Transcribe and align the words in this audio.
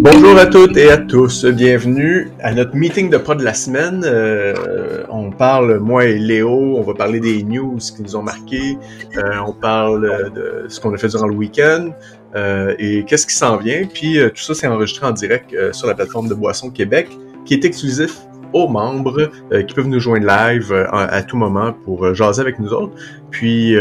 Bonjour 0.00 0.36
à 0.36 0.44
toutes 0.46 0.76
et 0.76 0.90
à 0.90 0.98
tous, 0.98 1.46
bienvenue 1.46 2.30
à 2.40 2.52
notre 2.52 2.76
meeting 2.76 3.08
de 3.08 3.16
pas 3.16 3.34
de 3.34 3.42
la 3.42 3.54
semaine. 3.54 4.02
Euh, 4.04 5.04
on 5.08 5.30
parle, 5.30 5.78
moi 5.78 6.04
et 6.04 6.18
Léo, 6.18 6.76
on 6.76 6.82
va 6.82 6.92
parler 6.92 7.18
des 7.18 7.42
news 7.42 7.78
qui 7.78 8.02
nous 8.02 8.14
ont 8.14 8.22
marqués, 8.22 8.76
euh, 9.16 9.38
on 9.46 9.52
parle 9.54 10.32
de 10.34 10.66
ce 10.68 10.80
qu'on 10.80 10.92
a 10.92 10.98
fait 10.98 11.08
durant 11.08 11.26
le 11.26 11.34
week-end 11.34 11.90
euh, 12.34 12.74
et 12.78 13.04
qu'est-ce 13.04 13.26
qui 13.26 13.34
s'en 13.34 13.56
vient. 13.56 13.86
Puis 13.86 14.18
tout 14.34 14.42
ça, 14.42 14.54
c'est 14.54 14.66
enregistré 14.66 15.06
en 15.06 15.12
direct 15.12 15.54
sur 15.72 15.86
la 15.86 15.94
plateforme 15.94 16.28
de 16.28 16.34
Boisson 16.34 16.70
Québec, 16.70 17.08
qui 17.46 17.54
est 17.54 17.64
exclusif 17.64 18.18
aux 18.52 18.68
membres 18.68 19.30
qui 19.66 19.74
peuvent 19.74 19.88
nous 19.88 20.00
joindre 20.00 20.26
live 20.26 20.72
à, 20.92 21.22
tout 21.22 21.36
moment 21.36 21.72
pour 21.84 22.14
jaser 22.14 22.42
avec 22.42 22.58
nous 22.58 22.72
autres. 22.72 22.92
Puis, 23.30 23.76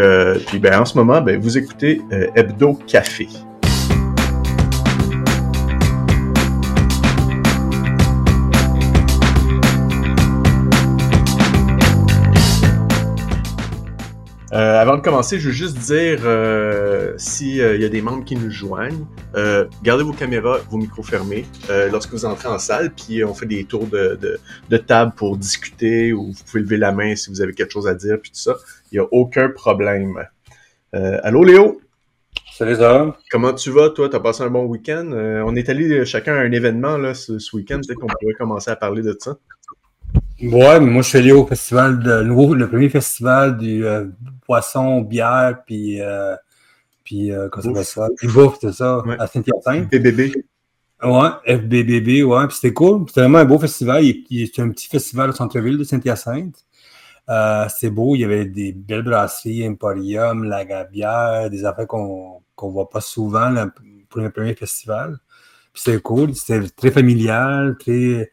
puis 0.48 0.60
ben, 0.60 0.80
en 0.80 0.86
ce 0.86 0.98
moment, 0.98 1.22
ben, 1.22 1.40
vous 1.40 1.58
écoutez 1.58 2.02
Hebdo 2.36 2.80
Café. 2.88 3.28
Euh, 14.56 14.80
avant 14.80 14.96
de 14.96 15.02
commencer, 15.02 15.38
je 15.38 15.48
veux 15.48 15.54
juste 15.54 15.78
dire 15.80 16.22
euh, 16.24 17.14
s'il 17.18 17.60
euh, 17.60 17.76
y 17.76 17.84
a 17.84 17.90
des 17.90 18.02
membres 18.02 18.24
qui 18.24 18.38
nous 18.38 18.50
joignent, 18.50 19.06
euh, 19.36 19.66
gardez 19.84 20.06
vos 20.06 20.14
caméras, 20.14 20.60
vos 20.70 20.78
micros 20.78 21.04
fermés 21.04 21.46
lorsque 21.92 22.12
vous 22.12 22.24
entrez 22.24 22.48
en 22.48 22.58
salle, 22.58 22.92
puis 22.92 23.22
on 23.26 23.34
fait 23.34 23.48
des 23.48 23.66
tours 23.66 23.88
de, 23.88 24.18
de, 24.22 24.40
de, 24.70 24.78
table 24.78 25.12
pour 25.18 25.36
discuter 25.36 26.14
ou 26.14 26.32
vous 26.32 26.44
pouvez 26.46 26.64
lever 26.64 26.78
la 26.78 26.94
main 26.94 27.18
si 27.18 27.30
vous 27.30 27.42
avez 27.42 27.52
quelque 27.52 27.74
chose 27.74 27.86
à 27.86 27.96
dire, 27.96 28.18
puis 28.22 28.32
tout 28.32 28.40
ça. 28.40 28.56
Il 28.94 28.96
n'y 28.96 29.06
a 29.06 29.08
aucun 29.12 29.50
problème. 29.50 30.26
allô 30.94 31.44
Léo? 31.44 31.82
Salut 32.54 32.76
ça. 32.76 33.14
Comment 33.32 33.52
tu 33.52 33.72
vas, 33.72 33.90
toi? 33.90 34.08
T'as 34.08 34.22
passé 34.22 34.44
un 34.44 34.50
bon 34.50 34.64
week-end? 34.64 35.10
on 35.12 35.54
est 35.58 35.68
allé 35.68 36.06
chacun 36.06 36.34
à 36.34 36.40
un 36.40 36.52
événement 36.54 36.98
là, 36.98 37.14
ce, 37.14 37.40
ce 37.40 37.54
week-end. 37.58 37.82
Peut-être 37.86 38.00
qu'on 38.00 38.08
pourrait 38.08 38.36
commencer 38.38 38.72
à 38.72 38.78
parler 38.78 39.02
de 39.02 39.18
ça. 39.20 39.36
Ouais, 40.42 40.80
mais 40.80 40.92
moi 40.92 41.02
je 41.02 41.10
suis 41.10 41.18
allé 41.18 41.32
au 41.32 41.48
festival 41.48 42.00
de 42.00 42.24
nouveau, 42.24 42.54
le 42.54 42.68
premier 42.68 42.90
festival 42.90 43.58
du 43.58 43.86
euh, 43.86 44.08
poisson, 44.46 45.02
bière, 45.02 45.64
puis 45.66 46.02
euh, 46.02 46.36
puis 47.06 47.32
euh, 47.32 47.48
comment 47.50 47.84
ça 47.84 48.10
Puis 48.18 48.28
bouffe, 48.28 48.58
c'est 48.60 48.74
ça, 48.74 49.02
à 49.20 49.28
Saint-Hyacinthe. 49.28 49.86
FBBB. 49.86 50.34
Ouais, 51.04 51.30
FBBB, 51.46 52.24
ouais, 52.24 52.48
puis 52.48 52.56
c'était 52.56 52.74
cool. 52.74 53.06
C'était 53.08 53.22
vraiment 53.22 53.38
un 53.38 53.46
beau 53.46 53.60
festival. 53.60 54.04
C'était 54.30 54.62
un 54.62 54.70
petit 54.70 54.88
festival 54.88 55.30
au 55.30 55.34
centre-ville 55.34 55.78
de 55.78 55.84
Saint-Hyacinthe. 55.84 56.66
Euh, 57.30 57.66
c'est 57.70 57.90
beau, 57.90 58.16
il 58.16 58.22
y 58.22 58.24
avait 58.26 58.46
des 58.46 58.72
belles 58.72 59.04
brasseries, 59.04 59.68
Emporium, 59.68 60.44
la 60.44 60.84
bière, 60.84 61.50
des 61.50 61.64
affaires 61.64 61.88
qu'on 61.88 62.42
qu'on 62.56 62.70
voit 62.70 62.90
pas 62.90 63.02
souvent 63.02 63.50
là, 63.50 63.68
pour 64.10 64.22
le 64.22 64.32
premier 64.32 64.56
festival. 64.56 65.18
Puis 65.74 65.84
c'était 65.84 66.02
cool, 66.02 66.34
c'était 66.36 66.68
très 66.70 66.92
familial, 66.92 67.78
très 67.78 68.32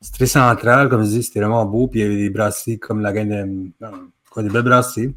c'est 0.00 0.12
très 0.12 0.26
central, 0.26 0.88
comme 0.88 1.02
je 1.02 1.08
dis, 1.08 1.22
c'était 1.22 1.40
vraiment 1.40 1.64
beau. 1.64 1.88
Puis 1.88 2.00
il 2.00 2.02
y 2.02 2.06
avait 2.06 2.16
des 2.16 2.30
brasseries 2.30 2.78
comme 2.78 3.00
la 3.00 3.12
gagne 3.12 3.72
de. 3.80 4.42
Des 4.42 4.50
belles 4.50 4.62
brasseries. 4.62 5.14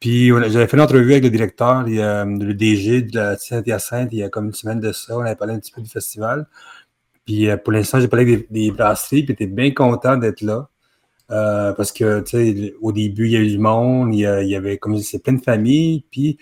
Puis 0.00 0.28
j'avais 0.28 0.66
fait 0.66 0.76
une 0.76 0.82
entrevue 0.82 1.12
avec 1.12 1.24
le 1.24 1.30
directeur, 1.30 1.84
le 1.84 2.52
DG 2.52 3.02
de 3.02 3.16
la 3.16 3.36
Saint-Hyacinthe, 3.38 4.10
il 4.12 4.18
y 4.18 4.22
a 4.22 4.28
comme 4.28 4.46
une 4.46 4.52
semaine 4.52 4.80
de 4.80 4.92
ça. 4.92 5.16
On 5.16 5.20
avait 5.20 5.36
parlé 5.36 5.54
un 5.54 5.58
petit 5.58 5.72
peu 5.72 5.80
du 5.80 5.88
festival. 5.88 6.46
Puis 7.24 7.48
euh, 7.48 7.56
pour 7.56 7.72
l'instant, 7.72 8.00
j'ai 8.00 8.08
parlé 8.08 8.32
avec 8.32 8.52
des, 8.52 8.70
brasseries, 8.70 9.22
puis 9.24 9.34
j'étais 9.38 9.46
bien 9.46 9.72
content 9.72 10.16
d'être 10.16 10.40
là. 10.42 10.68
Euh, 11.30 11.72
parce 11.74 11.92
que, 11.92 12.20
tu 12.20 12.30
sais, 12.30 12.74
au 12.80 12.92
début, 12.92 13.26
il 13.26 13.32
y 13.32 13.36
avait 13.36 13.46
du 13.48 13.58
monde, 13.58 14.14
il 14.14 14.20
y, 14.20 14.56
avait, 14.56 14.78
comme 14.78 14.94
je 14.94 15.00
dis, 15.00 15.04
c'est 15.04 15.22
plein 15.22 15.34
de 15.34 15.42
familles. 15.42 16.04
Puis, 16.10 16.38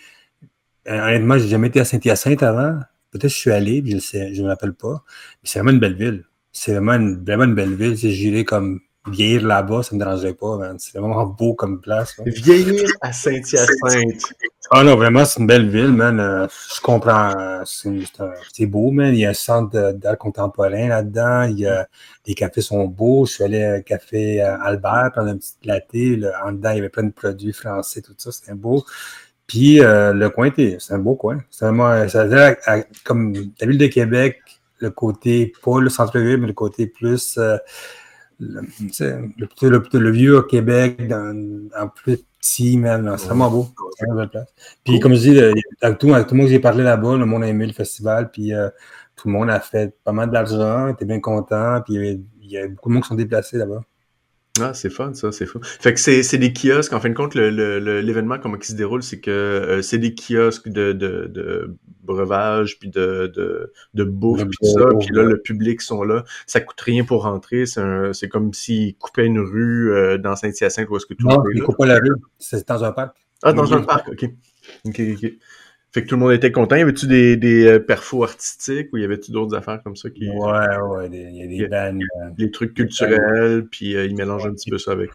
euh, 0.89 1.01
honnêtement, 1.09 1.39
j'ai 1.39 1.49
jamais 1.49 1.69
été 1.69 1.81
à 1.81 1.85
Saint-Hyacinthe 1.85 2.43
avant. 2.43 2.79
Peut-être 3.11 3.23
que 3.23 3.29
je 3.29 3.37
suis 3.37 3.51
allé, 3.53 3.83
je 3.87 3.97
ne 3.97 4.35
je 4.35 4.43
me 4.43 4.49
rappelle 4.49 4.75
pas. 4.75 5.05
Mais 5.43 5.49
c'est 5.49 5.59
vraiment 5.59 5.73
une 5.73 5.81
belle 5.81 5.97
ville 5.97 6.25
c'est 6.57 6.73
vraiment 6.73 6.95
une, 6.95 7.23
vraiment 7.23 7.45
une 7.45 7.55
belle 7.55 7.75
ville. 7.75 7.99
Si 7.99 8.13
j'irais 8.13 8.45
comme 8.45 8.81
vieillir 9.09 9.47
là-bas, 9.47 9.83
ça 9.83 9.91
ne 9.93 9.99
me 9.99 10.05
dérangerait 10.05 10.35
pas, 10.35 10.59
C'est 10.79 10.99
vraiment 10.99 11.27
beau 11.27 11.55
comme 11.55 11.81
place. 11.81 12.15
Vieillir 12.25 12.89
à 13.03 13.13
Saint-Hyacinthe. 13.13 14.23
Ah 14.71 14.83
non, 14.83 14.97
vraiment, 14.97 15.25
c'est 15.25 15.39
une 15.39 15.47
belle 15.47 15.69
ville, 15.69 15.93
man. 15.93 16.19
Euh, 16.19 16.49
je 16.75 16.81
comprends. 16.81 17.63
C'est 17.65 18.67
beau, 18.67 18.91
man. 18.91 19.15
Il 19.15 19.21
y 19.21 19.27
a 19.27 19.31
un 19.31 19.35
centre 19.35 19.93
d'art 19.93 20.19
contemporain 20.19 20.89
là-dedans. 20.89 21.43
Il 21.43 21.61
y 21.61 21.67
a, 21.67 21.87
les 22.27 22.35
cafés 22.35 22.63
sont 22.63 22.85
beaux. 22.87 23.27
Je 23.27 23.35
suis 23.35 23.45
allé 23.45 23.79
au 23.79 23.83
café 23.83 24.43
euh, 24.43 24.57
Albert 24.61 25.11
prendre 25.13 25.29
un 25.29 25.37
petit 25.37 25.55
latte. 25.63 25.95
En 26.43 26.53
dedans, 26.53 26.71
il 26.71 26.77
y 26.77 26.79
avait 26.79 26.89
plein 26.89 27.05
de 27.05 27.13
produits 27.13 27.53
français, 27.53 28.01
tout 28.01 28.15
ça. 28.17 28.33
C'était 28.33 28.55
beau. 28.55 28.85
Puis 29.47 29.81
euh, 29.81 30.13
le 30.13 30.31
coin, 30.31 30.51
c'est 30.57 30.95
un 30.95 30.99
beau 30.99 31.15
coin. 31.15 31.39
C'est 31.51 31.67
vraiment, 31.67 32.09
ça 32.09 32.27
comme 33.05 33.35
la 33.61 33.67
ville 33.67 33.79
de 33.79 33.87
Québec, 33.87 34.41
le 34.79 34.91
côté, 34.91 35.53
pas 35.65 35.81
le 35.81 35.89
centre-ville, 35.89 36.39
mais 36.39 36.47
le 36.47 36.53
côté 36.53 36.87
plus, 36.87 37.39
euh, 37.39 37.57
le, 38.39 38.61
le, 38.61 39.99
le, 39.99 40.11
vieux 40.11 40.39
au 40.39 40.43
Québec, 40.43 41.01
en 41.11 41.89
plus 41.89 42.19
petit, 42.41 42.77
même. 42.77 43.15
C'est 43.19 43.27
vraiment 43.27 43.51
beau. 43.51 43.69
C'est 43.99 44.07
une 44.07 44.17
belle 44.17 44.29
place. 44.29 44.55
Puis, 44.85 45.01
comme 45.01 45.15
je 45.15 45.21
dis, 45.21 45.41
avec 45.81 45.99
tout, 45.99 46.13
avec 46.13 46.27
tout 46.27 46.35
le 46.35 46.41
monde 46.41 46.49
que 46.49 46.53
j'ai 46.53 46.61
parlé 46.61 46.85
là-bas, 46.85 47.17
le 47.17 47.27
monde 47.27 47.45
a 47.45 47.49
aimé 47.49 47.67
le 47.67 47.73
festival, 47.73 48.31
puis 48.31 48.55
euh, 48.55 48.69
tout 49.17 49.29
le 49.29 49.33
monde 49.33 49.51
a 49.51 49.61
fait 49.61 49.97
pas 50.05 50.13
mal 50.13 50.31
d'argent, 50.31 50.89
était 50.89 51.07
bien 51.07 51.21
content, 51.21 51.81
puis 51.83 51.95
il 51.95 51.97
y, 51.97 51.99
avait, 51.99 52.21
il 52.43 52.51
y 52.51 52.59
a 52.59 52.69
beaucoup 52.69 52.91
de 52.91 52.95
monde 52.95 53.03
qui 53.03 53.09
sont 53.09 53.15
déplacés 53.15 53.57
là-bas. 53.57 53.83
Ah, 54.61 54.75
c'est 54.75 54.91
fun, 54.91 55.13
ça, 55.15 55.33
c'est 55.33 55.47
fun. 55.47 55.61
Fait 55.63 55.95
que 55.95 56.01
c'est, 56.01 56.23
c'est 56.23 56.39
des 56.39 56.53
kiosques. 56.53 56.93
En 56.93 57.01
fin 57.01 57.09
de 57.09 57.15
compte, 57.15 57.35
le, 57.35 57.51
le, 57.51 58.01
l'événement, 58.01 58.39
comment 58.39 58.57
il 58.57 58.65
se 58.65 58.75
déroule, 58.75 59.03
c'est 59.03 59.21
que 59.21 59.31
euh, 59.31 59.83
c'est 59.83 59.99
des 59.99 60.15
kiosques 60.15 60.69
de, 60.69 60.93
de, 60.93 61.27
de 61.27 61.77
breuvage, 62.03 62.79
puis 62.79 62.89
de, 62.89 63.33
de, 63.35 63.73
de 63.95 64.05
bouffe, 64.05 64.45
puis 64.47 64.59
tout 64.61 64.79
ça. 64.79 64.87
Puis 64.99 65.09
là, 65.13 65.23
le 65.25 65.41
public 65.41 65.81
sont 65.81 66.03
là. 66.03 66.25
Ça 66.47 66.61
coûte 66.61 66.81
rien 66.81 67.05
pour 67.05 67.25
rentrer. 67.25 67.67
C'est, 67.67 67.81
un, 67.81 68.13
c'est 68.13 68.29
comme 68.29 68.53
s'ils 68.53 68.97
coupaient 68.97 69.27
une 69.27 69.41
rue 69.41 69.93
euh, 69.93 70.19
dans 70.19 70.37
Saint-Hyacinthe 70.37 70.89
où 70.89 70.97
est-ce 70.97 71.07
que 71.07 71.15
tout 71.15 71.27
Non, 71.27 71.43
ils 71.55 71.63
coupent 71.63 71.79
pas 71.79 71.87
la 71.87 71.99
rue. 71.99 72.15
C'est 72.39 72.67
dans 72.67 72.85
un 72.85 72.93
parc. 72.93 73.17
Ah, 73.43 73.53
dans 73.53 73.73
un 73.75 73.83
parc, 73.83 74.09
OK. 74.09 74.25
OK, 74.87 75.01
OK. 75.15 75.33
Fait 75.97 76.03
que 76.03 76.09
tout 76.09 76.17
le 76.17 76.21
monde 76.21 76.33
était 76.33 76.53
content. 76.53 76.77
Y 76.77 76.83
avait-tu 76.83 77.07
des, 77.07 77.39
des 77.39 77.67
euh, 77.67 77.79
perfos 77.79 78.23
artistiques 78.23 78.91
ou 78.93 78.99
y 78.99 79.05
avait-tu 79.05 79.33
d'autres 79.33 79.57
affaires 79.57 79.83
comme 79.83 79.97
ça 79.97 80.11
qui. 80.11 80.29
Ouais, 80.29 80.77
ouais, 80.77 81.09
il 81.11 81.37
y 81.37 81.43
a 81.43 81.47
des 81.47 81.69
bands. 81.69 81.99
Euh, 82.21 82.31
des 82.37 82.51
trucs 82.51 82.75
culturels, 82.75 83.67
puis 83.71 83.97
euh, 83.97 84.05
ils 84.05 84.15
mélangent 84.15 84.47
un 84.47 84.53
petit 84.53 84.69
peu 84.69 84.77
ça 84.77 84.93
avec. 84.93 85.09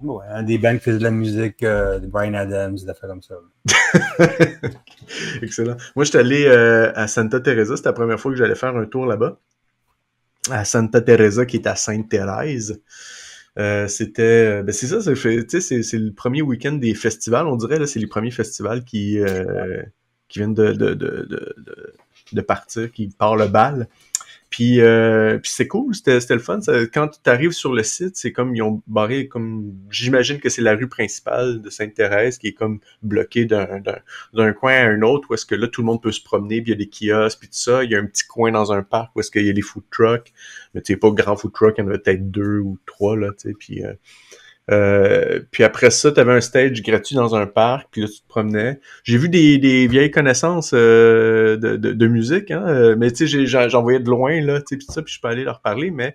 Ouais, 0.00 0.24
hein, 0.30 0.42
des 0.42 0.56
bands 0.56 0.72
qui 0.72 0.84
faisaient 0.84 1.00
de 1.00 1.02
la 1.02 1.10
musique, 1.10 1.60
de 1.60 2.06
Brian 2.06 2.32
Adams, 2.32 2.76
des 2.76 2.88
affaires 2.88 3.10
comme 3.10 3.20
ça. 3.20 3.34
Excellent. 5.42 5.76
Moi, 5.94 6.06
j'étais 6.06 6.20
allé 6.20 6.46
à 6.46 7.06
Santa 7.08 7.38
Teresa. 7.40 7.76
C'était 7.76 7.90
la 7.90 7.92
première 7.92 8.18
fois 8.18 8.32
que 8.32 8.38
j'allais 8.38 8.54
faire 8.54 8.74
un 8.74 8.86
tour 8.86 9.04
là-bas. 9.04 9.38
À 10.50 10.64
Santa 10.64 11.02
Teresa, 11.02 11.44
qui 11.44 11.58
est 11.58 11.66
à 11.66 11.76
Sainte-Thérèse. 11.76 12.80
c'était 13.88 14.62
ben 14.62 14.72
c'est 14.72 14.86
ça 14.86 15.02
c'est 15.02 15.82
c'est 15.82 15.98
le 15.98 16.12
premier 16.12 16.40
week-end 16.40 16.72
des 16.72 16.94
festivals 16.94 17.46
on 17.46 17.56
dirait 17.56 17.78
là 17.78 17.86
c'est 17.86 18.00
les 18.00 18.06
premiers 18.06 18.30
festivals 18.30 18.84
qui 18.84 19.18
qui 20.28 20.38
viennent 20.40 20.54
de, 20.54 20.72
de, 20.72 20.94
de, 20.94 21.56
de, 22.32 22.40
partir, 22.40 22.90
qui 22.92 23.08
part 23.08 23.36
le 23.36 23.46
bal. 23.46 23.88
Puis, 24.48 24.80
euh, 24.80 25.38
puis 25.38 25.50
c'est 25.50 25.66
cool, 25.66 25.94
c'était, 25.94 26.18
le 26.30 26.38
fun. 26.38 26.60
quand 26.94 27.08
tu 27.22 27.30
arrives 27.30 27.52
sur 27.52 27.74
le 27.74 27.82
site, 27.82 28.16
c'est 28.16 28.32
comme 28.32 28.54
ils 28.54 28.62
ont 28.62 28.80
barré 28.86 29.26
comme 29.26 29.74
j'imagine 29.90 30.38
que 30.38 30.48
c'est 30.48 30.62
la 30.62 30.76
rue 30.76 30.88
principale 30.88 31.60
de 31.60 31.68
Sainte-Thérèse 31.68 32.38
qui 32.38 32.48
est 32.48 32.52
comme 32.52 32.78
bloquée 33.02 33.44
d'un, 33.44 33.66
coin 34.52 34.72
à 34.72 34.86
un 34.86 35.02
autre 35.02 35.28
où 35.30 35.34
est-ce 35.34 35.46
que 35.46 35.56
là 35.56 35.66
tout 35.66 35.80
le 35.80 35.86
monde 35.86 36.00
peut 36.00 36.12
se 36.12 36.22
promener, 36.22 36.62
puis 36.62 36.72
il 36.72 36.80
y 36.80 36.82
a 36.82 36.84
des 36.84 36.88
kiosques 36.88 37.40
puis 37.40 37.48
tout 37.48 37.56
ça. 37.56 37.82
Il 37.82 37.90
y 37.90 37.96
a 37.96 37.98
un 37.98 38.06
petit 38.06 38.24
coin 38.24 38.52
dans 38.52 38.72
un 38.72 38.82
parc 38.82 39.14
où 39.16 39.20
est-ce 39.20 39.32
qu'il 39.32 39.44
y 39.44 39.50
a 39.50 39.52
des 39.52 39.62
food 39.62 39.84
trucks, 39.90 40.32
mais 40.74 40.80
tu 40.80 40.92
sais 40.92 40.96
pas 40.96 41.10
grand 41.10 41.36
food 41.36 41.52
truck, 41.52 41.74
il 41.76 41.80
y 41.80 41.84
en 41.84 41.88
avait 41.88 41.98
peut-être 41.98 42.30
deux 42.30 42.60
ou 42.60 42.78
trois 42.86 43.16
là, 43.16 43.32
tu 43.32 43.48
sais. 43.48 43.54
Puis 43.58 43.84
euh, 43.84 43.94
euh, 44.70 45.40
puis 45.50 45.62
après 45.62 45.90
ça, 45.90 46.10
tu 46.10 46.18
avais 46.18 46.32
un 46.32 46.40
stage 46.40 46.82
gratuit 46.82 47.14
dans 47.14 47.34
un 47.36 47.46
parc, 47.46 47.88
puis 47.92 48.00
là, 48.02 48.08
tu 48.08 48.20
te 48.20 48.28
promenais. 48.28 48.80
J'ai 49.04 49.16
vu 49.18 49.28
des, 49.28 49.58
des, 49.58 49.86
vieilles 49.86 50.10
connaissances 50.10 50.72
euh, 50.74 51.56
de, 51.56 51.76
de, 51.76 51.92
de, 51.92 52.06
musique, 52.08 52.50
hein, 52.50 52.64
euh, 52.66 52.96
mais 52.98 53.12
tu 53.12 53.28
sais, 53.28 53.46
j'en 53.46 53.82
voyais 53.82 54.00
de 54.00 54.10
loin, 54.10 54.40
là, 54.40 54.60
tu 54.60 54.66
sais, 54.70 54.76
puis 54.76 54.86
ça, 54.90 55.02
puis 55.02 55.14
je 55.14 55.20
peux 55.20 55.28
aller 55.28 55.44
leur 55.44 55.60
parler, 55.60 55.90
mais 55.90 56.14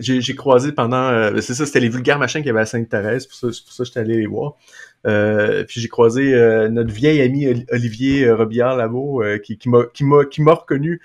j'ai 0.00 0.34
croisé 0.34 0.72
pendant... 0.72 1.40
c'est 1.40 1.54
ça, 1.54 1.66
c'était 1.66 1.80
les 1.80 1.88
vulgaires 1.88 2.18
machins 2.18 2.40
qu'il 2.40 2.48
y 2.48 2.50
avait 2.50 2.60
à 2.60 2.66
Sainte-Thérèse, 2.66 3.26
pour 3.26 3.36
ça, 3.36 3.46
pour 3.46 3.72
ça 3.72 3.84
j'étais 3.84 4.00
allé 4.00 4.16
les 4.16 4.26
voir. 4.26 4.56
puis 5.04 5.80
j'ai 5.80 5.88
croisé 5.88 6.32
notre 6.70 6.92
vieil 6.92 7.20
ami 7.20 7.46
Olivier 7.70 8.28
Robillard 8.32 8.76
Labo, 8.76 9.22
qui, 9.44 9.56
qui 9.56 9.68
m'a 9.68 9.84
qui 9.84 10.42
m'a 10.42 10.54
reconnu. 10.54 11.00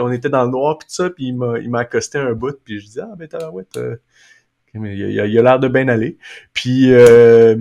On 0.00 0.10
était 0.10 0.28
dans 0.28 0.44
le 0.44 0.50
noir, 0.50 0.78
puis 0.78 0.88
ça, 0.90 1.08
puis 1.10 1.26
il 1.26 1.36
m'a 1.70 1.78
accosté 1.78 2.18
un 2.18 2.32
bout, 2.32 2.58
puis 2.64 2.80
je 2.80 2.86
disais 2.86 3.02
«Ah, 3.04 3.14
ben 3.16 3.28
t'as, 3.28 3.48
ouais, 3.50 3.64
il 4.84 5.38
a 5.38 5.42
l'air 5.42 5.58
de 5.58 5.68
bien 5.68 5.88
aller. 5.88 6.18
Puis 6.52 6.92
euh, 6.92 7.56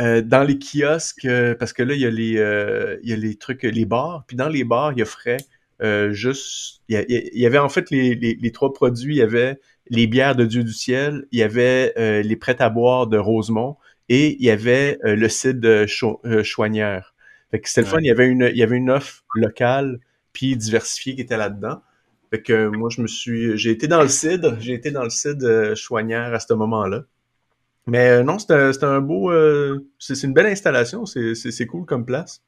euh, 0.00 0.22
dans 0.22 0.42
les 0.42 0.58
kiosques, 0.58 1.24
euh, 1.24 1.54
parce 1.54 1.72
que 1.72 1.82
là, 1.82 1.94
il 1.94 2.00
y 2.00 2.06
a 2.06 2.10
les, 2.10 2.98
il 3.02 3.08
y 3.08 3.12
a 3.12 3.16
les 3.16 3.36
trucs, 3.36 3.62
les 3.62 3.84
bars. 3.84 4.24
Puis 4.26 4.36
dans 4.36 4.48
les 4.48 4.64
bars, 4.64 4.92
il 4.96 5.02
offrait 5.02 5.38
juste, 6.10 6.80
il 6.88 7.04
y, 7.34 7.46
avait 7.46 7.58
en 7.58 7.68
fait 7.68 7.90
les, 7.90 8.14
les, 8.14 8.52
trois 8.52 8.72
produits. 8.72 9.16
Il 9.16 9.18
y 9.18 9.22
avait 9.22 9.58
les 9.90 10.06
bières 10.06 10.34
de 10.34 10.44
Dieu 10.44 10.64
du 10.64 10.72
ciel, 10.72 11.26
il 11.30 11.40
y 11.40 11.42
avait 11.42 11.92
les 12.22 12.36
prêts 12.36 12.60
à 12.60 12.70
boire 12.70 13.06
de 13.06 13.18
Rosemont 13.18 13.76
et 14.08 14.36
il 14.38 14.44
y 14.44 14.50
avait 14.50 14.98
le 15.02 15.28
cidre 15.28 15.60
de 15.60 15.86
Cho 15.86 16.22
Chouanière. 16.42 17.14
Fait 17.50 17.60
que 17.60 17.68
c'était 17.68 17.82
le 17.82 17.86
fun. 17.86 17.98
Il 18.00 18.06
y 18.06 18.10
avait 18.10 18.26
une, 18.26 18.50
il 18.50 18.56
y 18.56 18.62
avait 18.62 18.76
une 18.76 18.90
offre 18.90 19.24
locale 19.34 20.00
puis 20.32 20.56
diversifié 20.56 21.14
qui 21.14 21.20
était 21.20 21.36
là-dedans. 21.36 21.82
Fait 22.34 22.42
que 22.42 22.66
moi, 22.66 22.88
je 22.90 23.00
me 23.00 23.06
suis, 23.06 23.56
j'ai 23.56 23.70
été 23.70 23.86
dans 23.86 24.02
le 24.02 24.08
CID, 24.08 24.56
j'ai 24.58 24.74
été 24.74 24.90
dans 24.90 25.04
le 25.04 25.10
CID 25.10 25.44
euh, 25.44 25.76
Chouanière 25.76 26.34
à 26.34 26.40
ce 26.40 26.52
moment-là. 26.54 27.02
Mais 27.86 28.08
euh, 28.08 28.22
non, 28.24 28.40
c'était 28.40 28.82
un 28.82 29.00
beau, 29.00 29.30
euh, 29.30 29.86
c'est 30.00 30.20
une 30.24 30.32
belle 30.32 30.46
installation, 30.46 31.06
c'est 31.06 31.66
cool 31.68 31.86
comme 31.86 32.04
place. 32.04 32.42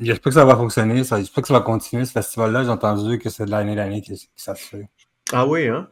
J'espère 0.00 0.30
que 0.30 0.34
ça 0.34 0.44
va 0.44 0.56
fonctionner, 0.56 0.96
j'espère 1.04 1.40
que 1.40 1.46
ça 1.46 1.54
va 1.54 1.60
continuer 1.60 2.04
ce 2.04 2.10
festival-là. 2.10 2.64
J'ai 2.64 2.70
entendu 2.70 3.20
que 3.20 3.30
c'est 3.30 3.44
de 3.44 3.52
l'année 3.52 3.76
l'année 3.76 4.02
que, 4.02 4.12
ça 4.34 4.56
se 4.56 4.64
fait. 4.64 4.88
Ah 5.32 5.46
oui, 5.46 5.68
hein? 5.68 5.88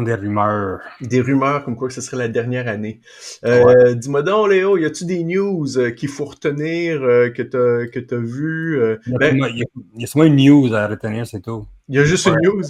Des 0.00 0.14
rumeurs. 0.14 0.80
Des 1.02 1.20
rumeurs 1.20 1.64
comme 1.64 1.76
quoi 1.76 1.88
que 1.88 1.94
ce 1.94 2.00
serait 2.00 2.16
la 2.16 2.28
dernière 2.28 2.66
année. 2.66 3.00
Euh, 3.44 3.92
Dis-moi 3.92 4.22
donc, 4.22 4.48
Léo, 4.48 4.78
y 4.78 4.86
a-tu 4.86 5.04
des 5.04 5.22
news 5.22 5.66
euh, 5.76 5.90
qu'il 5.90 6.08
faut 6.08 6.24
retenir, 6.24 7.02
euh, 7.02 7.28
que 7.28 7.42
tu 7.42 7.50
que 7.90 8.14
as 8.14 8.18
vu? 8.18 8.80
Il, 9.06 9.12
y 9.12 9.14
a, 9.14 9.18
ben, 9.18 9.36
il, 9.54 9.64
y 9.98 10.04
a, 10.04 10.06
seulement 10.06 10.26
une 10.26 10.42
news 10.42 10.72
à 10.72 10.88
retenir, 10.88 11.26
c'est 11.26 11.42
tout. 11.42 11.66
Il 11.88 11.96
y 11.96 11.98
a 11.98 12.04
juste 12.04 12.26
une 12.26 12.38
news? 12.42 12.62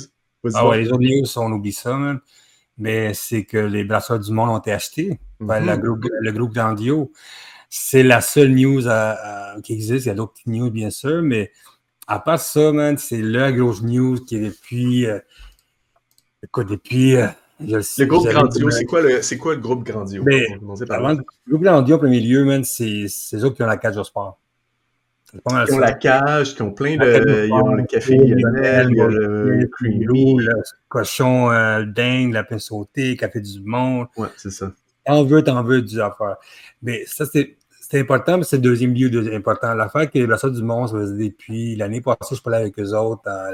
Ah 0.53 0.69
ouais, 0.69 0.81
les 0.81 0.89
autres 0.91 1.05
news, 1.05 1.25
on 1.37 1.53
oublie 1.53 1.73
ça, 1.73 1.97
man. 1.97 2.19
Mais 2.77 3.15
c'est 3.15 3.45
que 3.45 3.59
les 3.59 3.85
brasseurs 3.85 4.19
du 4.19 4.33
monde 4.33 4.51
ont 4.51 4.59
été 4.59 4.73
achetés 4.73 5.21
par 5.47 5.61
mhm. 5.61 5.77
groupe, 5.77 6.09
le 6.21 6.33
groupe 6.33 6.53
Grandio. 6.53 7.13
C'est 7.71 8.03
la 8.03 8.21
seule 8.21 8.51
news 8.51 8.83
qui 9.63 9.75
existe. 9.75 10.07
Il 10.07 10.09
y 10.09 10.13
a 10.13 10.15
d'autres 10.15 10.41
news, 10.47 10.71
bien 10.71 10.91
sûr, 10.91 11.23
mais 11.23 11.53
à 12.09 12.19
part 12.19 12.41
ça, 12.41 12.73
man, 12.73 12.99
c'est 12.99 13.23
la 13.23 13.53
grosse 13.53 13.83
news 13.83 14.17
qui 14.17 14.37
est 14.37 14.41
depuis 14.41 15.07
Écoute, 16.43 16.69
depuis. 16.69 17.17
Euh, 17.17 17.29
le 17.61 18.05
groupe 18.05 18.27
Grandio, 18.27 18.71
c'est 18.71 18.85
quoi, 18.85 19.03
le, 19.03 19.39
quoi 19.39 19.55
le 19.55 19.61
groupe 19.61 19.85
Grandio? 19.85 20.25
Mais, 20.25 20.47
avant, 20.91 21.13
le 21.13 21.25
groupe 21.49 21.63
Grandio, 21.63 21.97
en 21.97 21.99
premier 21.99 22.21
lieu, 22.21 22.45
man, 22.45 22.65
c'est 22.65 23.07
eux 23.35 23.51
qui 23.51 23.63
ont 23.63 23.67
la 23.67 23.77
cage 23.77 23.97
au 23.97 24.05
sport. 24.05 24.41
Qui 25.31 25.75
ont 25.75 25.79
la 25.79 25.93
cage, 25.93 26.55
qui 26.55 26.63
ont 26.63 26.73
plein 26.73 26.97
de. 26.97 27.47
Ils 27.47 27.53
ont 27.53 27.75
le 27.75 27.85
café 27.85 28.17
Lionel, 28.17 28.89
il 28.91 28.97
y 28.97 29.01
a 29.01 29.07
le 29.07 29.69
creamy. 29.71 30.37
Le 30.39 30.53
cochon 30.89 31.51
euh, 31.51 31.85
dingue, 31.85 32.33
la 32.33 32.45
pain 32.45 32.59
sautée, 32.59 33.17
café 33.17 33.41
du 33.41 33.61
monde. 33.63 34.09
Ouais, 34.17 34.29
c'est 34.37 34.51
ça. 34.51 34.73
T'en 35.07 35.25
veux, 35.25 35.43
t'en 35.43 35.63
veux 35.63 35.81
du 35.81 36.01
affaire. 36.01 36.37
Mais 36.83 37.05
ça, 37.07 37.25
c'est. 37.27 37.57
Important, 37.95 38.39
mais 38.39 38.45
c'est 38.45 38.57
le 38.57 38.63
deuxième 38.63 38.95
lieu 38.95 39.35
important. 39.35 39.75
L'affaire 39.75 40.11
que 40.11 40.19
les 40.19 40.27
brasseurs 40.27 40.51
du 40.51 40.63
monde, 40.63 40.89
ça 40.89 40.97
faisait 40.97 41.29
depuis 41.29 41.77
l'année 41.77 42.01
passée, 42.01 42.35
je 42.35 42.41
parlais 42.41 42.61
avec 42.61 42.79
eux 42.79 42.95
autres 42.95 43.29
à 43.29 43.51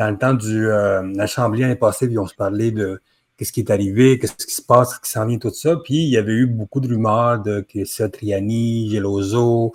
dans 0.00 0.10
le 0.10 0.16
temps 0.16 0.32
du 0.32 0.66
euh, 0.66 1.02
l'Assemblée 1.14 1.60
l'année 1.60 1.76
passée, 1.76 2.06
ils 2.10 2.18
ont 2.18 2.26
se 2.26 2.34
parlé 2.34 2.70
de 2.70 3.02
qu'est-ce 3.36 3.52
qui 3.52 3.60
est 3.60 3.70
arrivé, 3.70 4.18
qu'est-ce 4.18 4.34
qui 4.34 4.54
se 4.54 4.62
passe, 4.62 4.90
qu'est-ce 4.90 5.00
qui 5.00 5.10
s'en 5.10 5.26
vient, 5.26 5.38
tout 5.38 5.50
ça. 5.50 5.76
Puis 5.76 5.96
il 5.96 6.08
y 6.08 6.16
avait 6.16 6.32
eu 6.32 6.46
beaucoup 6.46 6.80
de 6.80 6.88
rumeurs 6.88 7.42
de 7.42 7.60
que 7.60 8.06
Triani, 8.06 8.90
Geloso, 8.90 9.72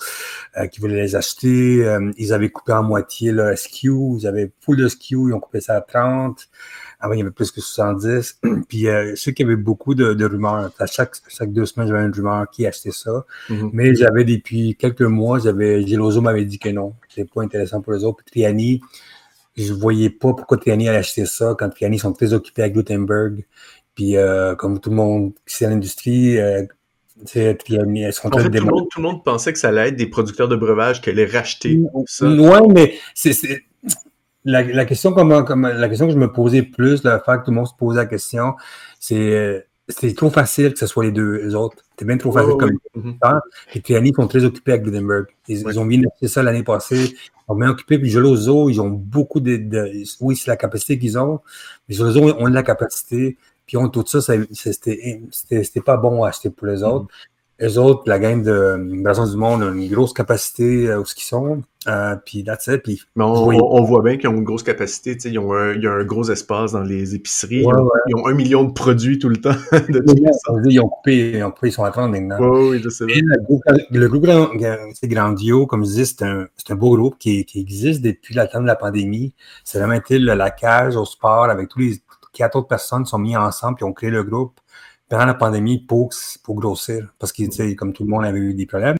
euh, 0.57 0.65
qui 0.65 0.79
voulaient 0.79 1.01
les 1.01 1.15
acheter. 1.15 1.85
Euh, 1.85 2.11
ils 2.17 2.33
avaient 2.33 2.49
coupé 2.49 2.73
en 2.73 2.81
moitié 2.81 3.31
leur 3.31 3.55
SQ. 3.55 3.85
Ils 4.19 4.27
avaient 4.27 4.51
full 4.61 4.77
de 4.77 4.87
SQ, 4.87 5.11
ils 5.11 5.33
ont 5.33 5.39
coupé 5.39 5.61
ça 5.61 5.75
à 5.75 5.81
30. 5.81 6.47
Avant, 6.99 7.13
il 7.13 7.19
y 7.19 7.21
avait 7.21 7.31
plus 7.31 7.51
que 7.51 7.61
70. 7.61 8.39
Puis 8.67 8.87
euh, 8.87 9.11
je 9.11 9.15
sais 9.15 9.33
qu'il 9.33 9.45
y 9.45 9.49
avait 9.49 9.61
beaucoup 9.61 9.93
de, 9.93 10.25
rumeurs. 10.25 10.71
À 10.79 10.85
chaque, 10.87 11.15
chaque 11.27 11.53
deux 11.53 11.67
semaines, 11.67 11.87
j'avais 11.87 12.05
une 12.05 12.13
rumeur 12.13 12.49
qui 12.49 12.65
achetait 12.65 12.91
ça. 12.91 13.25
Mm-hmm. 13.49 13.69
Mais 13.73 13.93
j'avais 13.93 14.23
depuis 14.23 14.75
quelques 14.75 15.01
mois, 15.01 15.37
j'avais 15.37 15.85
Geloso 15.85 16.19
m'avait 16.19 16.45
dit 16.45 16.57
que 16.57 16.69
non, 16.69 16.93
c'est 17.09 17.31
pas 17.31 17.43
intéressant 17.43 17.81
pour 17.81 17.93
les 17.93 18.03
autres. 18.03 18.17
Puis 18.17 18.41
Triani, 18.41 18.81
je 19.55 19.73
voyais 19.73 20.09
pas 20.09 20.33
pourquoi 20.33 20.57
Triani 20.57 20.89
allait 20.89 20.99
acheter 20.99 21.25
ça 21.25 21.55
quand 21.57 21.69
Triani 21.69 21.99
sont 21.99 22.13
très 22.13 22.33
occupés 22.33 22.63
à 22.63 22.69
Gutenberg. 22.69 23.45
Puis, 23.95 24.17
euh, 24.17 24.55
comme 24.55 24.79
tout 24.79 24.89
le 24.89 24.97
monde 24.97 25.33
qui 25.47 25.55
sait 25.55 25.69
l'industrie, 25.69 26.37
euh, 26.37 26.65
Triani, 27.25 28.03
elles 28.03 28.13
sont 28.13 28.33
en 28.33 28.37
fait, 28.37 28.49
tout, 28.49 28.51
le 28.51 28.61
monde, 28.61 28.87
tout 28.91 29.01
le 29.01 29.07
monde 29.07 29.23
pensait 29.23 29.53
que 29.53 29.59
ça 29.59 29.69
allait 29.69 29.89
être 29.89 29.95
des 29.95 30.07
producteurs 30.07 30.49
de 30.49 30.57
breuvages 30.57 31.01
qui 31.01 31.09
allaient 31.09 31.25
racheter 31.25 31.79
ça. 32.05 32.27
Oui, 32.27 32.59
mais 32.73 32.95
c'est. 33.13 33.35
La, 34.47 34.61
la, 34.61 34.85
question 34.85 35.11
comme, 35.11 35.43
comme, 35.43 35.67
la 35.67 35.89
question 35.89 36.05
que 36.05 36.13
je 36.13 36.19
me 36.19 36.31
posais 36.31 36.61
plus, 36.61 37.03
le 37.03 37.19
fait 37.25 37.39
que 37.39 37.45
tout 37.45 37.51
le 37.51 37.55
monde 37.55 37.67
se 37.67 37.73
posait 37.73 37.97
la 37.97 38.05
question, 38.05 38.53
c'est 38.99 39.65
c'est 39.87 40.15
trop 40.15 40.29
facile 40.29 40.73
que 40.73 40.79
ce 40.79 40.87
soit 40.87 41.05
les 41.05 41.11
deux 41.11 41.55
autres. 41.55 41.77
C'est 41.97 42.05
bien 42.05 42.17
trop 42.17 42.31
facile 42.31 42.55
comme 42.57 43.17
ça. 43.21 43.41
Et 43.73 43.81
Triani 43.81 44.13
sont 44.13 44.27
très 44.27 44.43
occupés 44.43 44.73
à 44.73 44.77
Gutenberg. 44.77 45.27
Ils, 45.47 45.79
ont 45.79 45.85
bien 45.85 46.01
acheter 46.11 46.27
ça 46.27 46.43
l'année 46.43 46.63
passée 46.63 47.15
ont 47.47 47.55
bien 47.55 47.69
occupé. 47.69 47.99
Puis 47.99 48.09
Gelozo, 48.09 48.69
ils 48.69 48.81
ont 48.81 48.89
beaucoup 48.89 49.39
de, 49.39 50.03
oui, 50.21 50.35
c'est 50.35 50.49
la 50.49 50.57
capacité 50.57 50.97
qu'ils 50.99 51.17
ont, 51.17 51.39
mais 51.87 51.95
Gelozo 51.95 52.35
ont 52.39 52.45
la 52.47 52.63
capacité. 52.63 53.37
Puis 53.65 53.77
ont 53.77 53.89
tout 53.89 54.05
ça, 54.05 54.21
c'était 54.21 55.81
pas 55.83 55.97
bon 55.97 56.23
à 56.23 56.29
acheter 56.29 56.49
pour 56.49 56.67
les 56.67 56.83
autres. 56.83 57.07
Les 57.57 57.77
autres, 57.77 58.03
la 58.05 58.19
gang 58.19 58.43
de 58.43 58.77
Brassons 59.01 59.31
du 59.31 59.37
Monde 59.37 59.63
a 59.63 59.67
une 59.67 59.89
grosse 59.89 60.11
capacité 60.11 60.89
euh, 60.89 60.99
où 60.99 61.05
ce 61.05 61.15
qu'ils 61.15 61.23
sont. 61.23 61.61
Euh, 61.87 62.15
puis 62.25 62.43
that's 62.43 62.67
it. 62.67 62.81
Puis, 62.83 63.01
Mais 63.15 63.23
on, 63.23 63.83
voit 63.83 64.01
bien 64.01 64.17
qu'ils 64.17 64.27
ont 64.27 64.33
une 64.33 64.43
grosse 64.43 64.63
capacité. 64.63 65.15
Ils 65.29 65.39
ont 65.39 65.53
un, 65.53 65.73
il 65.73 65.83
y 65.83 65.87
a 65.87 65.91
un 65.91 66.03
gros 66.03 66.29
espace 66.29 66.73
dans 66.73 66.81
les 66.81 67.15
épiceries. 67.15 67.63
ils, 68.07 68.15
ont, 68.15 68.27
un 68.27 68.33
million 68.33 68.65
de 68.65 68.73
produits 68.73 69.19
tout 69.19 69.29
le 69.29 69.37
temps. 69.37 69.55
de 69.71 70.03
ils, 70.69 70.79
ont 70.81 70.89
coupé, 70.89 71.31
ils 71.37 71.43
ont 71.43 71.51
coupé, 71.51 71.69
ils 71.69 71.71
sont 71.71 71.85
à 71.85 71.91
30 71.91 72.11
maintenant. 72.11 72.39
oui, 72.41 72.81
je 72.83 72.89
sais. 72.89 73.05
Le 73.05 73.41
groupe, 73.43 73.63
le 73.89 74.07
groupe 74.09 74.25
Grandio, 75.03 75.65
comme 75.65 75.85
je 75.85 75.91
dis, 75.91 76.05
c'est 76.05 76.23
un, 76.23 76.47
un, 76.69 76.75
beau 76.75 76.97
groupe 76.97 77.17
qui, 77.17 77.45
qui, 77.45 77.61
existe 77.61 78.01
depuis 78.01 78.35
la 78.35 78.47
temps 78.47 78.61
de 78.61 78.67
la 78.67 78.75
pandémie. 78.75 79.33
C'est 79.63 79.77
vraiment 79.77 79.93
été 79.93 80.19
la 80.19 80.49
cage 80.49 80.97
au 80.97 81.05
sport 81.05 81.45
avec 81.45 81.69
tous 81.69 81.79
les 81.79 82.01
quatre 82.33 82.57
autres 82.57 82.67
personnes 82.67 83.03
qui 83.03 83.11
sont 83.11 83.19
mis 83.19 83.37
ensemble 83.37 83.77
et 83.79 83.83
ont 83.85 83.93
créé 83.93 84.09
le 84.09 84.23
groupe 84.23 84.59
pendant 85.09 85.25
la 85.25 85.33
pandémie 85.33 85.79
pour, 85.79 86.09
pour 86.43 86.55
grossir. 86.55 87.13
Parce 87.19 87.31
que, 87.31 87.73
comme 87.73 87.93
tout 87.93 88.03
le 88.03 88.09
monde 88.09 88.25
avait 88.25 88.39
eu 88.39 88.53
des 88.53 88.65
problèmes, 88.65 88.97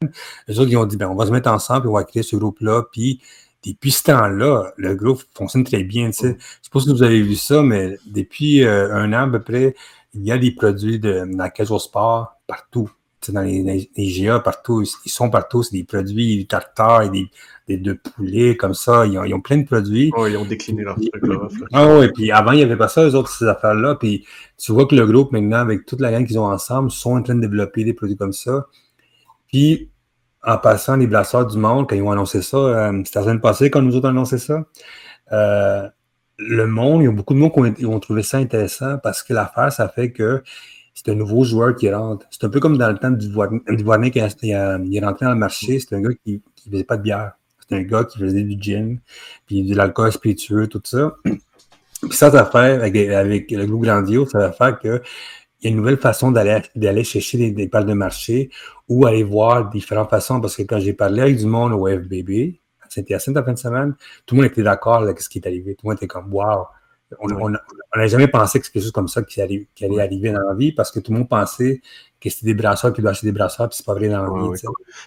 les 0.47 0.59
autres, 0.59 0.71
ils 0.71 0.77
ont 0.77 0.85
dit, 0.85 0.97
ben, 0.97 1.07
on 1.07 1.15
va 1.15 1.25
se 1.25 1.31
mettre 1.31 1.49
ensemble 1.49 1.87
et 1.87 1.89
on 1.89 1.93
va 1.93 2.03
créer 2.03 2.23
ce 2.23 2.35
groupe-là. 2.35 2.83
Puis, 2.91 3.21
depuis 3.65 3.91
ce 3.91 4.03
temps-là, 4.03 4.71
le 4.77 4.95
groupe 4.95 5.23
fonctionne 5.33 5.63
très 5.63 5.83
bien. 5.83 6.11
Je 6.11 6.13
sais 6.13 6.37
pas 6.71 6.79
si 6.79 6.89
vous 6.91 7.03
avez 7.03 7.21
vu 7.21 7.35
ça, 7.35 7.63
mais 7.63 7.97
depuis 8.05 8.63
euh, 8.63 8.93
un 8.93 9.11
an 9.13 9.27
à 9.27 9.31
peu 9.31 9.41
près, 9.41 9.75
il 10.13 10.23
y 10.23 10.31
a 10.31 10.37
des 10.37 10.51
produits 10.51 10.99
de, 10.99 11.25
dans 11.25 11.75
au 11.75 11.79
sport 11.79 12.35
partout 12.47 12.89
dans 13.31 13.42
les, 13.42 13.89
les, 13.95 14.12
GA 14.12 14.39
partout, 14.39 14.83
ils 15.06 15.12
sont 15.12 15.30
partout, 15.30 15.63
c'est 15.63 15.75
des 15.75 15.83
produits 15.83 16.38
du 16.38 16.48
tartare 16.48 17.04
et 17.04 17.10
des, 17.10 17.30
des 17.68 17.77
de 17.77 17.94
poulet 17.94 18.56
comme 18.56 18.74
ça, 18.74 19.06
ils 19.06 19.18
ont, 19.18 19.24
ils 19.24 19.33
ont 19.33 19.42
plein 19.42 19.57
de 19.57 19.66
produits. 19.66 20.12
Oh, 20.16 20.27
ils 20.27 20.38
ont 20.38 20.45
décliné 20.45 20.83
leur 20.83 20.95
truc 20.95 21.12
là. 21.22 21.48
Ah 21.74 21.98
oui, 21.98 22.10
puis 22.13 22.31
avant, 22.31 22.51
il 22.51 22.57
n'y 22.57 22.63
avait 22.63 22.77
pas 22.77 22.88
ça, 22.88 23.04
eux 23.04 23.16
autres, 23.16 23.30
ces 23.30 23.45
affaires-là. 23.45 23.95
Puis 23.95 24.25
tu 24.57 24.72
vois 24.72 24.86
que 24.86 24.95
le 24.95 25.06
groupe, 25.06 25.31
maintenant, 25.31 25.57
avec 25.57 25.86
toute 25.86 26.01
la 26.01 26.12
gang 26.12 26.25
qu'ils 26.25 26.39
ont 26.39 26.45
ensemble, 26.45 26.92
sont 26.92 27.16
en 27.16 27.22
train 27.24 27.36
de 27.36 27.42
développer 27.42 27.83
des 27.83 27.94
produits 27.94 28.18
comme 28.18 28.33
ça. 28.33 28.68
Puis, 29.48 29.89
en 30.44 30.57
passant, 30.57 30.95
les 30.95 31.07
blasseurs 31.07 31.48
du 31.48 31.57
monde, 31.57 31.88
quand 31.89 31.95
ils 31.95 32.01
ont 32.01 32.12
annoncé 32.12 32.42
ça, 32.42 32.57
euh, 32.57 33.01
c'était 33.04 33.19
la 33.19 33.25
semaine 33.25 33.42
passée 33.42 33.69
quand 33.69 33.81
nous 33.81 33.95
autres 33.95 34.10
annoncé 34.10 34.38
ça. 34.38 34.63
Euh, 35.31 35.88
le 36.38 36.67
monde, 36.67 37.01
il 37.01 37.05
y 37.05 37.08
a 37.08 37.12
beaucoup 37.12 37.34
de 37.34 37.39
monde 37.39 37.53
qui 37.53 37.86
ont, 37.86 37.94
ont 37.94 38.00
trouvé 38.00 38.22
ça 38.22 38.38
intéressant 38.38 38.98
parce 39.01 39.24
que 39.24 39.34
l'affaire, 39.34 39.72
ça 39.72 39.88
fait 39.88 40.12
que 40.12 40.44
c'est 40.95 41.11
un 41.11 41.15
nouveau 41.15 41.43
joueur 41.43 41.75
qui 41.75 41.91
rentre. 41.91 42.25
C'est 42.31 42.45
un 42.45 42.49
peu 42.49 42.61
comme 42.61 42.77
dans 42.77 42.89
le 42.89 42.97
temps 42.97 43.11
du 43.11 43.27
Duvoirnet 43.27 44.11
qui 44.11 44.19
il 44.19 44.51
est 44.51 45.05
rentré 45.05 45.25
dans 45.25 45.33
le 45.33 45.37
marché. 45.37 45.77
C'est 45.79 45.93
un 45.93 46.01
gars 46.01 46.13
qui 46.23 46.41
ne 46.65 46.71
faisait 46.71 46.83
pas 46.85 46.95
de 46.95 47.03
bière. 47.03 47.33
C'est 47.67 47.75
un 47.75 47.81
gars 47.81 48.05
qui 48.05 48.17
faisait 48.17 48.43
du 48.43 48.61
gin, 48.61 48.99
puis 49.45 49.63
de 49.63 49.75
l'alcool 49.75 50.11
spiritueux, 50.11 50.67
tout 50.67 50.81
ça. 50.83 51.15
Puis 52.01 52.15
ça, 52.17 52.29
ça 52.29 52.45
fait, 52.45 52.57
avec, 52.57 52.95
avec 53.09 53.49
le 53.49 53.65
groupe 53.65 53.83
Grandio, 53.83 54.27
ça 54.27 54.37
va 54.37 54.51
faire 54.51 54.77
qu'il 54.77 55.01
y 55.63 55.67
a 55.67 55.69
une 55.71 55.77
nouvelle 55.77 55.97
façon 55.97 56.29
d'aller 56.29 56.61
d'aller 56.75 57.03
chercher 57.03 57.39
des, 57.39 57.51
des 57.51 57.67
parts 57.67 57.85
de 57.85 57.93
marché 57.93 58.51
ou 58.87 59.07
aller 59.07 59.23
voir 59.23 59.71
différentes 59.71 60.11
façons. 60.11 60.39
Parce 60.39 60.55
que 60.55 60.63
quand 60.63 60.79
j'ai 60.79 60.93
parlé 60.93 61.21
avec 61.21 61.37
du 61.37 61.47
monde 61.47 61.71
au 61.71 61.87
FBB, 61.87 62.59
à 62.81 62.89
Saint-Hyacinthe 62.89 63.35
la 63.35 63.43
fin 63.43 63.53
de 63.53 63.57
semaine, 63.57 63.95
tout 64.25 64.35
le 64.35 64.41
monde 64.41 64.51
était 64.51 64.61
d'accord 64.61 65.01
avec 65.01 65.19
ce 65.19 65.29
qui 65.29 65.39
est 65.39 65.47
arrivé. 65.47 65.73
Tout 65.73 65.87
le 65.87 65.89
monde 65.89 65.97
était 65.97 66.07
comme, 66.07 66.31
wow, 66.31 66.65
on 67.19 67.50
n'a 67.50 68.07
jamais 68.07 68.27
pensé 68.27 68.59
que 68.59 68.65
c'est 68.65 68.71
quelque 68.71 68.83
chose 68.83 68.91
comme 68.91 69.07
ça 69.07 69.24
qui 69.24 69.41
allait, 69.41 69.67
qui 69.75 69.85
allait 69.85 70.01
arriver 70.01 70.31
dans 70.31 70.47
la 70.47 70.55
vie 70.55 70.71
parce 70.71 70.91
que 70.91 71.00
tout 71.00 71.12
le 71.12 71.19
monde 71.19 71.29
pensait 71.29 71.81
que 72.29 72.36
c'était 72.36 72.48
des 72.48 72.53
brasseurs 72.53 72.94
qui 72.94 73.01
doivent 73.01 73.12
acheter 73.12 73.27
des 73.27 73.34
brasseurs, 73.34 73.70
puis 73.70 73.77
c'est 73.77 73.86
pas 73.86 73.94
vrai 73.94 74.10
dans 74.10 74.24
la 74.24 74.55
vie. 74.55 74.62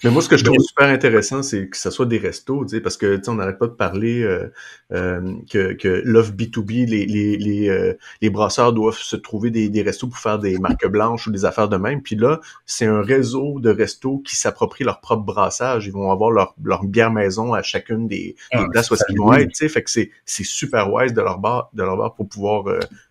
Mais 0.04 0.10
moi, 0.10 0.22
ce 0.22 0.28
que 0.28 0.36
je 0.36 0.44
trouve 0.44 0.58
super 0.60 0.88
intéressant, 0.88 1.42
c'est 1.42 1.68
que 1.68 1.76
ce 1.76 1.90
soit 1.90 2.06
des 2.06 2.18
restos, 2.18 2.66
parce 2.82 2.96
que 2.96 3.20
on 3.28 3.34
n'arrête 3.34 3.58
pas 3.58 3.66
de 3.66 3.72
parler 3.72 4.22
euh, 4.22 4.50
euh, 4.92 5.34
que, 5.50 5.74
que 5.74 6.02
l'offre 6.04 6.32
B2B, 6.32 6.88
les, 6.88 7.06
les, 7.06 7.36
les, 7.36 7.68
euh, 7.68 7.94
les, 8.22 8.30
brasseurs 8.30 8.72
doivent 8.72 8.96
se 8.96 9.16
trouver 9.16 9.50
des, 9.50 9.68
des 9.68 9.82
restos 9.82 10.06
pour 10.06 10.18
faire 10.18 10.38
des 10.38 10.58
marques 10.58 10.86
blanches 10.86 11.26
ou 11.26 11.30
des 11.30 11.44
affaires 11.44 11.68
de 11.68 11.76
même. 11.76 12.02
Puis 12.02 12.16
là, 12.16 12.40
c'est 12.66 12.86
un 12.86 13.02
réseau 13.02 13.60
de 13.60 13.70
restos 13.70 14.18
qui 14.18 14.36
s'approprient 14.36 14.84
leur 14.84 15.00
propre 15.00 15.24
brassage. 15.24 15.86
Ils 15.86 15.92
vont 15.92 16.10
avoir 16.10 16.30
leur, 16.30 16.54
leur 16.62 16.84
bière 16.84 17.10
maison 17.10 17.52
à 17.52 17.62
chacune 17.62 18.08
des, 18.08 18.36
des 18.52 18.58
ah, 18.58 18.66
places 18.70 18.90
où 18.90 18.96
ils 19.08 19.18
vont 19.18 19.32
être. 19.34 19.54
Fait 19.68 19.82
que 19.82 19.90
c'est 19.90 20.10
super 20.26 20.92
wise 20.92 21.12
de 21.12 21.20
leur 21.20 21.38
bar, 21.38 21.70
de 21.74 21.82
leur 21.82 21.96
bar 21.96 22.14
pour 22.14 22.28
pouvoir 22.28 22.64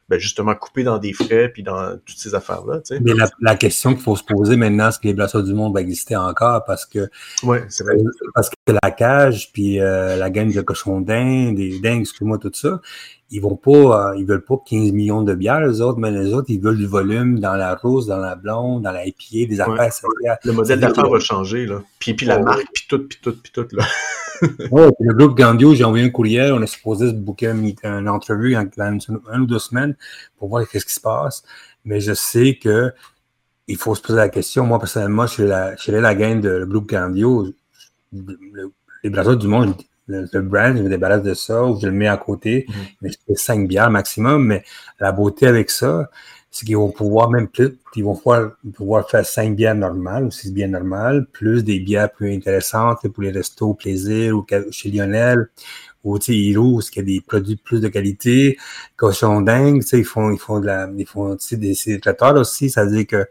ben 0.10 0.20
justement 0.20 0.56
couper 0.56 0.84
dans 0.84 0.98
des 0.98 1.14
frais 1.14 1.50
puis 1.50 1.64
dans 1.64 1.98
toutes 2.06 2.18
ces 2.18 2.34
affaires-là. 2.34 2.80
Tu 2.80 2.96
sais. 2.96 3.00
Mais 3.02 3.14
la, 3.14 3.28
la 3.42 3.56
question 3.56 3.94
qu'il 3.94 4.04
faut 4.04 4.16
se 4.16 4.24
poser 4.24 4.56
maintenant, 4.56 4.90
est-ce 4.90 5.00
que 5.00 5.08
les 5.08 5.14
brasseurs 5.14 5.44
du 5.44 5.54
monde 5.54 5.74
vont 5.74 5.80
exister 5.80 6.16
encore? 6.16 6.64
Parce 6.66 6.86
que 6.86 7.10
ouais, 7.44 7.66
c'est 7.70 7.84
vrai. 7.84 7.98
parce 8.34 8.50
que 8.50 8.56
la 8.84 8.92
cage, 8.92 9.52
puis 9.52 9.80
euh, 9.80 10.16
la 10.16 10.30
gamme 10.30 10.52
de 10.52 10.62
cochons 10.62 11.02
d'Inde, 11.02 11.56
des 11.56 11.80
dingues, 11.80 12.02
excuse-moi, 12.02 12.38
tout 12.38 12.52
ça, 12.54 12.82
ils 13.30 13.42
vont 13.42 13.56
pas, 13.56 14.12
euh, 14.12 14.18
ils 14.18 14.26
veulent 14.26 14.46
pas 14.46 14.56
15 14.66 14.94
millions 14.94 15.24
de 15.24 15.36
bières, 15.36 15.60
les 15.60 15.82
autres, 15.82 16.00
mais 16.00 16.12
les 16.12 16.34
autres, 16.34 16.50
ils 16.50 16.62
veulent 16.62 16.78
du 16.78 16.88
volume 16.88 17.40
dans 17.40 17.56
la 17.56 17.76
rose, 17.76 18.08
dans 18.08 18.20
la 18.20 18.36
blonde, 18.36 18.84
dans 18.84 18.92
la 18.92 19.06
IPA, 19.06 19.50
des 19.50 19.60
affaires. 19.60 19.92
Le 20.46 20.52
modèle 20.54 20.80
d'affaires 20.80 21.10
va 21.10 21.20
changer, 21.20 21.66
là. 21.66 21.82
Puis, 22.00 22.14
puis 22.14 22.26
la 22.26 22.40
marque, 22.40 22.68
puis 22.74 22.86
tout, 22.88 23.08
puis 23.08 23.20
tout, 23.22 23.36
puis 23.36 23.52
tout, 23.52 23.68
là. 23.74 23.84
Ouais, 24.72 24.90
le 25.00 25.14
groupe 25.14 25.38
Gandio, 25.38 25.74
j'ai 25.76 25.84
envoyé 25.84 26.06
un 26.06 26.10
courriel. 26.10 26.54
On 26.54 26.62
est 26.62 26.68
supposé 26.68 27.08
se 27.10 27.14
booker 27.14 27.52
une, 27.52 28.10
entrevue 28.10 28.56
en, 28.56 28.68
une, 28.78 29.42
ou 29.42 29.46
deux 29.46 29.60
semaines 29.60 29.96
pour 30.38 30.50
voir 30.50 30.66
ce 30.72 30.78
qui 30.78 30.94
se 30.94 31.00
passe. 31.00 31.44
Mais 31.86 32.00
je 32.00 32.14
sais 32.14 32.58
que 32.62 32.94
il 33.68 33.78
faut 33.78 33.96
se 33.96 34.02
poser 34.02 34.18
la 34.18 34.30
question. 34.30 34.66
Moi, 34.66 34.80
personnellement, 34.80 35.28
je 35.28 35.34
suis 35.34 35.44
la, 35.44 35.76
la 35.88 36.16
gang 36.16 36.40
de 36.40 36.50
le 36.50 36.66
groupe 36.66 36.88
Gandio. 36.88 37.48
les 39.04 39.10
brasseurs 39.10 39.38
du 39.38 39.48
monde, 39.48 39.76
le, 40.08 40.42
brand, 40.42 40.76
je 40.78 40.84
me 40.84 40.90
débarrasse 40.90 41.24
de 41.24 41.34
ça 41.34 41.66
ou 41.66 41.80
je 41.80 41.86
le 41.86 41.92
mets 41.92 42.08
à 42.08 42.18
côté. 42.18 42.66
Mm-hmm. 42.68 42.96
Mais 43.02 43.10
je 43.10 43.18
fais 43.28 43.36
5 43.36 43.68
bières 43.68 43.90
maximum. 43.90 44.46
Mais 44.46 44.64
la 45.00 45.12
beauté 45.12 45.48
avec 45.48 45.70
ça, 45.70 46.10
c'est 46.58 46.66
qu'ils 46.66 46.78
vont 46.78 46.90
pouvoir 46.90 47.30
même 47.30 47.48
plus, 47.48 47.78
ils 47.96 48.04
vont 48.04 48.16
pouvoir, 48.16 48.54
pouvoir 48.74 49.08
faire 49.08 49.24
5 49.24 49.56
bières 49.56 49.76
normales 49.76 50.26
ou 50.26 50.32
6 50.32 50.52
bières 50.54 50.70
normales, 50.70 51.28
plus 51.32 51.64
des 51.64 51.80
bières 51.80 52.12
plus 52.12 52.34
intéressantes 52.34 53.08
pour 53.08 53.22
les 53.22 53.30
restos 53.30 53.76
plaisir 53.76 54.36
ou 54.36 54.44
chez 54.72 54.90
Lionel 54.90 55.50
ou 56.04 56.18
tu 56.18 56.26
sais, 56.26 56.92
qu'il 56.92 56.98
y 56.98 57.00
a 57.00 57.04
des 57.04 57.22
produits 57.22 57.58
plus 57.58 57.80
de 57.80 57.90
qualité, 57.90 58.58
cochon 58.96 59.42
dingue, 59.42 59.82
tu 59.82 59.88
sais, 59.90 60.00
ils 60.00 60.06
font, 60.06 60.32
ils 60.32 60.40
font 60.40 60.60
de 60.60 60.66
la, 60.66 60.90
ils 60.98 61.06
font, 61.06 61.36
tu 61.36 61.48
sais, 61.48 61.58
des, 61.58 62.00
traiteurs 62.00 62.36
aussi, 62.36 62.72
ça 62.72 62.86
veut 62.86 62.92
dire 62.92 63.06
que, 63.06 63.24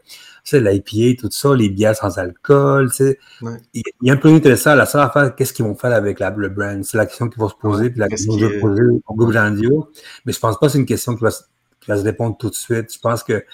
tu 0.44 0.50
sais, 0.56 0.60
l'IPA, 0.60 1.20
tout 1.20 1.30
ça, 1.32 1.52
les 1.54 1.68
bières 1.68 1.96
sans 1.96 2.16
alcool, 2.18 2.90
tu 2.90 2.96
sais. 2.96 3.18
Il, 3.74 3.82
y 4.02 4.10
a 4.10 4.12
un 4.12 4.18
peu 4.18 4.28
intéressant, 4.28 4.76
la 4.76 4.86
seule 4.86 5.00
affaire, 5.00 5.34
qu'est-ce 5.34 5.52
qu'ils 5.52 5.64
vont 5.64 5.74
faire 5.74 5.92
avec 5.92 6.20
la, 6.20 6.30
le 6.30 6.48
brand? 6.48 6.84
C'est 6.84 6.96
la 6.96 7.06
question 7.06 7.28
qui 7.28 7.40
va 7.40 7.48
se 7.48 7.54
poser, 7.54 7.90
puis 7.90 7.98
la 7.98 8.08
question 8.08 8.36
qui 8.36 8.42
va 8.42 8.50
se 8.50 8.60
poser 8.60 8.82
au 8.82 9.14
groupe 9.14 9.32
Grandio. 9.32 9.90
Mais 10.24 10.32
je 10.32 10.38
pense 10.38 10.56
pas 10.60 10.66
que 10.66 10.72
c'est 10.72 10.78
une 10.78 10.86
question 10.86 11.16
qui 11.16 11.24
va, 11.24 11.30
qui 11.80 11.90
va 11.90 11.96
se 11.96 12.02
répondre 12.02 12.36
tout 12.38 12.50
de 12.50 12.54
suite. 12.54 12.92
Je 12.92 12.98
pense 12.98 13.22
que, 13.22 13.44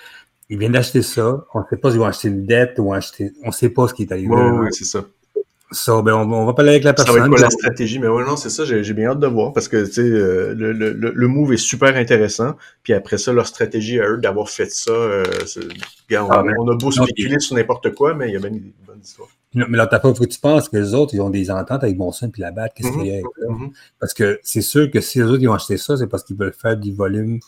ils 0.48 0.58
viennent 0.58 0.72
d'acheter 0.72 1.02
ça. 1.02 1.44
On 1.54 1.60
ne 1.60 1.64
sait 1.68 1.76
pas 1.76 1.90
s'ils 1.90 2.00
vont 2.00 2.06
acheter 2.06 2.28
une 2.28 2.44
dette 2.44 2.74
ou 2.78 2.92
acheter. 2.92 3.32
On 3.42 3.48
ne 3.48 3.52
sait 3.52 3.70
pas 3.70 3.88
ce 3.88 3.94
qui 3.94 4.02
est 4.02 4.12
arrivé. 4.12 4.28
Oui, 4.28 4.68
c'est 4.72 4.84
ça. 4.84 5.04
Ça, 5.70 6.02
ben 6.02 6.12
on, 6.12 6.44
va 6.44 6.52
parler 6.52 6.72
avec 6.72 6.84
la 6.84 6.92
personne. 6.92 7.14
Ça 7.14 7.20
va 7.20 7.24
être 7.24 7.32
quoi 7.32 7.40
la 7.40 7.48
stratégie? 7.48 7.98
Mais 7.98 8.06
oui, 8.06 8.22
non, 8.26 8.36
c'est 8.36 8.50
ça, 8.50 8.64
j'ai 8.66 8.92
bien 8.92 9.08
hâte 9.08 9.20
de 9.20 9.26
voir 9.26 9.54
parce 9.54 9.68
que 9.68 9.86
tu 9.86 9.92
sais, 9.92 10.02
euh, 10.02 10.54
le, 10.54 10.72
le, 10.72 10.92
le, 10.92 11.28
move 11.28 11.54
est 11.54 11.56
super 11.56 11.96
intéressant. 11.96 12.56
Puis 12.82 12.92
après 12.92 13.16
ça, 13.16 13.32
leur 13.32 13.46
stratégie 13.46 13.98
à 13.98 14.06
eux 14.10 14.18
d'avoir 14.18 14.50
fait 14.50 14.70
ça, 14.70 14.90
euh, 14.90 15.24
on, 16.10 16.30
ah, 16.30 16.44
on, 16.58 16.68
a 16.70 16.76
beau 16.76 16.90
spéculer 16.90 17.40
sur 17.40 17.56
n'importe 17.56 17.94
quoi, 17.94 18.12
mais 18.12 18.28
il 18.28 18.34
y 18.34 18.36
a 18.36 18.40
même 18.40 18.56
une 18.56 18.72
bonne 18.86 19.00
histoire. 19.02 19.30
Non, 19.54 19.66
mais 19.68 19.76
là, 19.76 19.86
t'as 19.86 19.98
pas 19.98 20.14
faut 20.14 20.24
que 20.24 20.28
tu 20.28 20.40
penses 20.40 20.68
que 20.68 20.76
les 20.76 20.94
autres, 20.94 21.14
ils 21.14 21.20
ont 21.20 21.30
des 21.30 21.50
ententes 21.50 21.82
avec 21.84 21.96
Bonson 21.96 22.30
puis 22.30 22.42
la 22.42 22.52
batte, 22.52 22.72
qu'est-ce 22.74 22.92
qu'il 22.92 23.06
y 23.06 23.10
a 23.10 23.14
avec 23.14 23.24
mm 23.48 23.68
Parce 23.98 24.14
que 24.14 24.40
c'est 24.42 24.62
sûr 24.62 24.90
que 24.90 25.00
si 25.00 25.18
les 25.18 25.24
autres 25.24 25.42
ils 25.42 25.46
vont 25.46 25.54
acheter 25.54 25.76
ça, 25.76 25.96
c'est 25.96 26.06
parce 26.06 26.22
qu'ils 26.24 26.36
veulent 26.36 26.54
faire 26.54 26.76
du 26.76 26.92
volume 26.92 27.40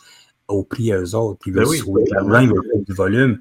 au 0.47 0.63
prix 0.63 0.91
à 0.91 0.99
eux 0.99 1.15
autres. 1.15 1.39
Ils 1.45 1.53
veulent 1.53 1.65
ben 1.65 1.81
oui, 1.87 2.03
l'argent, 2.11 2.39
ils 2.39 2.49
veulent 2.49 2.83
du 2.87 2.93
volume. 2.93 3.39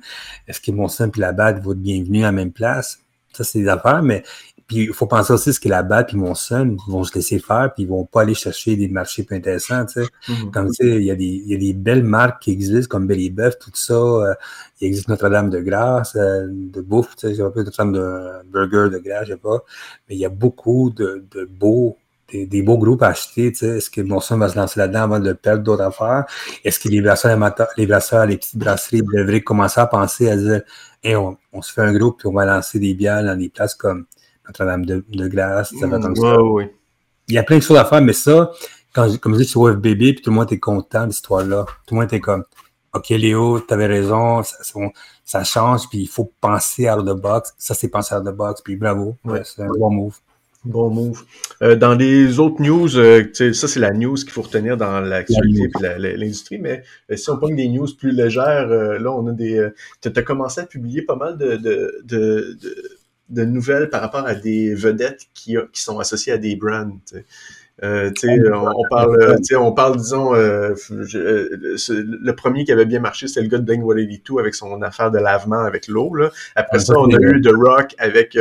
Est-ce 0.49 0.61
que 0.61 0.71
Bonson 0.71 1.11
puis 1.11 1.21
la 1.21 1.33
batte 1.33 1.63
vont 1.63 1.73
être 1.73 1.79
bienvenus 1.79 2.23
à 2.23 2.27
la 2.27 2.33
même 2.33 2.53
place? 2.53 3.01
Ça, 3.33 3.45
c'est 3.45 3.61
des 3.61 3.69
affaires, 3.69 4.03
mais 4.03 4.23
puis 4.67 4.85
il 4.85 4.93
faut 4.95 5.07
penser 5.07 5.33
aussi 5.33 5.53
ce 5.53 5.61
que 5.61 5.69
la 5.69 5.83
balle 5.83 6.07
puis 6.07 6.17
mon 6.17 6.35
son 6.35 6.77
vont 6.89 7.05
se 7.05 7.15
laisser 7.15 7.39
faire 7.39 7.75
puis 7.75 7.83
ils 7.83 7.89
vont 7.89 8.07
pas 8.07 8.23
aller 8.23 8.33
chercher 8.35 8.77
des 8.77 8.89
marchés 8.89 9.23
plus 9.23 9.37
intéressants, 9.37 9.85
tu 9.85 10.03
sais. 10.03 10.09
Mm-hmm. 10.29 10.51
Comme 10.53 10.69
tu 10.69 10.75
sais, 10.75 10.97
il 10.97 11.05
y 11.05 11.11
a 11.11 11.15
des 11.15 11.25
il 11.25 11.49
y 11.49 11.55
a 11.55 11.59
des 11.59 11.75
belles 11.75 12.05
marques 12.05 12.43
qui 12.43 12.51
existent 12.51 12.89
comme 12.89 13.07
Belly 13.07 13.29
Buff, 13.29 13.59
tout 13.59 13.71
ça. 13.75 13.95
Euh, 13.95 14.35
il 14.81 14.87
existe 14.87 15.09
Notre-Dame 15.09 15.51
de 15.51 15.61
Grâce, 15.61 16.17
euh, 16.17 16.47
de 16.49 16.81
bouffe, 16.81 17.15
tu 17.17 17.35
sais, 17.35 17.43
un 17.43 17.51
peu 17.51 17.63
Notre-Dame 17.63 17.93
de 17.93 18.51
burger 18.51 18.89
de 18.91 18.99
grâce, 18.99 19.27
je 19.27 19.33
sais 19.33 19.39
pas. 19.39 19.63
Mais 20.09 20.15
il 20.15 20.19
y 20.19 20.25
a 20.25 20.31
beaucoup 20.31 20.91
de, 20.91 21.27
de 21.31 21.45
beaux 21.45 21.99
des, 22.35 22.47
des, 22.47 22.63
beaux 22.63 22.79
groupes 22.79 23.03
à 23.03 23.09
acheter. 23.09 23.53
Tu 23.53 23.59
sais. 23.59 23.79
Est-ce 23.79 23.91
que 23.91 24.01
mon 24.01 24.21
son 24.21 24.39
va 24.39 24.49
se 24.49 24.57
lancer 24.57 24.81
là-dedans 24.81 25.03
avant 25.03 25.21
de 25.21 25.33
perdre 25.33 25.63
d'autres 25.63 25.83
affaires? 25.83 26.25
Est-ce 26.65 26.81
que 26.81 26.89
les 26.89 27.01
brasseurs 27.01 27.39
les 27.77 27.87
brasseurs, 27.87 28.27
les 28.27 28.37
petites 28.37 28.57
brasseries 28.57 29.03
devraient 29.03 29.43
commencer 29.43 29.81
à 29.81 29.87
penser 29.87 30.29
à 30.29 30.37
dire 30.37 30.63
hey, 31.03 31.17
on, 31.17 31.37
on 31.53 31.63
se 31.63 31.73
fait 31.73 31.83
un 31.83 31.93
groupe 31.93 32.19
puis 32.19 32.29
on 32.29 32.33
va 32.33 32.45
lancer 32.45 32.79
des 32.79 32.95
bières 32.95 33.23
dans 33.23 33.37
des 33.39 33.49
places 33.49 33.75
comme 33.75 34.07
Notre-Dame 34.47 34.85
de, 34.85 35.05
de, 35.09 35.29
Glace, 35.29 35.73
ça 35.79 35.87
va 35.87 35.99
comme 35.99 36.17
ça. 36.17 36.37
Il 37.29 37.35
y 37.35 37.39
a 37.39 37.43
plein 37.43 37.59
de 37.59 37.63
choses 37.63 37.79
à 37.79 37.85
faire, 37.85 38.03
mais 38.03 38.13
ça, 38.13 38.51
quand, 38.93 39.19
comme 39.19 39.35
je 39.35 39.41
dis, 39.41 39.45
sur 39.47 39.69
FBB, 39.69 39.99
puis 39.99 40.23
tout 40.23 40.31
le 40.31 40.37
monde 40.37 40.53
est 40.53 40.59
content 40.59 41.03
de 41.03 41.09
l'histoire-là. 41.09 41.65
Tout 41.87 41.95
le 41.95 42.01
monde 42.01 42.09
était 42.09 42.21
comme, 42.21 42.45
OK, 42.93 43.09
Léo, 43.11 43.61
tu 43.61 43.73
avais 43.73 43.87
raison, 43.87 44.43
ça, 44.43 44.57
ça, 45.25 45.45
change, 45.45 45.89
puis 45.89 46.01
il 46.01 46.09
faut 46.09 46.33
penser 46.41 46.89
of 46.89 47.05
the 47.05 47.19
box. 47.19 47.55
Ça, 47.59 47.75
c'est 47.75 47.89
penser 47.89 48.15
of 48.15 48.25
the 48.25 48.35
box, 48.35 48.61
puis 48.61 48.77
bravo. 48.77 49.17
c'est 49.43 49.63
un 49.63 49.69
bon 49.69 49.91
move. 49.91 50.19
Bon 50.65 50.89
move. 50.89 51.25
Euh, 51.61 51.77
dans 51.77 51.95
les 51.95 52.39
autres 52.39 52.63
news, 52.63 52.97
euh, 52.97 53.25
ça 53.53 53.69
c'est 53.69 53.81
la 53.81 53.93
news 53.93 54.15
qu'il 54.15 54.31
faut 54.31 54.41
retenir 54.41 54.79
dans 54.79 55.01
l'actualité 55.01 55.71
et 55.79 56.17
l'industrie, 56.17 56.59
mais 56.59 56.83
euh, 57.11 57.17
si 57.17 57.29
on 57.29 57.37
prend 57.37 57.51
des 57.51 57.69
news 57.69 57.87
plus 57.99 58.13
légères, 58.13 58.69
là 58.69 59.13
on 59.13 59.27
a 59.27 59.33
des. 59.33 59.69
tu 60.01 60.09
as 60.09 60.23
commencé 60.23 60.63
à 60.63 60.67
publier 60.67 61.03
pas 61.03 61.17
mal 61.17 61.37
de, 61.37 61.57
de, 61.57 62.03
de, 62.05 62.59
de, 63.29 63.45
nouvelles 63.45 63.91
par 63.91 64.01
rapport 64.01 64.27
à 64.27 64.35
des 64.35 64.75
vedettes 64.75 65.27
qui, 65.35 65.57
qui 65.71 65.83
sont 65.83 65.99
associées 65.99 66.33
à 66.33 66.39
des 66.39 66.57
brands. 66.57 66.99
Euh, 67.83 68.13
on, 68.25 68.69
on, 68.77 68.89
parle, 68.89 69.21
euh, 69.21 69.59
on 69.59 69.73
parle, 69.73 69.97
disons, 69.97 70.33
euh, 70.35 70.75
le 70.89 72.31
premier 72.33 72.65
qui 72.65 72.71
avait 72.71 72.85
bien 72.85 73.01
marché, 73.01 73.27
c'est 73.27 73.43
le 73.43 73.49
gars 73.49 73.59
de 73.59 73.65
Bang 73.65 73.85
2 73.85 74.39
avec 74.39 74.55
son 74.55 74.81
affaire 74.83 75.11
de 75.11 75.19
lavement 75.19 75.59
avec 75.59 75.89
l'eau. 75.89 76.13
Après 76.55 76.79
ça, 76.79 76.95
on 76.97 77.13
a 77.13 77.19
eu 77.19 77.41
The 77.41 77.51
Rock 77.53 77.95
avec 77.99 78.39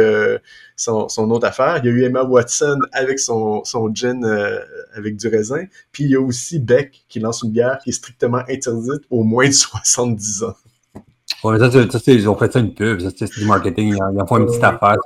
son, 0.76 1.10
son, 1.10 1.32
autre 1.32 1.48
affaire. 1.48 1.80
Il 1.84 1.86
y 1.86 1.90
a 1.90 1.92
eu 1.92 2.04
Emma 2.04 2.24
Watson 2.24 2.80
avec 2.92 3.20
son, 3.20 3.64
son 3.64 3.94
gin 3.94 4.24
avec 4.94 5.18
du 5.18 5.28
raisin. 5.28 5.66
Puis 5.92 6.04
il 6.04 6.12
y 6.12 6.16
a 6.16 6.22
aussi 6.22 6.60
Beck 6.60 7.04
qui 7.10 7.20
lance 7.20 7.42
une 7.42 7.52
bière 7.52 7.80
qui 7.84 7.90
est 7.90 7.94
strictement 7.94 8.44
interdite 8.48 9.04
aux 9.10 9.24
moins 9.24 9.48
de 9.48 9.54
70 9.54 10.44
ans. 10.44 10.56
Ouais, 11.44 11.60
ça, 11.60 11.70
ça 11.72 12.00
ils 12.08 12.30
ont 12.30 12.36
fait 12.36 12.52
ça 12.54 12.60
une 12.60 12.74
pub, 12.74 13.02
ça 13.02 13.10
c'est 13.16 13.30
du 13.32 13.46
marketing, 13.46 13.96
ils 13.96 14.22
en, 14.22 14.26
font 14.26 14.38
une 14.38 14.46
petite 14.46 14.64
affaire. 14.64 14.98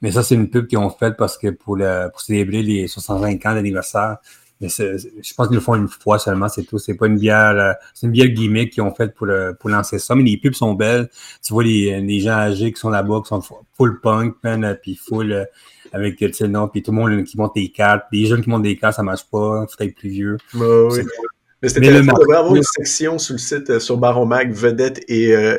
Mais 0.00 0.10
ça, 0.10 0.22
c'est 0.22 0.34
une 0.34 0.48
pub 0.48 0.66
qu'ils 0.66 0.78
ont 0.78 0.90
faite 0.90 1.14
parce 1.18 1.36
que 1.36 1.48
pour, 1.48 1.76
le, 1.76 2.08
pour 2.10 2.20
célébrer 2.20 2.62
les 2.62 2.88
65 2.88 3.44
ans 3.46 3.54
d'anniversaire. 3.54 4.18
Mais 4.60 4.68
je 4.68 5.34
pense 5.34 5.48
qu'ils 5.48 5.56
le 5.56 5.60
font 5.60 5.74
une 5.74 5.88
fois 5.88 6.18
seulement, 6.18 6.48
c'est 6.48 6.62
tout. 6.62 6.78
C'est 6.78 6.94
pas 6.94 7.06
une 7.06 7.18
bière, 7.18 7.54
euh, 7.58 7.72
c'est 7.92 8.06
une 8.06 8.12
bière 8.12 8.28
gimmick 8.28 8.72
qu'ils 8.72 8.82
ont 8.82 8.94
faite 8.94 9.14
pour, 9.14 9.28
pour 9.60 9.68
lancer 9.68 9.98
ça. 9.98 10.14
Mais 10.14 10.22
les 10.22 10.36
pubs 10.36 10.54
sont 10.54 10.74
belles. 10.74 11.10
Tu 11.42 11.52
vois 11.52 11.64
les, 11.64 12.00
les 12.00 12.20
gens 12.20 12.32
âgés 12.32 12.72
qui 12.72 12.80
sont 12.80 12.90
là-bas, 12.90 13.20
qui 13.22 13.28
sont 13.28 13.42
full 13.76 14.00
punk, 14.00 14.36
man, 14.42 14.78
puis 14.80 14.94
full 14.94 15.32
euh, 15.32 15.44
avec 15.92 16.18
sais, 16.34 16.48
non, 16.48 16.68
puis 16.68 16.82
tout 16.82 16.92
le 16.92 16.96
monde 16.96 17.24
qui 17.24 17.36
monte 17.36 17.54
des 17.54 17.70
cartes. 17.70 18.04
Les 18.10 18.26
jeunes 18.26 18.42
qui 18.42 18.48
montent 18.48 18.62
des 18.62 18.76
cartes, 18.76 18.96
ça 18.96 19.02
marche 19.02 19.24
pas. 19.30 19.66
Faut 19.68 19.84
être 19.84 19.94
plus 19.94 20.08
vieux. 20.08 20.36
Bah, 20.54 20.64
oui. 20.90 21.00
Mais 21.64 21.70
c'était 21.70 21.92
devrait 21.92 22.36
avoir 22.36 22.54
une 22.54 22.62
section 22.62 23.18
sur 23.18 23.32
le 23.32 23.38
site 23.38 23.70
euh, 23.70 23.80
sur 23.80 23.96
Baron 23.96 24.26
Mag, 24.26 24.52
vedettes 24.52 25.02
et, 25.08 25.34
euh, 25.34 25.56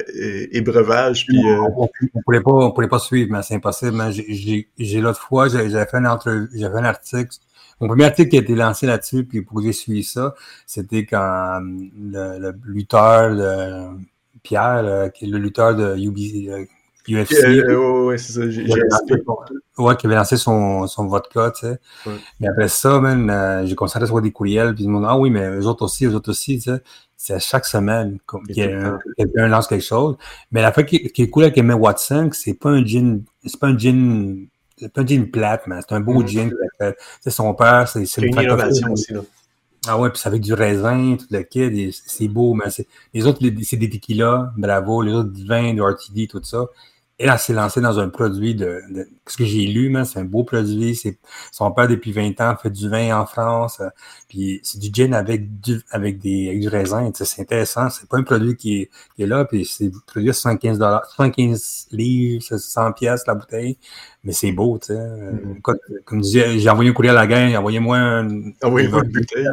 et, 0.51 0.61
breuvage. 0.61 1.25
Puis, 1.25 1.39
euh, 1.39 1.61
on, 1.75 1.89
ne 1.99 2.21
pouvait 2.21 2.41
pas, 2.41 2.51
on 2.51 2.71
pouvait 2.71 2.87
pas 2.87 2.99
suivre, 2.99 3.31
mais 3.31 3.41
c'est 3.41 3.55
impossible. 3.55 3.99
J'ai 4.11 5.01
l'autre 5.01 5.19
fois, 5.19 5.47
j'avais 5.47 5.69
fait, 5.69 5.97
un 5.97 6.19
fait 6.19 6.29
un 6.61 6.83
article. 6.83 7.35
Mon 7.81 7.87
premier 7.87 8.05
article 8.05 8.29
qui 8.29 8.37
a 8.37 8.41
été 8.41 8.53
lancé 8.53 8.85
là-dessus, 8.85 9.23
puis 9.23 9.41
pour 9.41 9.57
que 9.57 9.63
j'ai 9.63 9.73
suivi 9.73 10.03
ça, 10.03 10.35
c'était 10.67 11.07
quand 11.07 11.59
le, 11.59 12.37
le, 12.37 12.53
lutteur 12.65 13.35
de 13.35 13.97
Pierre, 14.43 15.09
qui 15.11 15.25
est 15.25 15.27
le 15.27 15.39
lutteur 15.39 15.75
de 15.75 15.97
UBC, 15.97 16.67
UFC. 17.07 17.45
Euh, 17.45 18.05
ouais, 18.05 18.17
c'est 18.17 18.33
ça. 18.33 18.41
Ouais, 19.77 19.95
qui 19.95 20.07
avait 20.07 20.15
lancé 20.15 20.37
son, 20.37 20.87
son 20.87 21.07
vodka, 21.07 21.51
tu 21.51 21.67
sais. 21.67 21.79
Mais 22.39 22.47
après 22.47 22.67
ça, 22.67 22.99
man, 22.99 23.29
euh, 23.29 23.65
j'ai 23.65 23.75
commencé 23.75 23.97
à 23.97 24.01
recevoir 24.01 24.21
des 24.21 24.31
courriels, 24.31 24.73
puis 24.73 24.85
ils 24.85 24.89
me 24.89 24.99
disent 24.99 25.07
Ah 25.09 25.17
oui, 25.17 25.29
mais 25.29 25.47
eux 25.47 25.65
autres 25.67 25.83
aussi, 25.85 26.05
eux 26.05 26.15
autres 26.15 26.31
aussi, 26.31 26.57
tu 26.57 26.71
sais. 26.71 26.81
C'est 27.17 27.33
à 27.33 27.39
chaque 27.39 27.65
semaine 27.65 28.17
que 28.27 28.37
quelqu'un 29.17 29.47
lance 29.47 29.67
quelque 29.67 29.83
chose. 29.83 30.17
Mais 30.51 30.61
la 30.61 30.71
fois 30.71 30.83
qui, 30.83 30.99
qui 31.09 31.23
est 31.23 31.29
cool 31.29 31.43
avec 31.43 31.57
Emma 31.57 31.75
Watson, 31.75 32.29
c'est 32.33 32.53
pas 32.53 32.69
un 32.69 32.85
gin, 32.85 33.23
c'est 33.45 33.59
pas 33.59 33.67
un 33.67 33.77
gin, 33.77 34.47
c'est 34.77 34.93
pas 34.93 35.01
un 35.01 35.07
gin 35.07 35.31
plate, 35.31 35.63
mais 35.65 35.77
c'est 35.81 35.95
un 35.95 36.01
beau 36.01 36.25
gin 36.25 36.51
C'est 37.21 37.31
son 37.31 37.53
père, 37.53 37.87
c'est, 37.87 38.05
c'est 38.05 38.21
une 38.21 38.39
innovation 38.39 38.91
aussi, 38.91 39.13
là. 39.13 39.21
Ah 39.87 39.99
ouais, 39.99 40.09
puis 40.09 40.19
ça 40.19 40.29
avec 40.29 40.41
du 40.41 40.53
raisin, 40.53 41.15
tout 41.17 41.27
le 41.29 41.43
kit, 41.43 41.91
c'est 41.91 42.27
beau, 42.27 42.53
mais 42.53 42.69
c'est, 42.69 42.87
les 43.13 43.27
autres, 43.27 43.39
c'est 43.61 43.77
des 43.77 43.89
tequila, 43.89 44.51
bravo, 44.57 45.01
les 45.01 45.13
autres, 45.13 45.29
du 45.29 45.45
vin, 45.45 45.73
du 45.73 45.81
RTD, 45.81 46.27
tout 46.27 46.41
ça. 46.43 46.65
Et 47.17 47.25
là, 47.25 47.37
s'est 47.37 47.53
lancé 47.53 47.79
dans 47.79 47.97
un 47.97 48.09
produit 48.09 48.55
de, 48.55 48.81
ce 49.25 49.37
que 49.37 49.45
j'ai 49.45 49.67
lu, 49.67 49.95
c'est 50.03 50.19
un 50.19 50.25
beau 50.25 50.43
produit. 50.43 50.95
C'est 50.95 51.17
son 51.49 51.71
père 51.71 51.87
depuis 51.87 52.11
20 52.11 52.41
ans 52.41 52.57
fait 52.61 52.69
du 52.69 52.89
vin 52.89 53.17
en 53.17 53.25
France. 53.25 53.79
Euh, 53.79 53.87
puis 54.27 54.59
c'est 54.63 54.79
du 54.79 54.89
gin 54.93 55.13
avec 55.13 55.61
du 55.61 55.81
avec 55.91 56.19
des 56.19 56.49
avec 56.49 56.59
du 56.59 56.67
raisin. 56.67 57.09
C'est 57.13 57.41
intéressant. 57.41 57.89
C'est 57.89 58.09
pas 58.09 58.17
un 58.17 58.23
produit 58.23 58.57
qui 58.57 58.81
est, 58.81 58.89
qui 59.15 59.23
est 59.23 59.27
là. 59.27 59.45
Puis 59.45 59.65
c'est 59.65 59.89
produit 60.05 60.29
à 60.29 60.33
75 60.33 60.77
dollars, 60.77 61.05
75 61.05 61.87
livres, 61.91 62.43
100 62.43 62.91
pièces 62.91 63.25
la 63.27 63.35
bouteille. 63.35 63.77
Mais 64.25 64.33
c'est 64.33 64.51
beau, 64.51 64.77
tu 64.77 64.87
sais. 64.87 64.93
Mm-hmm. 64.95 65.61
Comme, 65.61 65.77
je 66.17 66.21
disais, 66.21 66.59
j'ai 66.59 66.69
envoyé 66.69 66.89
un 66.89 66.93
courrier 66.93 67.11
à 67.11 67.13
la 67.13 67.27
gang, 67.27 67.55
envoyez-moi 67.55 67.97
un. 67.97 68.51
Envoyez 68.61 68.89
une 68.89 68.93
bouteille. 68.93 69.47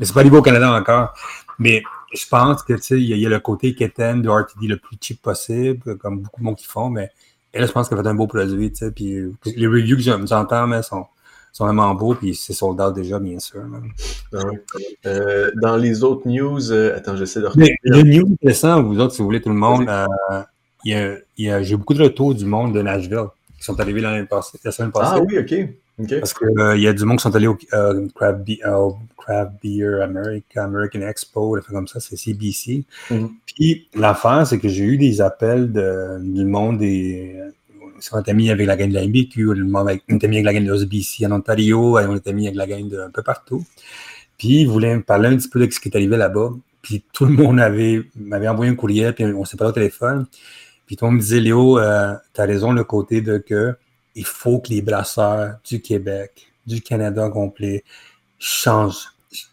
Mais 0.00 0.06
c'est 0.06 0.14
pas 0.14 0.24
niveau 0.24 0.38
au 0.38 0.42
Canada 0.42 0.72
encore. 0.72 1.14
Mais 1.60 1.82
je 2.12 2.26
pense 2.28 2.62
que, 2.62 2.74
il 2.94 3.04
y, 3.04 3.26
a 3.26 3.28
le 3.28 3.40
côté 3.40 3.74
Keten 3.74 4.22
de 4.22 4.28
RTD 4.28 4.66
le 4.66 4.76
plus 4.76 4.96
cheap 5.00 5.20
possible, 5.20 5.96
comme 5.98 6.20
beaucoup 6.20 6.40
de 6.40 6.44
monde 6.44 6.56
qui 6.56 6.66
font, 6.66 6.88
mais 6.88 7.10
elle, 7.52 7.66
je 7.66 7.72
pense 7.72 7.88
qu'elle 7.88 7.98
fait 7.98 8.06
un 8.06 8.14
beau 8.14 8.26
produit, 8.26 8.72
puis 8.94 9.22
les 9.56 9.66
reviews 9.66 9.96
que 9.96 10.02
j'entends, 10.02 10.66
mais 10.66 10.82
sont, 10.82 11.06
sont 11.52 11.66
vraiment 11.66 11.94
beaux, 11.94 12.14
puis 12.14 12.34
c'est 12.34 12.52
sold 12.52 12.80
out 12.80 12.94
déjà, 12.94 13.18
bien 13.18 13.38
sûr. 13.38 13.62
Ah 14.32 14.38
euh, 15.06 15.50
dans 15.60 15.76
les 15.76 16.02
autres 16.04 16.26
news, 16.28 16.72
euh, 16.72 16.96
attends, 16.96 17.16
j'essaie 17.16 17.40
de 17.40 17.46
retenir. 17.46 17.74
Le 17.84 18.02
news 18.02 18.36
vous 18.82 19.00
autres, 19.00 19.14
si 19.14 19.18
vous 19.18 19.24
voulez, 19.24 19.40
tout 19.40 19.48
le 19.48 19.54
monde, 19.54 19.88
euh, 19.88 20.06
y 20.84 20.94
a, 20.94 21.16
y 21.36 21.50
a, 21.50 21.62
j'ai 21.62 21.76
beaucoup 21.76 21.94
de 21.94 22.02
retours 22.02 22.34
du 22.34 22.44
monde 22.44 22.74
de 22.74 22.82
Nashville 22.82 23.26
qui 23.58 23.64
sont 23.64 23.78
arrivés 23.80 24.00
la 24.00 24.26
semaine 24.72 24.92
passée. 24.92 25.16
Ah 25.16 25.20
oui, 25.20 25.38
OK. 25.38 25.54
Parce 26.06 26.32
qu'il 26.32 26.58
euh, 26.58 26.76
y 26.76 26.86
a 26.86 26.92
du 26.92 27.04
monde 27.04 27.18
qui 27.18 27.22
sont 27.22 27.34
allés 27.34 27.48
au 27.48 27.58
euh, 27.72 28.06
Craft, 28.14 29.52
Beer 29.62 30.00
America, 30.02 30.62
American 30.62 31.00
Expo, 31.00 31.58
comme 31.68 31.88
ça, 31.88 31.98
c'est 31.98 32.16
CBC. 32.16 32.84
Mm-hmm. 33.10 33.28
Puis 33.46 33.88
l'affaire, 33.94 34.46
c'est 34.46 34.58
que 34.58 34.68
j'ai 34.68 34.84
eu 34.84 34.96
des 34.96 35.20
appels 35.20 35.72
de, 35.72 36.18
du 36.20 36.44
monde 36.44 36.78
des. 36.78 37.36
On 38.12 38.20
était 38.20 38.32
mis 38.32 38.48
avec 38.50 38.64
la 38.66 38.76
gang 38.76 38.88
de 38.88 38.94
la 38.94 39.04
MBQ, 39.04 39.48
on 39.48 39.88
était 39.88 40.28
mis 40.28 40.36
avec 40.36 40.44
la 40.44 40.54
gang 40.54 40.62
de 40.62 40.68
l'OSBC 40.68 41.26
en 41.26 41.32
Ontario, 41.32 41.98
on 41.98 42.16
était 42.16 42.32
mis 42.32 42.46
avec 42.46 42.56
la 42.56 42.68
gang 42.68 42.88
de 42.88 43.00
un 43.00 43.10
peu 43.10 43.22
partout. 43.22 43.64
Puis 44.38 44.60
ils 44.60 44.68
voulaient 44.68 44.94
me 44.94 45.02
parler 45.02 45.28
un 45.30 45.36
petit 45.36 45.48
peu 45.48 45.66
de 45.66 45.68
ce 45.72 45.80
qui 45.80 45.88
est 45.88 45.96
arrivé 45.96 46.16
là-bas. 46.16 46.52
Puis 46.80 47.02
tout 47.12 47.24
le 47.24 47.32
monde 47.32 47.58
avait 47.58 48.04
m'avait 48.14 48.46
envoyé 48.46 48.70
un 48.70 48.76
courriel, 48.76 49.14
puis 49.14 49.24
on 49.24 49.44
s'est 49.44 49.56
parlé 49.56 49.70
au 49.70 49.74
téléphone. 49.74 50.26
Puis 50.86 50.96
tout 50.96 51.04
le 51.04 51.10
monde 51.10 51.18
me 51.18 51.22
disait, 51.22 51.40
Léo, 51.40 51.78
euh, 51.78 52.14
tu 52.32 52.40
as 52.40 52.44
raison, 52.44 52.72
le 52.72 52.84
côté 52.84 53.20
de 53.20 53.38
que 53.38 53.74
il 54.18 54.24
faut 54.24 54.58
que 54.58 54.70
les 54.70 54.82
brasseurs 54.82 55.58
du 55.64 55.80
Québec, 55.80 56.52
du 56.66 56.82
Canada 56.82 57.30
complet, 57.30 57.84
changent 58.38 59.12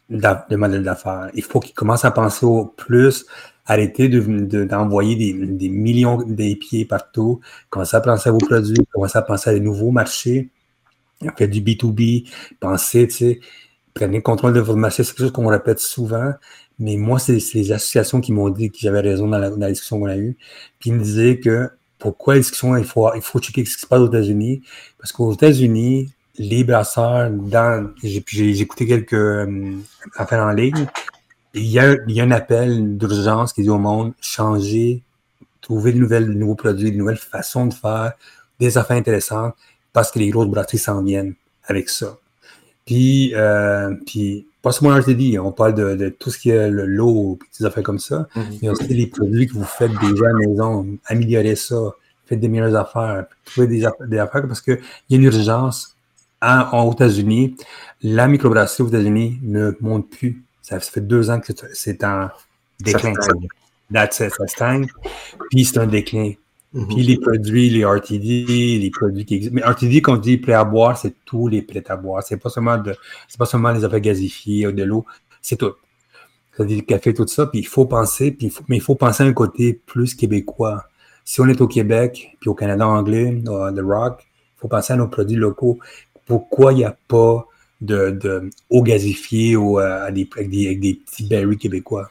de, 0.09 0.55
modèle 0.55 0.83
d'affaires. 0.83 1.29
Il 1.35 1.43
faut 1.43 1.59
qu'ils 1.59 1.75
commencent 1.75 2.05
à 2.05 2.11
penser 2.11 2.45
au 2.45 2.65
plus, 2.65 3.25
arrêter 3.67 4.09
d'envoyer 4.09 5.33
de, 5.33 5.45
des, 5.45 5.69
millions 5.69 6.17
des 6.23 6.55
pieds 6.55 6.85
partout, 6.85 7.41
commencer 7.69 7.95
à 7.95 8.01
penser 8.01 8.29
à 8.29 8.31
vos 8.31 8.39
produits, 8.39 8.77
commencer 8.91 9.17
à 9.17 9.21
penser 9.21 9.51
à 9.51 9.53
des 9.53 9.59
nouveaux 9.59 9.91
marchés, 9.91 10.49
faire 11.37 11.47
du 11.47 11.61
B2B, 11.61 12.27
penser, 12.59 13.07
tu 13.07 13.15
sais, 13.15 13.39
prenez 13.93 14.17
le 14.17 14.23
contrôle 14.23 14.53
de 14.53 14.59
votre 14.59 14.79
marché, 14.79 15.03
c'est 15.03 15.11
quelque 15.11 15.25
chose 15.25 15.31
qu'on 15.31 15.47
répète 15.47 15.79
souvent, 15.79 16.33
mais 16.79 16.97
moi, 16.97 17.19
c'est 17.19 17.37
les 17.53 17.71
associations 17.71 18.19
qui 18.19 18.33
m'ont 18.33 18.49
dit 18.49 18.71
que 18.71 18.77
j'avais 18.79 19.01
raison 19.01 19.27
dans 19.27 19.37
la, 19.37 19.51
dans 19.51 19.57
la 19.57 19.69
discussion 19.69 19.99
qu'on 19.99 20.07
a 20.07 20.17
eue, 20.17 20.37
ils 20.85 20.93
me 20.93 21.03
disaient 21.03 21.39
que 21.39 21.69
pourquoi 21.99 22.37
est-ce 22.37 22.51
qu'il 22.51 22.85
faut, 22.85 23.13
il 23.15 23.21
faut 23.21 23.39
checker 23.39 23.65
ce 23.65 23.75
qui 23.75 23.81
se 23.81 23.87
passe 23.87 23.99
aux 23.99 24.07
États-Unis? 24.07 24.61
Parce 24.97 25.11
qu'aux 25.11 25.33
États-Unis, 25.33 26.11
les 26.37 26.63
brasseurs, 26.63 27.29
dans, 27.29 27.91
j'ai 28.03 28.59
écouté 28.59 28.85
quelques 28.85 29.13
euh, 29.13 29.73
affaires 30.15 30.43
en 30.43 30.51
ligne, 30.51 30.87
il 31.53 31.67
y, 31.67 31.79
a, 31.79 31.95
il 32.07 32.13
y 32.13 32.19
a 32.19 32.23
un 32.25 32.31
appel 32.31 32.97
d'urgence 32.97 33.53
qui 33.53 33.61
dit 33.61 33.69
au 33.69 33.77
monde, 33.77 34.13
changer, 34.19 35.03
trouver 35.61 35.93
de, 35.93 35.99
nouvelles, 35.99 36.29
nouveaux 36.29 36.55
produits, 36.55 36.91
de 36.91 36.97
nouvelles 36.97 37.17
façons 37.17 37.67
de 37.67 37.73
faire, 37.73 38.13
des 38.59 38.77
affaires 38.77 38.97
intéressantes, 38.97 39.55
parce 39.93 40.11
que 40.11 40.19
les 40.19 40.29
grosses 40.29 40.49
brasseries 40.49 40.77
s'en 40.77 41.01
viennent 41.01 41.35
avec 41.63 41.89
ça. 41.89 42.17
Puis, 42.85 43.33
euh, 43.35 43.95
puis 44.05 44.47
pas 44.65 44.71
seulement 44.71 44.97
RTD, 44.97 45.37
on 45.37 45.51
parle 45.51 45.75
de, 45.75 45.93
de, 45.93 46.09
tout 46.09 46.31
ce 46.31 46.39
qui 46.39 46.49
est 46.49 46.71
le 46.71 46.87
lot, 46.87 47.37
des 47.59 47.67
affaires 47.67 47.83
comme 47.83 47.99
ça, 47.99 48.27
mm 48.35 48.41
mais 48.63 48.69
aussi 48.69 48.87
les 48.87 49.05
produits 49.05 49.45
que 49.45 49.53
vous 49.53 49.63
faites 49.63 49.91
déjà 50.01 50.25
à 50.25 50.29
la 50.29 50.39
maison, 50.39 50.87
améliorer 51.05 51.55
ça, 51.55 51.93
faites 52.25 52.39
des 52.39 52.47
meilleures 52.47 52.75
affaires, 52.75 53.25
trouver 53.43 53.67
des, 53.67 53.85
des 54.07 54.17
affaires 54.17 54.47
parce 54.47 54.61
qu'il 54.61 54.79
y 55.09 55.13
a 55.13 55.17
une 55.17 55.25
urgence 55.25 55.95
en, 56.41 56.87
aux 56.87 56.93
États-Unis. 56.93 57.55
La 58.01 58.27
microbrasserie 58.27 58.81
aux 58.81 58.87
États-Unis 58.87 59.39
ne 59.43 59.71
monte 59.81 60.09
plus. 60.09 60.43
Ça, 60.63 60.79
fait 60.79 61.01
deux 61.01 61.29
ans 61.29 61.39
que 61.39 61.53
c'est 61.73 62.03
en 62.03 62.29
déclin. 62.79 63.13
Ça, 64.09 64.29
ça 64.31 64.47
stagne. 64.47 64.87
Puis 65.51 65.65
c'est 65.65 65.77
un 65.77 65.85
déclin. 65.85 66.31
Mhm. 66.75 66.87
Puis 66.87 67.03
les 67.03 67.17
produits, 67.17 67.69
les 67.69 67.85
RTD, 67.85 68.79
les 68.79 68.91
produits 68.91 69.23
qui 69.23 69.35
existent. 69.35 69.55
Mais 69.55 69.63
RTD, 69.63 70.01
quand 70.01 70.15
on 70.15 70.17
dit 70.17 70.37
prêt 70.37 70.53
à 70.53 70.65
boire, 70.65 70.97
c'est 70.97 71.13
tous 71.23 71.47
les 71.47 71.61
prêts 71.61 71.83
à 71.87 71.95
boire. 71.95 72.21
C'est 72.21 72.35
pas 72.35 72.49
seulement 72.49 72.77
de, 72.77 72.93
c'est 73.29 73.39
pas 73.39 73.45
seulement 73.45 73.71
les 73.71 73.85
affaires 73.85 74.01
gazifiées 74.01 74.67
ou 74.67 74.73
de 74.73 74.83
l'eau, 74.83 75.05
c'est 75.41 75.55
tout. 75.55 75.71
C'est-à-dire 76.51 76.77
le 76.77 76.83
café, 76.83 77.13
tout 77.13 77.25
ça. 77.27 77.47
Puis 77.47 77.59
il 77.59 77.67
faut 77.67 77.85
penser, 77.85 78.31
puis 78.31 78.51
mais 78.67 78.75
il 78.75 78.81
faut 78.81 78.95
penser 78.95 79.23
à 79.23 79.25
un 79.25 79.31
côté 79.31 79.73
plus 79.85 80.13
québécois. 80.15 80.83
Si 81.23 81.39
on 81.39 81.47
est 81.47 81.61
au 81.61 81.67
Québec, 81.67 82.35
puis 82.41 82.49
au 82.49 82.53
Canada 82.53 82.85
anglais, 82.85 83.41
The 83.45 83.81
Rock, 83.81 84.27
il 84.27 84.59
faut 84.59 84.67
penser 84.67 84.93
à 84.93 84.95
nos 84.97 85.07
produits 85.07 85.37
locaux. 85.37 85.79
Pourquoi 86.25 86.73
il 86.73 86.77
n'y 86.77 86.83
a 86.83 86.97
pas 87.07 87.47
de, 87.79 88.11
de 88.11 88.49
eau 88.69 88.83
gazifiée 88.83 89.55
ou 89.55 89.79
euh, 89.79 90.07
à 90.07 90.11
des, 90.11 90.27
avec, 90.35 90.49
des, 90.49 90.75
des 90.75 90.95
petits 90.95 91.25
berries 91.25 91.57
québécois? 91.57 92.09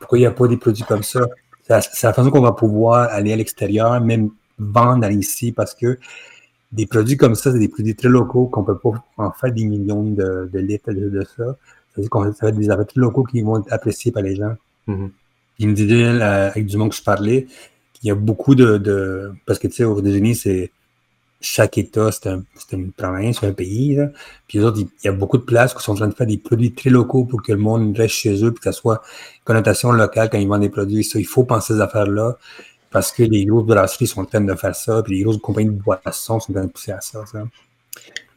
Pourquoi 0.00 0.18
il 0.18 0.20
n'y 0.20 0.26
a 0.26 0.30
pas 0.32 0.48
des 0.48 0.58
produits 0.58 0.84
comme 0.84 1.02
ça? 1.02 1.26
C'est 1.68 2.04
la 2.04 2.12
façon 2.12 2.30
qu'on 2.30 2.40
va 2.40 2.52
pouvoir 2.52 3.08
aller 3.10 3.32
à 3.32 3.36
l'extérieur, 3.36 4.00
même 4.00 4.30
vendre 4.58 5.10
ici, 5.10 5.52
parce 5.52 5.74
que 5.74 5.98
des 6.72 6.86
produits 6.86 7.16
comme 7.16 7.34
ça, 7.34 7.52
c'est 7.52 7.58
des 7.58 7.68
produits 7.68 7.96
très 7.96 8.08
locaux 8.08 8.46
qu'on 8.46 8.64
peut 8.64 8.78
pas 8.78 9.04
en 9.16 9.32
faire 9.32 9.52
des 9.52 9.64
millions 9.64 10.02
de, 10.02 10.48
de 10.52 10.58
litres 10.58 10.92
de, 10.92 11.22
ça. 11.22 11.56
C'est-à-dire 11.92 12.10
qu'on 12.10 12.32
ça 12.32 12.46
va 12.46 12.48
être 12.48 12.56
des 12.56 12.70
affaires 12.70 12.86
très 12.86 13.00
locaux 13.00 13.24
qui 13.24 13.40
vont 13.42 13.60
être 13.60 13.72
appréciés 13.72 14.12
par 14.12 14.22
les 14.22 14.36
gens. 14.36 14.54
Mm-hmm. 14.88 15.10
Il 15.58 15.68
me 15.68 15.74
disait, 15.74 16.04
avec 16.04 16.66
du 16.66 16.76
monde 16.76 16.90
que 16.90 16.96
je 16.96 17.02
parlais, 17.02 17.46
qu'il 17.94 18.08
y 18.08 18.10
a 18.10 18.14
beaucoup 18.14 18.54
de, 18.54 18.76
de 18.78 19.32
parce 19.46 19.58
que 19.58 19.68
tu 19.68 19.76
sais, 19.76 19.84
aux 19.84 19.98
États-Unis, 19.98 20.34
c'est 20.34 20.70
chaque 21.40 21.78
État, 21.78 22.10
c'est 22.12 22.28
un, 22.28 22.42
une 22.72 22.92
province, 22.92 23.42
un 23.42 23.52
pays. 23.52 23.94
Là. 23.94 24.08
Puis 24.48 24.60
autres, 24.60 24.78
il 24.80 24.88
y 25.04 25.08
a 25.08 25.12
beaucoup 25.12 25.38
de 25.38 25.42
places 25.42 25.74
qui 25.74 25.82
sont 25.82 25.92
en 25.92 25.96
train 25.96 26.08
de 26.08 26.14
faire 26.14 26.26
des 26.26 26.38
produits 26.38 26.72
très 26.72 26.90
locaux 26.90 27.24
pour 27.24 27.42
que 27.42 27.52
le 27.52 27.58
monde 27.58 27.96
reste 27.96 28.14
chez 28.14 28.42
eux, 28.44 28.52
puis 28.52 28.60
que 28.60 28.64
ça 28.64 28.72
soit 28.72 29.02
connotation 29.44 29.92
locale 29.92 30.30
quand 30.30 30.38
ils 30.38 30.48
vendent 30.48 30.62
des 30.62 30.70
produits. 30.70 31.04
Ça, 31.04 31.18
il 31.18 31.26
faut 31.26 31.44
penser 31.44 31.74
à 31.74 31.76
ces 31.76 31.82
affaires-là 31.82 32.36
parce 32.90 33.12
que 33.12 33.22
les 33.22 33.44
grosses 33.44 33.66
brasseries 33.66 34.06
sont 34.06 34.22
en 34.22 34.24
train 34.24 34.40
de 34.40 34.54
faire 34.54 34.74
ça, 34.74 35.02
puis 35.02 35.18
les 35.18 35.24
grosses 35.24 35.38
compagnies 35.38 35.70
de 35.70 35.82
boissons 35.82 36.40
sont 36.40 36.52
en 36.52 36.54
train 36.54 36.64
de 36.64 36.70
pousser 36.70 36.92
à 36.92 37.00
ça. 37.00 37.24
ça. 37.26 37.44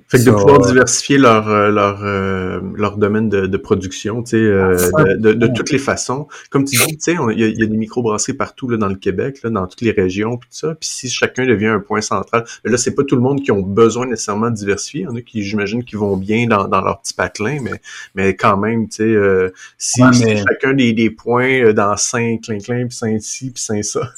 Fait 0.09 0.17
que 0.17 0.23
de 0.23 0.31
pouvoir 0.31 0.61
diversifier 0.61 1.19
leur, 1.19 1.47
euh, 1.49 1.69
leur, 1.69 2.03
euh, 2.03 2.59
leur 2.73 2.97
domaine 2.97 3.29
de, 3.29 3.45
de 3.45 3.57
production, 3.57 4.23
tu 4.23 4.31
sais, 4.31 4.37
euh, 4.37 4.75
de, 5.17 5.33
de, 5.33 5.47
toutes 5.47 5.69
les 5.69 5.77
façons. 5.77 6.27
Comme 6.49 6.65
tu 6.65 6.77
dis, 6.77 6.97
tu 6.97 7.13
sais, 7.13 7.15
il 7.35 7.39
y, 7.39 7.63
a, 7.63 7.65
des 7.67 7.77
microbrasseries 7.77 8.33
partout 8.33 8.67
là, 8.67 8.77
dans 8.77 8.87
le 8.87 8.95
Québec, 8.95 9.41
là, 9.43 9.51
dans 9.51 9.67
toutes 9.67 9.81
les 9.81 9.91
régions, 9.91 10.37
puis 10.37 10.49
tout 10.49 10.57
ça. 10.57 10.73
Puis 10.73 10.89
si 10.89 11.09
chacun 11.11 11.45
devient 11.45 11.67
un 11.67 11.79
point 11.79 12.01
central, 12.01 12.43
là, 12.63 12.77
c'est 12.77 12.95
pas 12.95 13.03
tout 13.03 13.15
le 13.15 13.21
monde 13.21 13.43
qui 13.43 13.51
ont 13.51 13.61
besoin 13.61 14.07
nécessairement 14.07 14.49
de 14.49 14.55
diversifier. 14.55 15.01
Il 15.01 15.03
y 15.03 15.07
en 15.07 15.15
a 15.15 15.21
qui, 15.21 15.43
j'imagine, 15.43 15.83
qui 15.83 15.95
vont 15.95 16.17
bien 16.17 16.47
dans, 16.47 16.67
dans 16.67 16.81
leur 16.81 17.01
petit 17.01 17.13
patelin, 17.13 17.59
mais, 17.61 17.79
mais 18.15 18.35
quand 18.35 18.57
même, 18.57 18.89
tu 18.89 19.15
sais, 19.15 19.51
si, 19.77 20.01
chacun 20.11 20.73
des, 20.73 20.91
des 20.93 21.11
points 21.11 21.71
dans 21.73 21.95
Saint-Clinclin, 21.95 22.87
puis 22.87 22.97
Saint-Ci, 22.97 23.51
puis 23.51 23.61
Saint-Ça, 23.61 24.11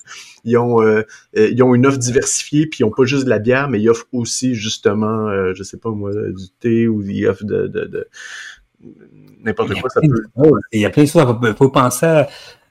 ils 0.44 0.58
ont, 0.58 0.82
euh, 0.82 1.04
euh, 1.38 1.50
ils 1.52 1.62
ont 1.64 1.76
une 1.76 1.86
offre 1.86 1.98
diversifiée, 1.98 2.68
puis 2.68 2.80
ils 2.82 2.84
n'ont 2.84 2.92
pas 2.92 3.06
juste 3.06 3.26
de 3.26 3.30
la 3.30 3.40
bière, 3.40 3.70
mais 3.70 3.82
ils 3.82 3.90
offrent 3.90 4.08
aussi 4.12 4.56
justement, 4.56 5.28
euh, 5.28 5.54
je 5.56 5.64
sais 5.64 5.78
pas 5.78 5.92
moi, 5.92 6.12
du 6.14 6.50
thé 6.60 6.88
ou 6.88 7.02
ils 7.02 7.28
offrent 7.28 7.46
de, 7.46 7.68
de, 7.68 7.86
de 7.86 8.08
n'importe 9.44 9.74
quoi. 9.80 9.90
Ça 9.90 10.02
peut... 10.02 10.52
Il 10.72 10.82
y 10.82 10.86
a 10.86 10.90
plein 10.90 11.04
de 11.04 11.10
choses. 11.10 11.36
Il 11.44 11.54
faut 11.56 11.70
penser 11.70 12.24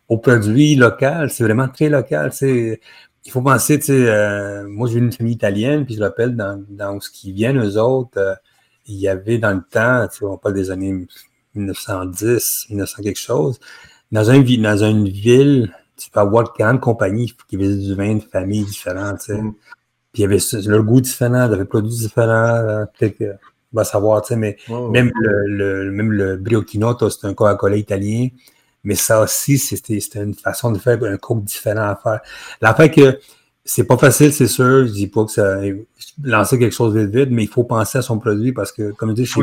aux 0.09 0.19
produits 0.19 0.75
locaux. 0.75 1.29
C'est 1.29 1.45
vraiment 1.45 1.69
très 1.69 1.89
local. 1.89 2.33
C'est 2.33 2.81
il 3.25 3.31
faut 3.31 3.43
penser, 3.43 3.79
tu 3.79 3.87
sais, 3.87 4.09
euh, 4.09 4.67
moi, 4.69 4.89
j'ai 4.89 4.99
une 4.99 5.13
famille 5.13 5.35
italienne, 5.35 5.85
puis 5.85 5.95
je 5.95 6.01
rappelle, 6.03 6.37
dans, 6.37 6.65
dans 6.69 7.01
ce 7.01 7.11
qui 7.11 7.33
vient, 7.33 7.55
eux 7.55 7.79
autres, 7.79 8.41
il 8.87 8.97
y 8.97 9.09
avait 9.09 9.39
dans 9.39 9.53
le 9.53 9.63
temps, 9.63 10.09
tu 10.09 10.19
sais, 10.19 10.25
on 10.25 10.39
parle 10.39 10.55
des 10.55 10.71
années 10.71 11.07
1910, 11.55 12.67
1900 12.71 13.03
quelque 13.03 13.19
chose, 13.19 13.61
dans, 14.11 14.31
un, 14.31 14.41
dans 14.41 14.85
une 14.85 15.09
ville 15.09 15.73
tu 16.01 16.11
peux 16.11 16.21
avoir 16.21 16.53
40 16.53 16.81
compagnies 16.81 17.33
qui 17.49 17.57
avaient 17.57 17.77
du 17.77 17.95
vin 17.95 18.17
de 18.17 18.23
familles 18.23 18.65
différentes, 18.65 19.21
tu 19.21 19.35
sais. 19.35 19.41
Mm. 19.41 19.55
Puis 20.13 20.23
il 20.23 20.23
y 20.23 20.25
avait 20.25 20.39
leur 20.67 20.83
goût 20.83 21.01
différent, 21.01 21.47
ils 21.47 21.55
avaient 21.55 21.65
produits 21.65 21.91
différents, 21.91 22.85
peut-être 22.99 23.17
que 23.17 23.33
on 23.73 23.77
va 23.77 23.85
savoir, 23.85 24.23
tu 24.23 24.35
sais, 24.35 24.37
mais 24.37 24.57
même 24.69 25.13
le, 25.15 25.85
le, 25.85 25.91
même 25.93 26.11
le 26.11 26.43
c'est 27.11 27.25
un 27.27 27.35
Coca-Cola 27.35 27.77
italien, 27.77 28.29
mais 28.83 28.95
ça 28.97 29.21
aussi, 29.21 29.59
c'était 29.59 30.01
une 30.17 30.35
façon 30.35 30.73
de 30.73 30.79
faire 30.79 31.03
un 31.05 31.17
coke 31.17 31.45
différent 31.45 31.83
à 31.83 31.97
faire. 32.03 32.21
L'affaire 32.61 32.91
que 32.91 33.21
c'est 33.65 33.85
pas 33.85 33.99
facile, 33.99 34.33
c'est 34.33 34.47
sûr. 34.47 34.87
Je 34.87 34.93
dis 34.93 35.07
pas 35.07 35.25
que 35.25 35.31
ça 35.31 35.61
lancer 36.23 36.59
quelque 36.59 36.75
chose 36.75 36.95
de 36.95 37.01
vite, 37.01 37.29
mais 37.31 37.45
il 37.45 37.49
faut 37.49 37.65
penser 37.65 37.99
à 37.99 38.03
son 38.03 38.19
produit 38.19 38.53
parce 38.53 38.73
que, 38.73 38.91
comme 38.93 39.11
je 39.11 39.15
dis, 39.17 39.25
je 39.27 39.33
suis 39.33 39.43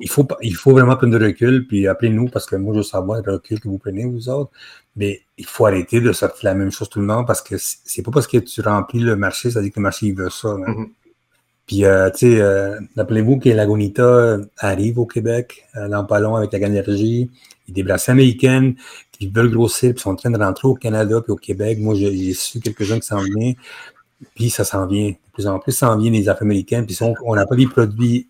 il 0.00 0.08
faut, 0.08 0.26
il 0.42 0.54
faut 0.54 0.72
vraiment 0.72 0.96
prendre 0.96 1.16
de 1.18 1.24
recul, 1.24 1.66
puis 1.66 1.86
appelez-nous, 1.86 2.28
parce 2.28 2.46
que 2.46 2.56
moi, 2.56 2.74
je 2.74 2.78
veux 2.78 2.84
savoir 2.84 3.22
le 3.24 3.34
recul 3.34 3.60
que 3.60 3.68
vous 3.68 3.78
prenez, 3.78 4.04
vous 4.04 4.28
autres. 4.28 4.50
Mais 4.96 5.20
il 5.38 5.46
faut 5.46 5.66
arrêter 5.66 6.00
de 6.00 6.12
sortir 6.12 6.50
la 6.50 6.54
même 6.54 6.72
chose 6.72 6.88
tout 6.88 7.00
le 7.00 7.06
monde, 7.06 7.26
parce 7.26 7.42
que 7.42 7.56
c'est 7.58 8.02
pas 8.02 8.10
parce 8.10 8.26
que 8.26 8.38
tu 8.38 8.60
remplis 8.62 9.00
le 9.00 9.16
marché, 9.16 9.50
ça 9.50 9.60
dit 9.60 9.70
que 9.70 9.78
le 9.78 9.82
marché, 9.82 10.06
il 10.06 10.14
veut 10.14 10.30
ça. 10.30 10.48
Hein. 10.48 10.64
Mm-hmm. 10.66 10.88
Puis, 11.66 11.84
euh, 11.84 12.10
tu 12.10 12.18
sais, 12.18 12.40
euh, 12.40 12.80
rappelez-vous 12.96 13.38
que 13.38 13.48
Lagunita 13.50 14.38
arrive 14.58 14.98
au 14.98 15.06
Québec, 15.06 15.66
euh, 15.76 15.86
long, 15.86 16.34
avec 16.34 16.52
la 16.52 16.58
gamme 16.58 16.72
d'énergie. 16.72 17.30
Il 17.68 17.70
y 17.70 17.70
a 17.70 17.74
des 17.74 17.82
brasseries 17.84 18.12
américaines 18.12 18.74
qui 19.12 19.28
veulent 19.28 19.50
grossir, 19.52 19.92
puis 19.94 20.02
sont 20.02 20.10
en 20.10 20.16
train 20.16 20.30
de 20.30 20.38
rentrer 20.38 20.66
au 20.66 20.74
Canada, 20.74 21.20
puis 21.20 21.30
au 21.30 21.36
Québec. 21.36 21.78
Moi, 21.78 21.94
j'ai 21.94 22.32
su 22.32 22.58
quelques-uns 22.58 22.98
qui 22.98 23.06
s'en 23.06 23.20
viennent. 23.20 23.54
Puis 24.34 24.50
ça 24.50 24.64
s'en 24.64 24.86
vient. 24.86 25.10
De 25.10 25.16
plus 25.32 25.46
en 25.46 25.60
plus, 25.60 25.72
ça 25.72 25.86
s'en 25.86 25.96
vient 25.96 26.10
les 26.10 26.28
affaires 26.28 26.42
américaines. 26.42 26.86
Puis 26.86 26.98
on 27.24 27.34
n'a 27.36 27.46
pas 27.46 27.54
des 27.54 27.66
produits 27.66 28.28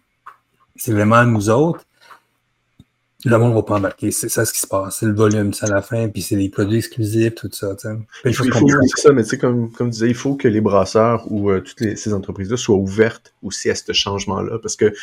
c'est 0.80 0.92
vraiment 0.92 1.24
nous 1.24 1.50
autres, 1.50 1.84
le 3.26 3.36
monde 3.36 3.50
ne 3.50 3.56
va 3.56 3.62
pas 3.62 3.76
embarquer. 3.76 4.10
C'est 4.12 4.30
ça 4.30 4.46
ce 4.46 4.52
qui 4.52 4.60
se 4.60 4.66
passe. 4.66 4.98
C'est 5.00 5.06
le 5.06 5.12
volume, 5.12 5.52
c'est 5.52 5.66
à 5.66 5.74
la 5.74 5.82
fin, 5.82 6.08
puis 6.08 6.22
c'est 6.22 6.36
les 6.36 6.48
produits 6.48 6.78
exclusifs, 6.78 7.34
tout 7.34 7.50
ça. 7.52 7.76
Il 8.24 8.34
faut, 8.34 8.44
ça, 8.96 9.12
mais 9.12 9.22
tu 9.22 9.28
sais, 9.28 9.38
comme, 9.38 9.70
comme 9.72 9.90
disais, 9.90 10.08
il 10.08 10.14
faut 10.14 10.36
que 10.36 10.48
les 10.48 10.62
brasseurs 10.62 11.30
ou 11.30 11.50
euh, 11.50 11.60
toutes 11.60 11.98
ces 11.98 12.14
entreprises-là 12.14 12.56
soient 12.56 12.76
ouvertes 12.76 13.34
aussi 13.42 13.68
à 13.68 13.74
ce 13.74 13.92
changement-là. 13.92 14.58
Parce 14.58 14.76
que 14.76 14.94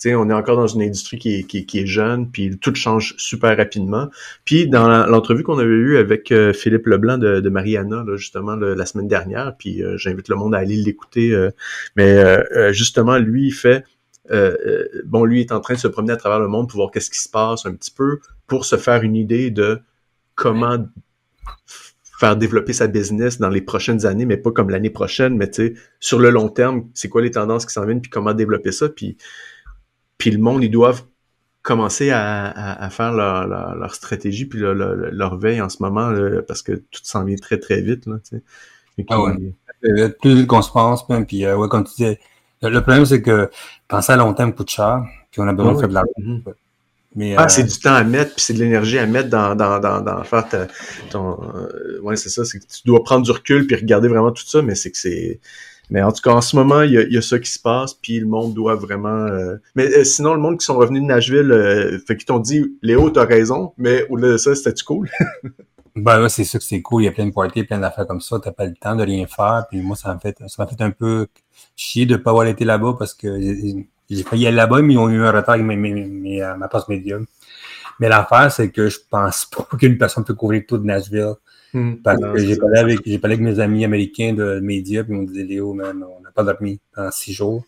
sais, 0.00 0.14
on 0.14 0.28
est 0.30 0.32
encore 0.32 0.56
dans 0.56 0.66
une 0.66 0.82
industrie 0.82 1.18
qui 1.18 1.40
est, 1.40 1.44
qui, 1.44 1.78
est 1.78 1.86
jeune, 1.86 2.30
puis 2.30 2.58
tout 2.58 2.74
change 2.74 3.14
super 3.18 3.56
rapidement. 3.56 4.08
Puis 4.44 4.66
dans 4.66 5.06
l'entrevue 5.06 5.42
qu'on 5.42 5.58
avait 5.58 5.68
eue 5.68 5.98
avec 5.98 6.32
euh, 6.32 6.52
Philippe 6.52 6.86
Leblanc 6.86 7.18
de, 7.18 7.40
de 7.40 7.48
Mariana, 7.48 8.02
là, 8.06 8.16
justement, 8.16 8.56
la 8.56 8.86
semaine 8.86 9.08
dernière, 9.08 9.54
puis 9.58 9.82
euh, 9.82 9.96
j'invite 9.96 10.28
le 10.28 10.36
monde 10.36 10.54
à 10.54 10.58
aller 10.58 10.76
l'écouter, 10.76 11.32
euh, 11.32 11.50
mais 11.96 12.18
justement, 12.72 13.18
lui, 13.18 13.48
il 13.48 13.52
fait... 13.52 13.84
bon, 15.06 15.24
lui 15.24 15.40
est 15.40 15.52
en 15.52 15.60
train 15.60 15.74
de 15.74 15.78
se 15.78 15.88
promener 15.88 16.12
à 16.12 16.16
travers 16.16 16.40
le 16.40 16.48
monde 16.48 16.68
pour 16.68 16.76
voir 16.76 16.90
qu'est-ce 16.90 17.10
qui 17.10 17.18
se 17.18 17.28
passe 17.28 17.66
un 17.66 17.74
petit 17.74 17.90
peu, 17.90 18.20
pour 18.46 18.64
se 18.64 18.76
faire 18.76 19.02
une 19.02 19.16
idée 19.16 19.50
de 19.50 19.80
comment 20.34 20.78
faire 22.20 22.36
développer 22.36 22.74
sa 22.74 22.86
business 22.86 23.38
dans 23.38 23.48
les 23.48 23.62
prochaines 23.62 24.04
années, 24.04 24.26
mais 24.26 24.36
pas 24.36 24.52
comme 24.52 24.68
l'année 24.68 24.90
prochaine, 24.90 25.38
mais 25.38 25.50
tu 25.50 25.68
sais, 25.68 25.74
sur 26.00 26.18
le 26.18 26.28
long 26.28 26.50
terme, 26.50 26.90
c'est 26.92 27.08
quoi 27.08 27.22
les 27.22 27.30
tendances 27.30 27.64
qui 27.64 27.72
s'en 27.72 27.86
viennent, 27.86 28.02
puis 28.02 28.10
comment 28.10 28.34
développer 28.34 28.72
ça, 28.72 28.90
puis, 28.90 29.16
puis 30.18 30.30
le 30.30 30.38
monde, 30.38 30.62
ils 30.62 30.70
doivent 30.70 31.02
commencer 31.62 32.10
à, 32.10 32.88
faire 32.90 33.12
leur, 33.12 33.94
stratégie, 33.94 34.44
puis 34.44 34.60
leur, 34.60 35.38
veille 35.38 35.62
en 35.62 35.70
ce 35.70 35.82
moment, 35.82 36.12
parce 36.46 36.62
que 36.62 36.72
tout 36.72 37.00
s'en 37.02 37.24
vient 37.24 37.36
très, 37.36 37.58
très 37.58 37.80
vite, 37.80 38.04
là, 38.04 38.16
tu 38.22 38.36
sais. 38.36 38.42
Ah 39.08 39.22
ouais. 39.22 40.10
Plus 40.20 40.34
vite 40.34 40.46
qu'on 40.46 40.60
se 40.60 40.70
pense, 40.70 41.06
puis 41.26 41.46
euh, 41.46 41.56
ouais, 41.56 41.68
comme 41.68 41.84
tu 41.84 41.94
disais, 41.96 42.20
le 42.62 42.80
problème, 42.80 43.06
c'est 43.06 43.22
que 43.22 43.50
penser 43.88 44.12
à 44.12 44.16
long 44.16 44.34
terme 44.34 44.52
coûte 44.52 44.70
cher, 44.70 45.02
puis 45.30 45.40
on 45.40 45.48
a 45.48 45.52
besoin 45.52 45.74
de 45.74 45.78
faire 45.78 45.88
de 45.88 45.94
l'argent. 45.94 46.12
Mm-hmm 46.18 46.52
ah, 47.36 47.48
c'est 47.48 47.62
euh, 47.62 47.66
du 47.66 47.78
temps 47.78 47.94
à 47.94 48.04
mettre, 48.04 48.34
puis 48.34 48.44
c'est 48.44 48.54
de 48.54 48.60
l'énergie 48.60 48.98
à 48.98 49.06
mettre 49.06 49.30
dans, 49.30 49.56
dans, 49.56 49.80
dans, 49.80 50.00
dans 50.00 50.22
faire 50.22 50.48
ta, 50.48 50.68
ton. 51.10 51.38
Euh, 51.54 52.00
ouais, 52.02 52.16
c'est 52.16 52.28
ça. 52.28 52.44
C'est 52.44 52.60
que 52.60 52.66
tu 52.66 52.82
dois 52.84 53.02
prendre 53.02 53.24
du 53.24 53.30
recul 53.32 53.66
puis 53.66 53.76
regarder 53.76 54.08
vraiment 54.08 54.30
tout 54.30 54.46
ça, 54.46 54.62
mais 54.62 54.74
c'est 54.74 54.90
que 54.90 54.98
c'est. 54.98 55.40
Mais 55.90 56.02
en 56.02 56.12
tout 56.12 56.22
cas, 56.22 56.30
en 56.30 56.40
ce 56.40 56.54
moment, 56.54 56.82
il 56.82 56.92
y 56.92 56.98
a, 56.98 57.02
y 57.02 57.16
a, 57.16 57.22
ça 57.22 57.40
qui 57.40 57.50
se 57.50 57.58
passe, 57.58 57.94
puis 57.94 58.20
le 58.20 58.26
monde 58.26 58.54
doit 58.54 58.76
vraiment. 58.76 59.26
Euh, 59.26 59.56
mais 59.74 60.04
sinon, 60.04 60.34
le 60.34 60.40
monde 60.40 60.58
qui 60.58 60.64
sont 60.64 60.76
revenus 60.76 61.02
de 61.02 61.08
Nashville, 61.08 62.00
fait 62.06 62.16
qu'ils 62.16 62.26
t'ont 62.26 62.38
dit, 62.38 62.76
Léo, 62.80 63.10
t'as 63.10 63.24
raison, 63.24 63.72
mais 63.76 64.06
au-delà 64.08 64.32
de 64.32 64.36
ça, 64.36 64.54
c'était 64.54 64.72
cool? 64.86 65.10
ben 65.96 66.22
ouais, 66.22 66.28
c'est 66.28 66.44
sûr 66.44 66.60
que 66.60 66.64
c'est 66.64 66.80
cool. 66.80 67.02
Il 67.02 67.06
y 67.06 67.08
a 67.08 67.12
plein 67.12 67.26
de 67.26 67.32
parties, 67.32 67.64
plein 67.64 67.78
d'affaires 67.78 68.06
comme 68.06 68.20
ça. 68.20 68.38
T'as 68.38 68.52
pas 68.52 68.66
le 68.66 68.74
temps 68.74 68.94
de 68.94 69.02
rien 69.02 69.26
faire. 69.26 69.66
Puis 69.68 69.80
moi, 69.80 69.96
ça 69.96 70.14
m'a 70.14 70.20
fait, 70.20 70.38
ça 70.46 70.62
m'a 70.62 70.68
fait 70.68 70.80
un 70.80 70.92
peu 70.92 71.26
chier 71.76 72.06
de 72.06 72.16
pas 72.16 72.30
avoir 72.30 72.46
été 72.46 72.64
là-bas 72.64 72.96
parce 72.98 73.14
que 73.14 73.38
j'ai 74.10 74.22
failli 74.22 74.46
aller 74.46 74.56
là-bas, 74.56 74.82
mais 74.82 74.94
ils 74.94 74.98
ont 74.98 75.08
eu 75.08 75.22
un 75.22 75.32
retard 75.32 75.54
avec 75.54 75.66
mes, 75.66 76.42
euh, 76.42 76.56
ma 76.56 76.68
passe 76.68 76.88
médium. 76.88 77.26
Mais 78.00 78.08
l'affaire, 78.08 78.50
c'est 78.50 78.70
que 78.70 78.88
je 78.88 78.98
pense 79.08 79.46
pas 79.46 79.66
qu'une 79.78 79.98
personne 79.98 80.24
peut 80.24 80.34
couvrir 80.34 80.62
tout 80.66 80.78
de 80.78 80.84
Nashville. 80.84 81.34
Hmm. 81.72 81.98
parce 82.02 82.20
que 82.20 82.38
j'ai 82.38 82.56
parlé, 82.56 82.80
avec, 82.80 82.98
j'ai 83.06 83.20
parlé 83.20 83.34
avec 83.34 83.46
mes 83.46 83.60
amis 83.60 83.84
américains 83.84 84.32
de 84.32 84.58
médias, 84.58 85.04
puis 85.04 85.12
ils 85.12 85.16
m'ont 85.16 85.22
dit 85.22 85.44
Léo, 85.44 85.72
man, 85.72 86.02
on 86.02 86.20
n'a 86.20 86.32
pas 86.32 86.42
dormi 86.42 86.80
pendant 86.92 87.12
six 87.12 87.32
jours. 87.32 87.64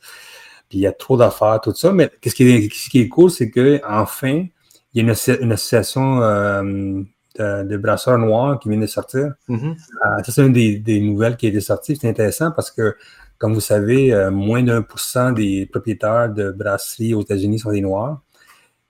Puis 0.68 0.78
il 0.78 0.80
y 0.80 0.88
a 0.88 0.92
trop 0.92 1.16
d'affaires, 1.16 1.60
tout 1.62 1.72
ça. 1.72 1.92
Mais 1.92 2.10
qu'est-ce 2.20 2.34
qui 2.34 2.42
est, 2.42 2.74
ce 2.74 2.90
qui 2.90 3.00
est 3.00 3.08
cool, 3.08 3.30
c'est 3.30 3.48
que 3.48 3.80
enfin, 3.86 4.46
il 4.92 5.06
y 5.06 5.08
a 5.08 5.12
une, 5.12 5.14
une 5.40 5.52
association 5.52 6.20
euh, 6.20 7.02
de, 7.38 7.62
de, 7.62 7.76
brasseurs 7.76 8.18
noirs 8.18 8.58
qui 8.58 8.68
vient 8.68 8.78
de 8.78 8.86
sortir. 8.86 9.34
Mm-hmm. 9.48 9.70
Euh, 9.70 10.22
ça, 10.24 10.32
c'est 10.32 10.44
une 10.44 10.52
des, 10.52 10.78
des, 10.78 11.00
nouvelles 11.00 11.36
qui 11.36 11.46
a 11.46 11.50
été 11.50 11.60
sortie. 11.60 11.94
C'est 11.94 12.08
intéressant 12.08 12.50
parce 12.50 12.70
que 12.70 12.96
comme 13.42 13.54
vous 13.54 13.60
savez, 13.60 14.14
euh, 14.14 14.30
moins 14.30 14.62
d'un 14.62 14.82
pour 14.82 15.00
cent 15.00 15.32
des 15.32 15.66
propriétaires 15.66 16.32
de 16.32 16.52
brasseries 16.52 17.12
aux 17.12 17.22
États-Unis 17.22 17.58
sont 17.58 17.72
des 17.72 17.80
Noirs. 17.80 18.22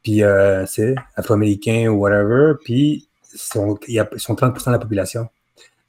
Puis, 0.02 0.22
euh, 0.22 0.66
c'est 0.66 0.94
afro-américains 1.16 1.88
ou 1.88 2.00
whatever. 2.00 2.56
Puis, 2.62 3.08
ils 3.32 3.38
sont, 3.38 3.78
sont 4.18 4.34
30 4.34 4.66
de 4.66 4.70
la 4.72 4.78
population. 4.78 5.26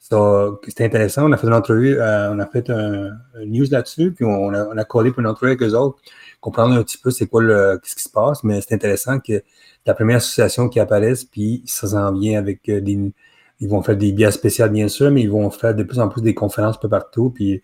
So, 0.00 0.62
C'était 0.66 0.86
intéressant. 0.86 1.28
On 1.28 1.32
a 1.32 1.36
fait 1.36 1.46
une 1.46 1.52
entrevue, 1.52 2.00
euh, 2.00 2.32
on 2.32 2.38
a 2.38 2.46
fait 2.46 2.70
un, 2.70 3.10
news 3.44 3.66
là-dessus, 3.70 4.12
puis 4.12 4.24
on 4.24 4.54
a, 4.54 4.66
on 4.66 4.84
collé 4.84 5.10
pour 5.10 5.20
une 5.20 5.26
entrevue 5.26 5.52
avec 5.52 5.62
eux 5.62 5.74
autres, 5.74 5.98
comprendre 6.40 6.74
un 6.74 6.82
petit 6.82 6.96
peu 6.96 7.10
c'est 7.10 7.26
quoi 7.26 7.42
qu'est-ce 7.80 7.96
qui 7.96 8.02
se 8.02 8.08
passe. 8.08 8.44
Mais 8.44 8.62
c'est 8.62 8.74
intéressant 8.74 9.20
que 9.20 9.42
la 9.84 9.92
première 9.92 10.16
association 10.16 10.70
qui 10.70 10.80
apparaisse, 10.80 11.22
puis 11.24 11.62
ça 11.66 11.88
s'en 11.88 12.12
vient 12.14 12.38
avec 12.38 12.62
des, 12.64 13.12
ils 13.60 13.68
vont 13.68 13.82
faire 13.82 13.96
des 13.96 14.12
biens 14.12 14.30
spéciaux, 14.30 14.68
bien 14.68 14.88
sûr, 14.88 15.10
mais 15.10 15.22
ils 15.22 15.30
vont 15.30 15.48
faire 15.50 15.74
de 15.74 15.82
plus 15.82 15.98
en 15.98 16.08
plus 16.08 16.22
des 16.22 16.34
conférences 16.34 16.76
un 16.76 16.80
peu 16.80 16.88
partout. 16.88 17.30
Puis, 17.30 17.62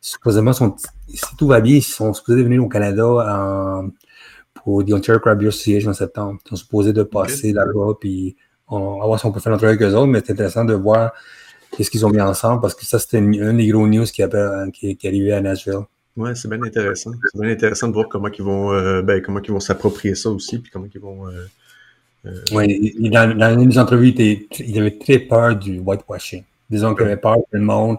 supposément, 0.00 0.52
sont, 0.52 0.74
si 1.08 1.36
tout 1.36 1.46
va 1.46 1.60
bien, 1.60 1.76
ils 1.76 1.82
sont 1.82 2.12
supposés 2.12 2.42
venir 2.42 2.62
au 2.62 2.68
Canada 2.68 3.06
en, 3.06 3.90
pour 4.54 4.84
The 4.84 4.92
Ontario 4.92 5.20
Crab 5.20 5.38
Beer 5.38 5.48
Association 5.48 5.90
en 5.90 5.94
septembre. 5.94 6.38
Ils 6.44 6.48
sont 6.50 6.56
supposés 6.56 6.92
de 6.92 7.02
passer 7.02 7.52
là-bas, 7.52 7.94
puis 8.00 8.36
on 8.68 8.98
va 8.98 9.06
voir 9.06 9.20
si 9.20 9.26
on 9.26 9.32
peut 9.32 9.40
faire 9.40 9.56
travail 9.56 9.76
avec 9.76 9.82
eux 9.82 9.94
autres, 9.94 10.06
mais 10.06 10.20
c'est 10.24 10.32
intéressant 10.32 10.64
de 10.64 10.74
voir 10.74 11.12
qu'est-ce 11.76 11.90
qu'ils 11.90 12.04
ont 12.04 12.10
mis 12.10 12.20
ensemble, 12.20 12.60
parce 12.60 12.74
que 12.74 12.84
ça, 12.84 12.98
c'était 12.98 13.18
un 13.18 13.54
des 13.54 13.68
gros 13.68 13.86
news 13.86 14.04
qui, 14.04 14.22
qui, 14.74 14.96
qui 14.96 15.06
est 15.06 15.08
arrivé 15.08 15.32
à 15.32 15.40
Nashville. 15.40 15.84
Ouais, 16.16 16.34
c'est 16.34 16.48
bien 16.48 16.60
intéressant. 16.60 17.12
C'est 17.32 17.40
bien 17.40 17.52
intéressant 17.52 17.86
de 17.86 17.92
voir 17.92 18.08
comment 18.08 18.28
ils 18.28 18.44
vont, 18.44 18.72
euh, 18.72 19.02
ben, 19.02 19.22
comment 19.22 19.40
ils 19.40 19.52
vont 19.52 19.60
s'approprier 19.60 20.16
ça 20.16 20.30
aussi, 20.30 20.58
puis 20.58 20.70
comment 20.70 20.88
ils 20.92 21.00
vont 21.00 21.28
euh, 21.28 21.46
oui, 22.52 22.94
dans, 23.10 23.36
dans 23.36 23.56
les 23.56 23.78
entrevues, 23.78 24.14
il 24.58 24.78
avait 24.78 24.98
très 24.98 25.18
peur 25.18 25.56
du 25.56 25.78
whitewashing. 25.78 26.44
Disons 26.68 26.94
qu'il 26.94 27.06
avait 27.06 27.16
peur 27.16 27.36
que 27.36 27.56
le 27.56 27.62
monde, 27.62 27.96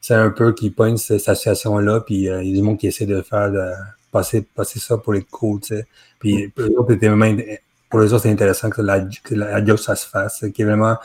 c'est 0.00 0.14
un 0.14 0.30
peu 0.30 0.52
qui 0.52 0.70
pointe 0.70 0.98
cette 0.98 1.28
association-là, 1.28 2.00
puis 2.00 2.28
euh, 2.28 2.42
il 2.42 2.50
y 2.50 2.52
a 2.52 2.56
du 2.56 2.62
monde 2.62 2.78
qui 2.78 2.88
essaie 2.88 3.06
de 3.06 3.22
faire, 3.22 3.50
de 3.50 3.70
passer, 4.10 4.42
passer 4.42 4.80
ça 4.80 4.98
pour 4.98 5.12
les 5.12 5.22
cool, 5.22 5.60
tu 5.60 5.76
sais. 5.76 5.86
Puis 6.18 6.48
pour 6.48 6.64
eux 8.00 8.12
autres, 8.12 8.22
c'est 8.22 8.30
intéressant 8.30 8.68
que 8.68 8.82
la, 8.82 9.00
que 9.00 9.34
la 9.34 9.64
job, 9.64 9.76
ça 9.76 9.94
se 9.94 10.08
fasse, 10.08 10.40
qu'il 10.40 10.64
y 10.64 10.64
vraiment 10.64 10.96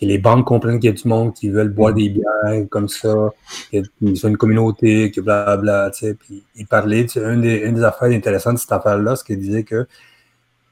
que 0.00 0.06
les 0.06 0.18
banques 0.18 0.46
comprennent 0.46 0.80
qu'il 0.80 0.90
y 0.90 0.92
a 0.92 0.96
du 0.96 1.06
monde 1.06 1.34
qui 1.34 1.50
veulent 1.50 1.68
boire 1.68 1.92
des 1.92 2.08
bières 2.08 2.66
comme 2.70 2.88
ça, 2.88 3.30
qu'il 3.70 3.84
y 4.00 4.24
a 4.24 4.28
une 4.28 4.36
communauté, 4.36 5.10
que 5.10 5.20
blablabla, 5.20 5.90
tu 5.90 6.06
sais. 6.06 6.14
Puis 6.14 6.42
il 6.56 6.66
parlait, 6.66 7.04
tu 7.04 7.20
sais, 7.20 7.20
une 7.20 7.42
des, 7.42 7.58
une 7.58 7.74
des 7.74 7.84
affaires 7.84 8.08
intéressantes 8.08 8.54
de 8.54 8.58
cette 8.58 8.72
affaire-là, 8.72 9.14
c'est 9.16 9.26
qu'il 9.26 9.38
disait 9.38 9.62
que 9.62 9.86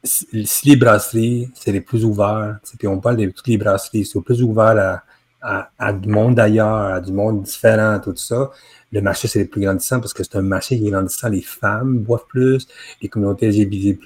si 0.08 0.68
les 0.68 0.76
brasseries, 0.76 1.50
c'est 1.54 1.72
les 1.72 1.80
plus 1.80 2.04
ouverts, 2.04 2.58
puis 2.78 2.88
on 2.88 2.98
parle 3.00 3.16
de 3.16 3.26
toutes 3.26 3.46
les 3.46 3.58
brasseries, 3.58 4.04
c'est 4.04 4.20
plus 4.20 4.42
ouvert 4.42 5.02
à, 5.40 5.92
du 5.92 6.08
monde 6.08 6.34
d'ailleurs, 6.34 6.94
à 6.94 7.00
du 7.00 7.12
monde 7.12 7.42
différent, 7.42 8.00
tout 8.02 8.16
ça, 8.16 8.50
le 8.92 9.00
marché, 9.02 9.28
c'est 9.28 9.40
le 9.40 9.46
plus 9.46 9.60
grandissant 9.60 10.00
parce 10.00 10.14
que 10.14 10.22
c'est 10.24 10.36
un 10.36 10.42
marché 10.42 10.78
qui 10.78 10.88
est 10.88 10.90
grandissant. 10.90 11.28
Les 11.28 11.42
femmes 11.42 11.98
boivent 11.98 12.26
plus, 12.26 12.66
les 13.02 13.08
communautés 13.08 13.50
LGBT+, 13.50 13.98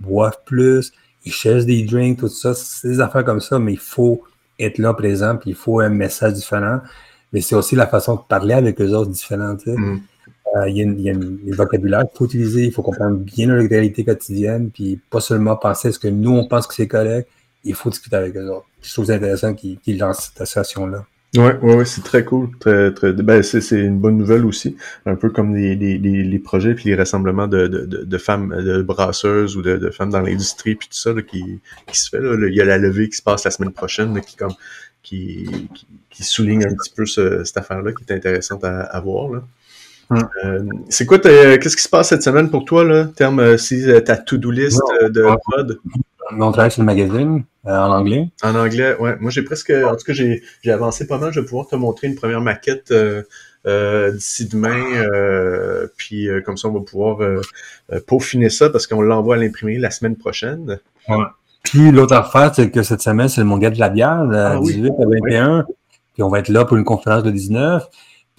boivent 0.00 0.40
plus, 0.46 0.92
ils 1.24 1.32
cherchent 1.32 1.66
des 1.66 1.82
drinks, 1.82 2.18
tout 2.18 2.28
ça. 2.28 2.54
C'est 2.54 2.88
des 2.88 3.00
affaires 3.00 3.24
comme 3.24 3.40
ça, 3.40 3.58
mais 3.58 3.74
il 3.74 3.78
faut 3.78 4.22
être 4.58 4.78
là 4.78 4.94
présent, 4.94 5.36
puis 5.36 5.50
il 5.50 5.56
faut 5.56 5.80
un 5.80 5.90
message 5.90 6.34
différent. 6.34 6.80
Mais 7.32 7.40
c'est 7.40 7.54
aussi 7.54 7.76
la 7.76 7.86
façon 7.86 8.16
de 8.16 8.20
parler 8.28 8.54
avec 8.54 8.78
les 8.78 8.92
autres 8.92 9.10
différentes. 9.10 9.66
Mm. 9.66 9.98
Euh, 10.56 10.68
il, 10.68 10.76
y 10.76 10.82
a 10.82 10.84
y 10.84 11.08
a 11.08 11.12
une, 11.12 11.38
vocabulaire 11.54 12.00
qu'il 12.00 12.18
faut 12.18 12.26
utiliser, 12.26 12.64
il 12.64 12.72
faut 12.72 12.82
comprendre 12.82 13.16
bien 13.16 13.46
leur 13.46 13.66
réalité 13.68 14.04
quotidienne, 14.04 14.70
puis 14.70 15.00
pas 15.10 15.20
seulement 15.20 15.56
penser 15.56 15.88
à 15.88 15.92
ce 15.92 15.98
que 15.98 16.08
nous, 16.08 16.30
on 16.30 16.46
pense 16.46 16.66
que 16.66 16.74
c'est 16.74 16.88
correct, 16.88 17.28
il 17.64 17.74
faut 17.74 17.90
discuter 17.90 18.16
avec 18.16 18.36
eux 18.36 18.48
autres. 18.48 18.66
Je 18.82 18.92
trouve 18.92 19.06
ça 19.06 19.14
intéressant 19.14 19.54
qu'ils 19.54 19.78
qu 19.78 19.94
lancent 19.94 20.30
cette 20.32 20.42
association-là. 20.42 21.06
Ouais, 21.34 21.58
ouais, 21.62 21.76
ouais 21.76 21.84
c'est 21.86 22.02
très 22.02 22.24
cool. 22.24 22.50
Très, 22.58 22.92
très, 22.92 23.14
ben, 23.14 23.42
c'est, 23.42 23.70
une 23.70 23.98
bonne 23.98 24.18
nouvelle 24.18 24.44
aussi. 24.44 24.76
Un 25.06 25.16
peu 25.16 25.30
comme 25.30 25.54
les, 25.54 25.74
les, 25.74 25.96
les, 25.98 26.38
projets 26.38 26.74
puis 26.74 26.90
les 26.90 26.94
rassemblements 26.94 27.46
de, 27.46 27.68
de, 27.68 27.86
de, 27.86 28.18
femmes, 28.18 28.54
de 28.62 28.82
brasseuses 28.82 29.56
ou 29.56 29.62
de, 29.62 29.78
de 29.78 29.90
femmes 29.90 30.10
dans 30.10 30.20
l'industrie 30.20 30.74
puis 30.74 30.88
tout 30.88 30.98
ça 30.98 31.14
là, 31.14 31.22
qui, 31.22 31.60
qui 31.86 31.98
se 31.98 32.10
fait. 32.10 32.20
Là. 32.20 32.36
Il 32.46 32.54
y 32.54 32.60
a 32.60 32.66
la 32.66 32.76
levée 32.76 33.08
qui 33.08 33.16
se 33.16 33.22
passe 33.22 33.44
la 33.44 33.50
semaine 33.50 33.72
prochaine 33.72 34.20
qui 34.20 34.36
comme 34.36 34.52
qui, 35.02 35.68
qui, 36.10 36.22
souligne 36.22 36.64
un 36.66 36.74
petit 36.74 36.92
peu 36.94 37.06
cette 37.06 37.56
affaire-là 37.56 37.92
qui 37.92 38.04
est 38.04 38.14
intéressante 38.14 38.62
à, 38.64 38.82
à 38.82 39.00
voir. 39.00 39.32
Là. 39.32 39.42
Euh, 40.10 40.62
c'est 40.88 41.06
quoi, 41.06 41.18
qu'est-ce 41.18 41.76
qui 41.76 41.82
se 41.82 41.88
passe 41.88 42.08
cette 42.08 42.22
semaine 42.22 42.50
pour 42.50 42.64
toi, 42.64 42.84
là, 42.84 43.06
terme 43.16 43.40
euh, 43.40 43.56
si 43.56 43.88
euh, 43.90 44.00
ta 44.00 44.16
to-do 44.16 44.50
list 44.50 44.80
de 45.02 45.22
prod? 45.22 45.78
On 46.38 46.52
travaille 46.52 46.70
sur 46.70 46.82
le 46.82 46.86
magazine 46.86 47.44
en 47.64 47.90
anglais. 47.90 48.28
En 48.42 48.54
anglais, 48.54 48.96
ouais. 48.98 49.16
Moi, 49.20 49.30
j'ai 49.30 49.42
presque, 49.42 49.70
en 49.70 49.94
tout 49.96 50.04
cas, 50.06 50.12
j'ai, 50.12 50.42
avancé 50.66 51.06
pas 51.06 51.18
mal. 51.18 51.32
Je 51.32 51.40
vais 51.40 51.46
pouvoir 51.46 51.66
te 51.66 51.76
montrer 51.76 52.06
une 52.06 52.14
première 52.14 52.40
maquette 52.40 52.92
d'ici 53.66 54.48
demain. 54.48 54.82
puis 55.96 56.28
comme 56.44 56.56
ça, 56.56 56.68
on 56.68 56.72
va 56.72 56.80
pouvoir 56.80 57.18
peaufiner 58.06 58.50
ça 58.50 58.70
parce 58.70 58.86
qu'on 58.86 59.02
l'envoie 59.02 59.34
à 59.34 59.38
l'imprimerie 59.38 59.78
la 59.78 59.90
semaine 59.90 60.16
prochaine. 60.16 60.78
Puis 61.64 61.90
l'autre 61.90 62.14
affaire, 62.14 62.54
c'est 62.54 62.70
que 62.70 62.82
cette 62.82 63.02
semaine, 63.02 63.28
c'est 63.28 63.40
le 63.40 63.46
Mondial 63.46 63.72
de 63.72 63.80
la 63.80 63.90
bière, 63.90 64.24
le 64.24 64.60
18 64.60 64.90
à 64.90 65.04
21. 65.04 65.66
Puis 66.14 66.22
on 66.22 66.28
va 66.28 66.38
être 66.38 66.48
là 66.48 66.64
pour 66.64 66.76
une 66.76 66.84
conférence 66.84 67.22
de 67.22 67.30
19. 67.30 67.84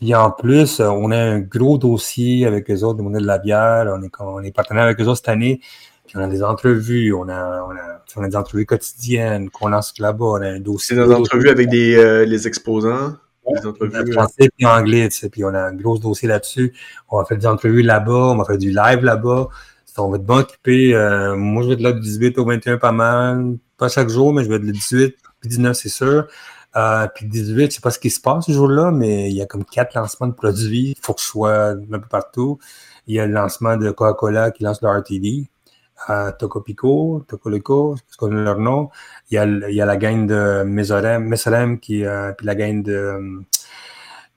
Puis 0.03 0.13
en 0.15 0.31
plus, 0.31 0.81
euh, 0.81 0.89
on 0.89 1.11
a 1.11 1.17
un 1.17 1.39
gros 1.39 1.77
dossier 1.77 2.45
avec 2.45 2.69
eux 2.69 2.83
autres, 2.83 3.01
on 3.01 3.13
a 3.13 3.21
de 3.21 3.25
la 3.25 3.37
bière, 3.37 3.85
on 3.87 4.03
est, 4.03 4.11
on 4.19 4.43
est 4.43 4.51
partenaire 4.51 4.83
avec 4.83 4.99
eux 4.99 5.05
autres 5.05 5.19
cette 5.19 5.29
année. 5.29 5.61
Puis 6.05 6.17
on 6.17 6.19
a 6.19 6.27
des 6.27 6.43
entrevues, 6.43 7.13
on 7.13 7.29
a, 7.29 7.63
on 7.63 7.71
a, 7.71 8.03
on 8.17 8.23
a 8.23 8.27
des 8.27 8.35
entrevues 8.35 8.65
quotidiennes 8.65 9.49
qu'on 9.49 9.69
lance 9.69 9.97
là-bas, 9.99 10.25
on 10.25 10.41
a 10.41 10.49
un 10.49 10.59
dossier. 10.59 10.97
C'est 10.97 11.07
des 11.07 11.13
entrevues 11.13 11.47
avec 11.47 11.69
des, 11.69 11.95
euh, 11.95 12.25
les 12.25 12.47
exposants. 12.47 13.13
des 13.49 13.65
entrevues. 13.65 13.95
En 13.95 14.11
français 14.11 14.49
et 14.59 14.65
anglais, 14.65 15.07
tu 15.07 15.19
sais, 15.19 15.29
puis 15.29 15.45
on 15.45 15.53
a 15.53 15.61
un 15.69 15.73
gros 15.73 15.97
dossier 15.97 16.27
là-dessus. 16.27 16.73
On 17.09 17.19
va 17.19 17.23
faire 17.23 17.37
des 17.37 17.47
entrevues 17.47 17.81
là-bas, 17.81 18.11
on 18.11 18.35
va 18.35 18.43
faire 18.43 18.57
du 18.57 18.71
live 18.71 19.05
là-bas. 19.05 19.47
On 19.97 20.09
va 20.09 20.17
être 20.17 20.25
bien 20.25 20.39
occupé. 20.39 20.93
Euh, 20.93 21.37
moi, 21.37 21.63
je 21.63 21.69
vais 21.69 21.73
être 21.75 21.81
là 21.81 21.93
du 21.93 22.01
18 22.01 22.39
au 22.39 22.45
21 22.45 22.77
pas 22.77 22.91
mal. 22.91 23.55
Pas 23.77 23.87
chaque 23.87 24.09
jour, 24.09 24.33
mais 24.33 24.43
je 24.43 24.49
vais 24.49 24.55
être 24.55 24.63
le 24.63 24.73
18 24.73 25.15
puis 25.39 25.49
19, 25.49 25.77
c'est 25.77 25.87
sûr. 25.87 26.27
Euh, 26.75 27.07
puis 27.13 27.27
18, 27.27 27.71
je 27.71 27.75
sais 27.75 27.81
pas 27.81 27.91
ce 27.91 27.99
qui 27.99 28.09
se 28.09 28.19
passe 28.19 28.45
ce 28.45 28.51
jour-là, 28.51 28.91
mais 28.91 29.29
il 29.29 29.35
y 29.35 29.41
a 29.41 29.45
comme 29.45 29.65
quatre 29.65 29.93
lancements 29.95 30.27
de 30.27 30.33
produits. 30.33 30.95
Il 30.97 31.01
faut 31.01 31.13
que 31.13 31.21
je 31.21 31.25
sois 31.25 31.69
un 31.69 31.75
peu 31.99 32.07
partout. 32.09 32.59
Il 33.07 33.15
y 33.15 33.19
a 33.19 33.27
le 33.27 33.33
lancement 33.33 33.77
de 33.77 33.91
Coca-Cola 33.91 34.51
qui 34.51 34.63
lance 34.63 34.81
le 34.81 34.89
RTD. 34.89 35.47
à 36.07 36.31
Tocopico, 36.33 37.23
Tocolico, 37.27 37.95
parce 38.05 38.17
qu'on 38.17 38.31
a 38.35 38.41
leur 38.41 38.59
nom. 38.59 38.89
Il 39.31 39.35
y 39.35 39.37
a, 39.37 39.45
il 39.45 39.75
y 39.75 39.81
a 39.81 39.85
la 39.85 39.97
gang 39.97 40.27
de 40.27 40.63
Mesolem, 40.63 41.79
qui, 41.79 42.05
euh, 42.05 42.33
puis 42.33 42.45
la 42.45 42.55
gang 42.55 42.83
de 42.83 43.43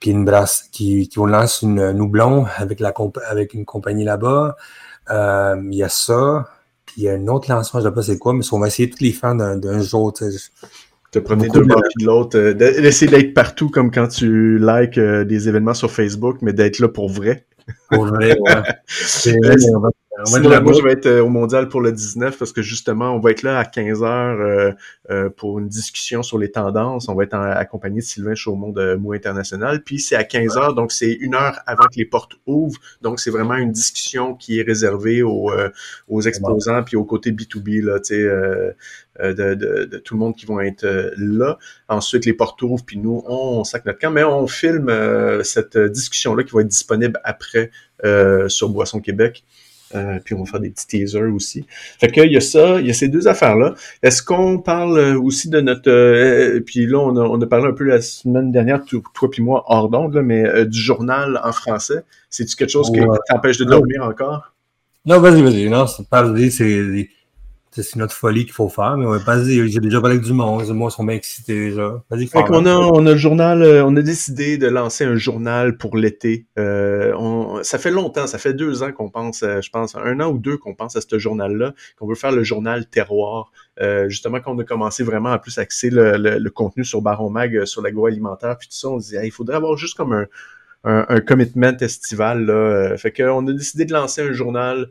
puis 0.01 0.11
une 0.11 0.25
brasse 0.25 0.69
qui, 0.73 1.09
qui 1.09 1.19
lance 1.19 1.63
une 1.63 1.93
Noublon 1.93 2.47
avec 2.59 2.81
la 2.81 2.93
avec 3.29 3.55
une 3.55 3.65
compagnie 3.65 4.05
là-bas. 4.05 4.57
Euh, 5.11 5.61
il 5.71 5.79
y 5.79 5.83
a 5.83 5.89
ça. 5.89 6.49
Puis 6.85 6.97
il 6.99 7.05
y 7.05 7.09
a 7.09 7.15
un 7.15 7.27
autre 7.29 7.51
lancement, 7.51 7.81
je 7.81 7.87
ne 7.87 7.91
sais 7.91 7.95
pas 7.95 8.03
c'est 8.03 8.19
quoi, 8.19 8.33
mais 8.33 8.45
on 8.53 8.59
va 8.59 8.69
essayer 8.69 8.89
tous 8.89 9.03
les 9.03 9.13
faire 9.13 9.35
d'un 9.35 9.81
jour. 9.81 10.13
Te 11.17 11.21
prenez 11.21 11.49
deux 11.49 11.65
bords 11.65 11.81
de 11.99 12.05
l'autre. 12.05 12.39
Euh, 12.39 12.53
d'essayer 12.53 13.11
d'être 13.11 13.33
partout 13.33 13.71
comme 13.71 13.91
quand 13.91 14.07
tu 14.07 14.59
likes 14.59 14.99
euh, 14.99 15.25
des 15.25 15.49
événements 15.49 15.73
sur 15.73 15.91
Facebook, 15.91 16.43
mais 16.43 16.53
d'être 16.53 16.79
là 16.79 16.89
pour 16.89 17.09
vrai. 17.09 17.47
Pour 17.91 18.05
vrai, 18.05 18.39
ouais. 18.39 18.53
moi, 20.25 20.73
je 20.73 20.83
vais 20.83 20.93
être 20.93 21.07
euh, 21.07 21.23
au 21.23 21.29
mondial 21.29 21.69
pour 21.69 21.81
le 21.81 21.93
19 21.93 22.39
parce 22.39 22.53
que 22.53 22.63
justement, 22.63 23.15
on 23.15 23.21
va 23.21 23.31
être 23.31 23.43
là 23.43 23.59
à 23.59 23.65
15 23.65 24.03
heures 24.03 24.41
euh, 24.41 24.73
euh, 25.11 25.29
pour 25.29 25.59
une 25.59 25.69
discussion 25.69 26.23
sur 26.23 26.39
les 26.39 26.51
tendances. 26.51 27.09
On 27.09 27.15
va 27.15 27.25
être 27.25 27.35
accompagné 27.35 28.01
de 28.01 28.05
Sylvain 28.05 28.35
Chaumont 28.35 28.71
de 28.71 28.95
Mou 28.95 29.13
International. 29.13 29.83
Puis 29.83 30.01
c'est 30.01 30.17
à 30.17 30.25
15 30.25 30.57
heures, 30.57 30.75
donc 30.75 30.93
c'est 30.93 31.13
une 31.13 31.35
heure 31.35 31.59
avant 31.67 31.85
que 31.85 31.97
les 31.97 32.07
portes 32.07 32.33
ouvrent. 32.47 32.81
Donc 33.03 33.21
c'est 33.21 33.31
vraiment 33.31 33.57
une 33.57 33.73
discussion 33.73 34.35
qui 34.35 34.59
est 34.59 34.63
réservée 34.63 35.23
aux, 35.23 35.51
aux 36.09 36.23
exposants 36.23 36.83
puis 36.83 36.97
au 36.97 37.05
côté 37.05 37.33
B2B 37.33 37.85
là, 37.85 38.01
tu 38.01 38.15
sais, 38.15 38.23
de, 38.23 39.33
de, 39.33 39.85
de, 39.85 39.99
tout 39.99 40.15
le 40.15 40.21
monde 40.21 40.35
qui 40.37 40.47
vont 40.47 40.61
être 40.61 40.87
là. 41.17 41.59
Ensuite, 41.89 42.25
les 42.27 42.33
portes 42.33 42.61
ouvrent 42.63 42.85
puis 42.85 42.99
nous, 42.99 43.23
on, 43.27 43.65
sac 43.65 43.85
notre 43.85 43.99
camp, 43.99 44.11
mais 44.11 44.25
on 44.25 44.47
filme 44.47 44.91
cette 45.43 45.77
discussion-là 45.77 46.45
qui 46.45 46.53
va 46.53 46.63
être 46.63 46.69
disponible 46.69 47.21
après 47.25 47.71
sur 48.49 48.69
Boisson 48.71 49.01
Québec. 49.01 49.45
Euh, 49.95 50.19
puis 50.25 50.35
on 50.35 50.43
va 50.43 50.51
faire 50.51 50.61
des 50.61 50.71
petits 50.71 50.87
teasers 50.87 51.33
aussi. 51.33 51.65
Fait 51.99 52.09
que 52.09 52.21
il 52.21 52.33
y 52.33 52.37
a 52.37 52.41
ça, 52.41 52.81
il 52.81 52.87
y 52.87 52.91
a 52.91 52.93
ces 52.93 53.09
deux 53.09 53.29
affaires-là. 53.29 53.75
Est-ce 54.03 54.23
qu'on 54.23 54.59
parle 54.59 54.99
euh, 54.99 55.21
aussi 55.21 55.49
de 55.49 55.61
notre... 55.61 55.91
Euh, 55.91 56.61
puis 56.61 56.87
là, 56.87 56.99
on 56.99 57.17
a, 57.17 57.21
on 57.21 57.41
a 57.41 57.47
parlé 57.47 57.67
un 57.67 57.73
peu 57.73 57.85
la 57.85 58.01
semaine 58.01 58.51
dernière, 58.51 58.83
toi 58.85 59.31
puis 59.31 59.43
moi, 59.43 59.65
hors 59.67 59.89
d'onde, 59.89 60.21
mais 60.25 60.67
du 60.67 60.79
journal 60.79 61.41
en 61.43 61.53
français. 61.53 62.03
C'est-tu 62.31 62.57
quelque 62.57 62.71
chose 62.71 62.91
qui 62.91 63.01
t'empêche 63.29 63.59
de 63.59 63.65
dormir 63.65 64.03
encore? 64.03 64.53
Non, 65.05 65.21
vas-y, 65.21 65.43
vas-y. 65.43 65.69
Non, 65.69 65.87
pas 66.11 66.25
c'est 66.51 67.09
c'est 67.83 67.97
notre 67.97 68.15
folie 68.15 68.45
qu'il 68.45 68.53
faut 68.53 68.69
faire, 68.69 68.97
mais 68.97 69.07
on 69.07 69.11
va 69.11 69.21
pas 69.21 69.43
j'ai 69.43 69.69
déjà 69.81 70.01
parlé 70.01 70.17
avec 70.17 70.27
du 70.27 70.33
monde, 70.33 70.61
les 70.61 70.67
gens 70.67 70.91
sont 70.91 71.05
bien 71.05 71.17
excités 71.17 71.69
déjà. 71.69 72.03
Vas-y, 72.11 72.29
on 72.35 72.67
a, 72.67 72.75
on 72.75 73.07
a 73.07 73.13
le 73.13 73.17
journal, 73.17 73.63
euh, 73.63 73.85
on 73.85 73.95
a 73.97 74.03
décidé 74.03 74.59
de 74.59 74.67
lancer 74.67 75.05
un 75.05 75.17
journal 75.17 75.77
pour 75.77 75.97
l'été. 75.97 76.47
Euh, 76.59 77.63
ça 77.63 77.79
fait 77.79 77.91
longtemps, 77.91 78.27
ça 78.27 78.39
fait 78.39 78.55
deux 78.55 78.83
ans 78.83 78.93
qu'on 78.93 79.11
pense, 79.11 79.43
euh, 79.43 79.61
je 79.61 79.71
pense, 79.71 79.95
un 79.97 80.21
an 80.21 80.31
ou 80.31 80.39
deux 80.39 80.57
qu'on 80.57 80.75
pense 80.75 80.97
à 80.97 81.01
ce 81.01 81.19
journal-là, 81.19 81.75
qu'on 81.99 82.07
veut 82.07 82.15
faire 82.15 82.33
le 82.33 82.43
journal 82.43 82.87
terroir. 82.87 83.51
justement, 84.09 84.41
quand 84.41 84.55
on 84.55 84.59
a 84.59 84.65
commencé 84.65 85.03
vraiment 85.03 85.31
à 85.31 85.39
plus 85.39 85.59
axer 85.59 85.91
le, 85.91 86.49
contenu 86.51 86.85
sur 86.85 87.03
Baron 87.03 87.31
Mag, 87.31 87.65
sur 87.65 87.83
l'agroalimentaire, 87.83 88.57
puis 88.59 88.69
tout 88.69 88.77
ça, 88.77 88.89
on 88.89 89.01
se 89.01 89.11
dit, 89.11 89.17
il 89.23 89.31
faudrait 89.31 89.57
avoir 89.57 89.77
juste 89.77 89.97
comme 89.97 90.13
un, 90.13 90.27
un, 90.85 91.21
commitment 91.21 91.77
estival. 91.81 92.47
Là. 92.47 92.97
Fait 92.97 93.13
qu'on 93.13 93.47
a 93.47 93.53
décidé 93.53 93.85
de 93.85 93.93
lancer 93.93 94.23
un 94.23 94.33
journal 94.33 94.91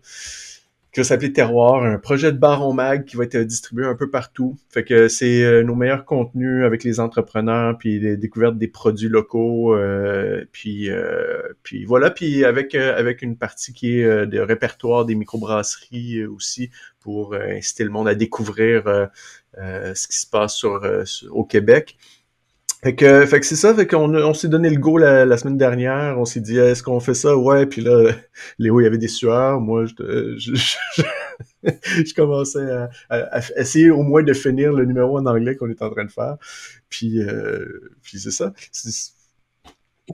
qui 0.95 1.01
va 1.01 1.03
s'appeler 1.03 1.34
Terroir, 1.34 1.84
un 1.84 1.97
projet 1.97 2.31
de 2.31 2.38
Baron 2.38 2.71
Mag 2.71 3.03
qui 3.03 3.17
va 3.17 3.25
être 3.25 3.38
distribué 3.39 3.86
un 3.86 3.95
peu 3.95 4.10
partout. 4.10 4.55
Fait 4.69 4.86
que 4.86 5.10
c'est 5.10 5.43
euh, 5.43 5.62
nos 5.62 5.75
meilleurs 5.75 6.05
contenus 6.05 6.63
avec 6.63 6.86
les 6.86 7.01
entrepreneurs, 7.01 7.77
puis 7.77 7.99
les 7.99 8.15
découvertes 8.15 8.58
des 8.58 8.69
produits 8.69 9.10
locaux, 9.10 9.75
euh, 9.75 10.45
puis 10.53 10.89
euh, 10.89 11.41
puis 11.63 11.84
voilà, 11.84 12.12
puis 12.12 12.45
avec 12.45 12.75
avec 12.75 13.23
une 13.23 13.36
partie 13.36 13.73
qui 13.73 13.99
est 13.99 14.25
de 14.25 14.39
répertoire 14.39 15.03
des 15.03 15.15
microbrasseries 15.15 16.25
aussi 16.27 16.69
pour 17.01 17.36
inciter 17.36 17.84
le 17.84 17.89
monde 17.89 18.08
à 18.08 18.15
découvrir 18.15 19.10
ce 19.58 20.08
qui 20.08 20.17
se 20.17 20.27
passe 20.27 20.55
sur 20.55 20.81
au 21.29 21.43
Québec. 21.43 21.97
Fait 22.86 22.93
que, 22.93 23.26
fait 23.26 23.39
que 23.39 23.48
c'est 23.48 23.56
ça, 23.56 23.74
fait 23.74 23.88
qu'on 23.88 24.13
on 24.13 24.34
s'est 24.36 24.48
donné 24.48 24.69
le 24.69 24.78
go 24.78 25.00
la, 25.00 25.38
semaine 25.38 25.58
dernière, 25.58 26.19
on 26.19 26.26
s'est 26.26 26.39
dit 26.39 26.60
est-ce 26.60 26.84
qu'on 26.84 27.00
fait 27.00 27.15
ça? 27.15 27.36
Ouais, 27.36 27.65
puis 27.65 27.82
là, 27.82 28.12
Léo, 28.60 28.80
il 28.80 28.84
y 28.84 28.86
avait 28.86 29.00
des 29.00 29.08
sueurs, 29.08 29.60
moi 29.60 29.86
je, 29.86 30.36
je, 30.38 30.54
je, 31.63 32.13
commençais 32.13 32.63
à, 33.10 33.39
essayer 33.58 33.89
au 33.89 34.04
moins 34.04 34.21
de 34.21 34.34
finir 34.34 34.71
le 34.71 34.86
numéro 34.86 35.17
en 35.17 35.26
anglais 35.26 35.56
qu'on 35.56 35.67
est 35.71 35.82
en 35.82 35.89
train 35.89 36.06
de 36.06 36.12
faire. 36.12 36.38
Puis, 36.88 37.24
euh, 37.24 37.89
puis 38.04 38.19
c'est 38.19 38.30
ça. 38.30 38.54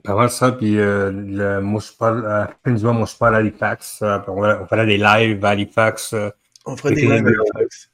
Pas 0.02 0.14
mal 0.14 0.30
ça, 0.30 0.52
puis 0.52 0.78
euh, 0.78 1.12
le, 1.12 1.60
moi 1.60 1.82
je 1.86 1.92
parle, 1.92 2.24
euh, 2.24 2.92
moi 2.94 3.04
je 3.04 3.16
parle 3.18 3.34
à 3.34 3.38
Halifax, 3.38 4.00
euh, 4.00 4.18
on, 4.28 4.42
on 4.42 4.66
fera 4.66 4.86
des 4.86 4.96
lives 4.96 5.44
à 5.44 5.50
Halifax. 5.50 6.14
Euh, 6.14 6.30
on 6.64 6.74
fera 6.78 6.94
des 6.94 7.02
lives 7.02 7.26
à 7.26 7.58
Halifax. 7.58 7.91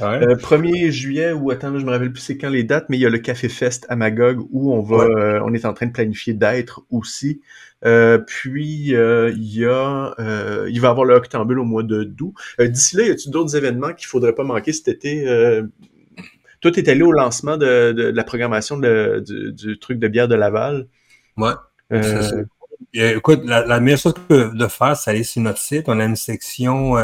1er 0.00 0.86
euh, 0.86 0.90
juillet, 0.90 1.32
ou 1.32 1.50
attends, 1.50 1.78
je 1.78 1.84
me 1.84 1.90
rappelle 1.90 2.12
plus 2.12 2.20
c'est 2.20 2.38
quand 2.38 2.48
les 2.48 2.64
dates, 2.64 2.86
mais 2.88 2.96
il 2.96 3.00
y 3.00 3.06
a 3.06 3.10
le 3.10 3.18
Café 3.18 3.48
Fest 3.48 3.86
à 3.88 3.96
Magog 3.96 4.46
où 4.50 4.72
on 4.72 4.80
va, 4.80 5.04
euh, 5.04 5.40
on 5.44 5.52
est 5.52 5.64
en 5.64 5.74
train 5.74 5.86
de 5.86 5.92
planifier 5.92 6.32
d'être 6.34 6.82
aussi. 6.90 7.40
Euh, 7.84 8.18
puis 8.18 8.90
il 8.90 9.54
y 9.54 9.64
a, 9.66 10.14
il 10.68 10.80
va 10.80 10.88
y 10.88 10.90
avoir 10.90 11.04
le 11.04 11.14
Octambule 11.14 11.58
au 11.58 11.64
mois 11.64 11.82
de 11.82 12.04
d'août. 12.04 12.34
D'ici 12.58 12.96
là, 12.96 13.04
y 13.04 13.10
a-t-il 13.10 13.30
d'autres 13.30 13.56
événements 13.56 13.92
qu'il 13.92 14.06
faudrait 14.06 14.34
pas 14.34 14.44
manquer 14.44 14.72
cet 14.72 14.88
été? 14.88 15.24
toi, 16.60 16.70
t'es 16.70 16.88
allé 16.88 17.02
au 17.02 17.10
lancement 17.10 17.56
de, 17.56 18.12
la 18.14 18.24
programmation 18.24 18.78
du, 18.78 19.78
truc 19.80 19.98
de 19.98 20.08
bière 20.08 20.28
de 20.28 20.36
Laval? 20.36 20.86
Ouais. 21.36 21.52
Écoute, 22.94 23.42
la, 23.44 23.80
meilleure 23.80 23.98
chose 23.98 24.14
que 24.28 24.54
de 24.54 24.66
faire, 24.68 24.96
c'est 24.96 25.10
aller 25.10 25.24
sur 25.24 25.42
notre 25.42 25.58
site. 25.58 25.88
On 25.88 25.98
a 25.98 26.04
une 26.04 26.16
section 26.16 26.96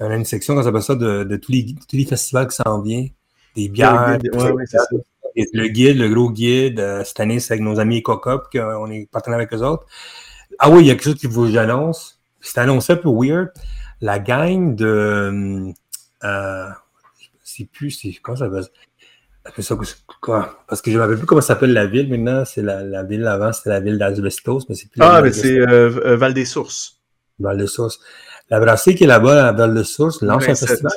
on 0.00 0.10
a 0.10 0.16
une 0.16 0.24
section, 0.24 0.56
on 0.56 0.62
s'appelle 0.62 0.82
ça, 0.82 0.94
de, 0.94 1.36
tous, 1.36 1.52
les, 1.52 1.74
tous 1.88 1.96
les 1.96 2.04
festivals 2.04 2.48
qui 2.48 2.56
s'en 2.56 2.80
viennent, 2.80 3.10
des 3.54 3.68
bières. 3.68 4.18
le 5.34 5.68
guide, 5.68 5.98
le 5.98 6.08
gros 6.08 6.30
guide, 6.30 6.80
euh, 6.80 7.04
cette 7.04 7.20
année, 7.20 7.38
c'est 7.38 7.54
avec 7.54 7.62
nos 7.62 7.78
amis 7.78 7.98
EcoCop, 7.98 8.48
qu'on 8.52 8.90
est 8.90 9.10
partenaire 9.10 9.38
avec 9.38 9.52
eux 9.52 9.62
autres. 9.62 9.86
Ah 10.58 10.70
oui, 10.70 10.82
il 10.82 10.86
y 10.86 10.90
a 10.90 10.94
quelque 10.94 11.04
chose 11.04 11.14
qui 11.14 11.26
vous 11.26 11.56
annonce. 11.56 12.20
C'est 12.40 12.58
annoncé 12.58 12.94
un 12.94 12.96
peu 12.96 13.10
weird. 13.10 13.50
La 14.00 14.18
gang 14.18 14.74
de. 14.74 15.72
Euh, 16.24 16.68
c'est 17.44 17.66
plus. 17.66 17.90
C'est, 17.90 18.12
comment 18.22 18.36
ça 18.36 18.46
s'appelle? 18.46 18.64
Ça? 19.58 19.76
Quoi? 20.20 20.64
Parce 20.68 20.82
que 20.82 20.90
je 20.90 20.96
ne 20.96 21.00
me 21.00 21.04
rappelle 21.04 21.18
plus 21.18 21.26
comment 21.26 21.40
s'appelle 21.40 21.72
la 21.72 21.86
ville 21.86 22.08
maintenant. 22.08 22.44
C'est 22.44 22.62
la, 22.62 22.82
la 22.82 23.04
ville 23.04 23.26
avant, 23.26 23.52
c'était 23.52 23.70
la 23.70 23.80
ville 23.80 23.98
d'Asbestos, 23.98 24.66
mais 24.68 24.74
c'est 24.74 24.90
plus. 24.90 25.00
Ah, 25.02 25.20
mais 25.22 25.32
c'est 25.32 25.58
euh, 25.58 26.16
Val 26.16 26.34
des 26.34 26.44
Sources. 26.44 27.00
Val 27.38 27.56
des 27.56 27.66
Sources. 27.66 28.00
La 28.50 28.58
brasserie 28.58 28.96
qui 28.96 29.04
est 29.04 29.06
là-bas 29.06 29.48
à 29.48 29.52
Val 29.52 29.74
de 29.74 29.82
Source 29.82 30.22
lance 30.22 30.48
un 30.48 30.54
festival. 30.54 30.92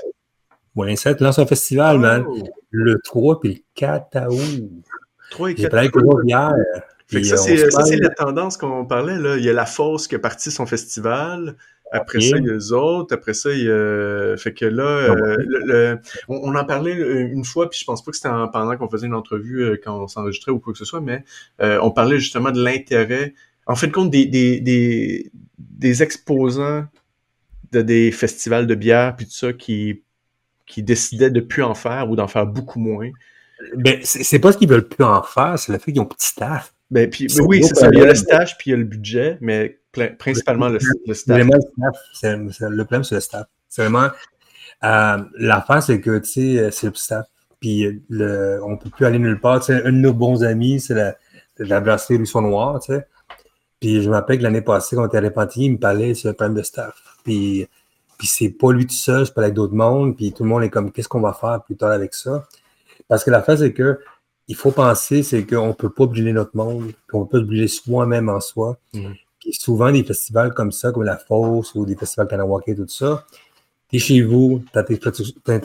Moulin 0.75 0.95
7 0.95 1.21
lance 1.21 1.37
un 1.37 1.45
festival, 1.45 1.99
man. 1.99 2.25
Oh. 2.27 2.35
Le 2.71 2.99
3 3.03 3.39
puis 3.39 3.49
le 3.53 3.59
4 3.75 4.27
août. 4.29 4.69
3 5.29 5.51
et 5.51 5.55
4 5.55 5.97
août. 5.97 7.23
ça, 7.23 7.37
c'est 7.37 7.97
la 7.97 8.09
tendance 8.09 8.57
qu'on 8.57 8.85
parlait. 8.85 9.19
Là. 9.19 9.37
Il 9.37 9.43
y 9.43 9.49
a 9.49 9.53
la 9.53 9.67
Fosse 9.67 10.07
qui 10.07 10.15
a 10.15 10.19
parti 10.19 10.49
son 10.49 10.65
festival. 10.65 11.55
Après 11.91 12.21
ça, 12.21 12.37
il 12.37 12.45
y 12.45 12.49
a 12.49 12.53
les 12.53 12.71
autres. 12.71 13.13
Après 13.13 13.35
ça, 13.35 13.51
il 13.51 13.65
y 13.65 13.69
a... 13.69 14.35
Fait 14.35 14.51
que 14.51 14.65
là, 14.65 15.09
ah 15.09 15.15
euh, 15.69 15.95
on, 16.27 16.55
en 16.55 16.65
parlait 16.65 16.95
une 16.95 17.45
fois, 17.45 17.69
puis 17.69 17.79
je 17.79 17.85
pense 17.85 18.03
pas 18.03 18.09
que 18.09 18.17
c'était 18.17 18.29
pendant 18.51 18.75
qu'on 18.77 18.89
faisait 18.89 19.05
une 19.05 19.13
entrevue 19.13 19.63
euh, 19.63 19.81
quand 19.81 20.01
on 20.01 20.07
s'enregistrait 20.07 20.51
ou 20.51 20.57
quoi 20.57 20.73
que 20.73 20.79
ce 20.79 20.85
soit, 20.85 21.01
mais 21.01 21.23
euh, 21.61 21.77
on 21.83 21.91
parlait 21.91 22.17
justement 22.17 22.49
de 22.49 22.63
l'intérêt, 22.63 23.35
en 23.67 23.75
fait, 23.75 23.91
compte 23.91 24.09
des, 24.09 24.25
des, 24.25 24.59
des, 24.59 25.31
des 25.59 26.01
exposants 26.01 26.87
de 27.73 27.81
des 27.81 28.11
festivals 28.11 28.67
de 28.67 28.75
bière 28.75 29.15
puis 29.15 29.25
tout 29.25 29.33
ça 29.33 29.53
qui, 29.53 30.03
qui 30.65 30.83
décidaient 30.83 31.31
de 31.31 31.41
plus 31.41 31.63
en 31.63 31.73
faire 31.73 32.09
ou 32.09 32.15
d'en 32.15 32.27
faire 32.27 32.45
beaucoup 32.45 32.79
moins. 32.79 33.09
Ben, 33.75 33.99
c'est 34.03 34.39
pas 34.39 34.51
ce 34.51 34.57
qu'ils 34.57 34.69
veulent 34.69 34.87
plus 34.87 35.03
en 35.03 35.21
faire, 35.23 35.57
c'est 35.57 35.71
le 35.71 35.77
fait 35.79 35.91
qu'ils 35.91 36.01
ont 36.01 36.05
petit 36.05 36.27
staff. 36.27 36.73
Ben, 36.91 37.09
puis, 37.09 37.27
oui, 37.41 37.63
c'est 37.63 37.75
ça. 37.75 37.89
Il 37.91 37.99
y 37.99 38.01
a 38.01 38.05
le 38.05 38.15
staff 38.15 38.57
puis 38.57 38.69
il 38.69 38.71
y 38.71 38.73
a 38.75 38.77
le 38.77 38.83
budget, 38.83 39.37
mais 39.41 39.79
principalement 40.17 40.69
le, 40.69 40.79
staff. 40.79 41.37
le 41.37 42.69
le 42.69 42.83
problème, 42.83 43.03
c'est 43.03 43.15
le 43.15 43.21
staff. 43.21 43.47
C'est 43.69 43.81
vraiment. 43.83 44.09
Euh, 44.83 45.17
L'affaire, 45.37 45.81
c'est 45.81 46.01
que, 46.01 46.19
tu 46.19 46.29
sais, 46.29 46.71
c'est 46.71 46.87
le 46.87 46.93
staff. 46.95 47.25
Puis 47.59 48.03
le, 48.09 48.59
on 48.63 48.77
peut 48.77 48.89
plus 48.89 49.05
aller 49.05 49.19
nulle 49.19 49.39
part. 49.39 49.61
Tu 49.61 49.67
sais, 49.67 49.83
un 49.83 49.91
de 49.91 49.97
nos 49.97 50.13
bons 50.13 50.43
amis, 50.43 50.81
c'est 50.81 50.93
la, 50.93 51.15
la 51.57 51.79
brasserie 51.79 52.17
Luçon 52.17 52.41
Noir, 52.41 52.79
tu 52.81 52.93
sais. 52.93 53.07
Puis 53.83 54.01
je 54.01 54.09
me 54.09 54.15
rappelle 54.15 54.37
que 54.37 54.43
l'année 54.43 54.61
passée, 54.61 54.95
quand 54.95 55.03
on 55.03 55.07
était 55.07 55.17
à 55.17 55.21
Repentigny, 55.21 55.65
il 55.65 55.71
me 55.73 55.77
parlait 55.77 56.13
sur 56.13 56.29
le 56.29 56.35
problème 56.35 56.55
de 56.55 56.63
staff. 56.63 56.93
Puis, 57.25 57.67
puis 58.17 58.27
c'est 58.27 58.47
pas 58.47 58.71
lui 58.71 58.87
tout 58.87 58.95
seul, 58.95 59.25
c'est 59.25 59.33
pas 59.33 59.41
avec 59.41 59.55
d'autres 59.55 59.73
mondes. 59.73 60.15
Puis 60.15 60.31
tout 60.31 60.43
le 60.43 60.49
monde 60.49 60.63
est 60.63 60.69
comme, 60.69 60.89
qu'est-ce 60.89 61.09
qu'on 61.09 61.19
va 61.19 61.33
faire 61.33 61.61
plus 61.65 61.75
tard 61.75 61.91
avec 61.91 62.13
ça? 62.13 62.47
Parce 63.09 63.25
que 63.25 63.29
la 63.29 63.41
face, 63.41 63.59
c'est 63.59 63.73
que 63.73 63.99
il 64.47 64.55
faut 64.55 64.71
penser, 64.71 65.21
c'est 65.21 65.45
qu'on 65.45 65.73
peut 65.73 65.89
pas 65.89 66.05
brûler 66.05 66.31
notre 66.31 66.55
monde, 66.55 66.93
qu'on 67.11 67.25
peut 67.25 67.41
brûler 67.41 67.67
soi-même 67.67 68.29
en 68.29 68.39
soi. 68.39 68.77
Mm. 68.93 69.11
Puis 69.41 69.51
souvent, 69.51 69.91
des 69.91 70.05
festivals 70.05 70.53
comme 70.53 70.71
ça, 70.71 70.93
comme 70.93 71.03
la 71.03 71.17
Fosse 71.17 71.75
ou 71.75 71.85
des 71.85 71.97
festivals 71.97 72.29
Kanawake, 72.29 72.77
tout 72.77 72.87
ça, 72.87 73.25
tu 73.89 73.97
es 73.97 73.99
chez 73.99 74.21
vous, 74.21 74.63
tu 74.71 74.79
as, 74.79 74.83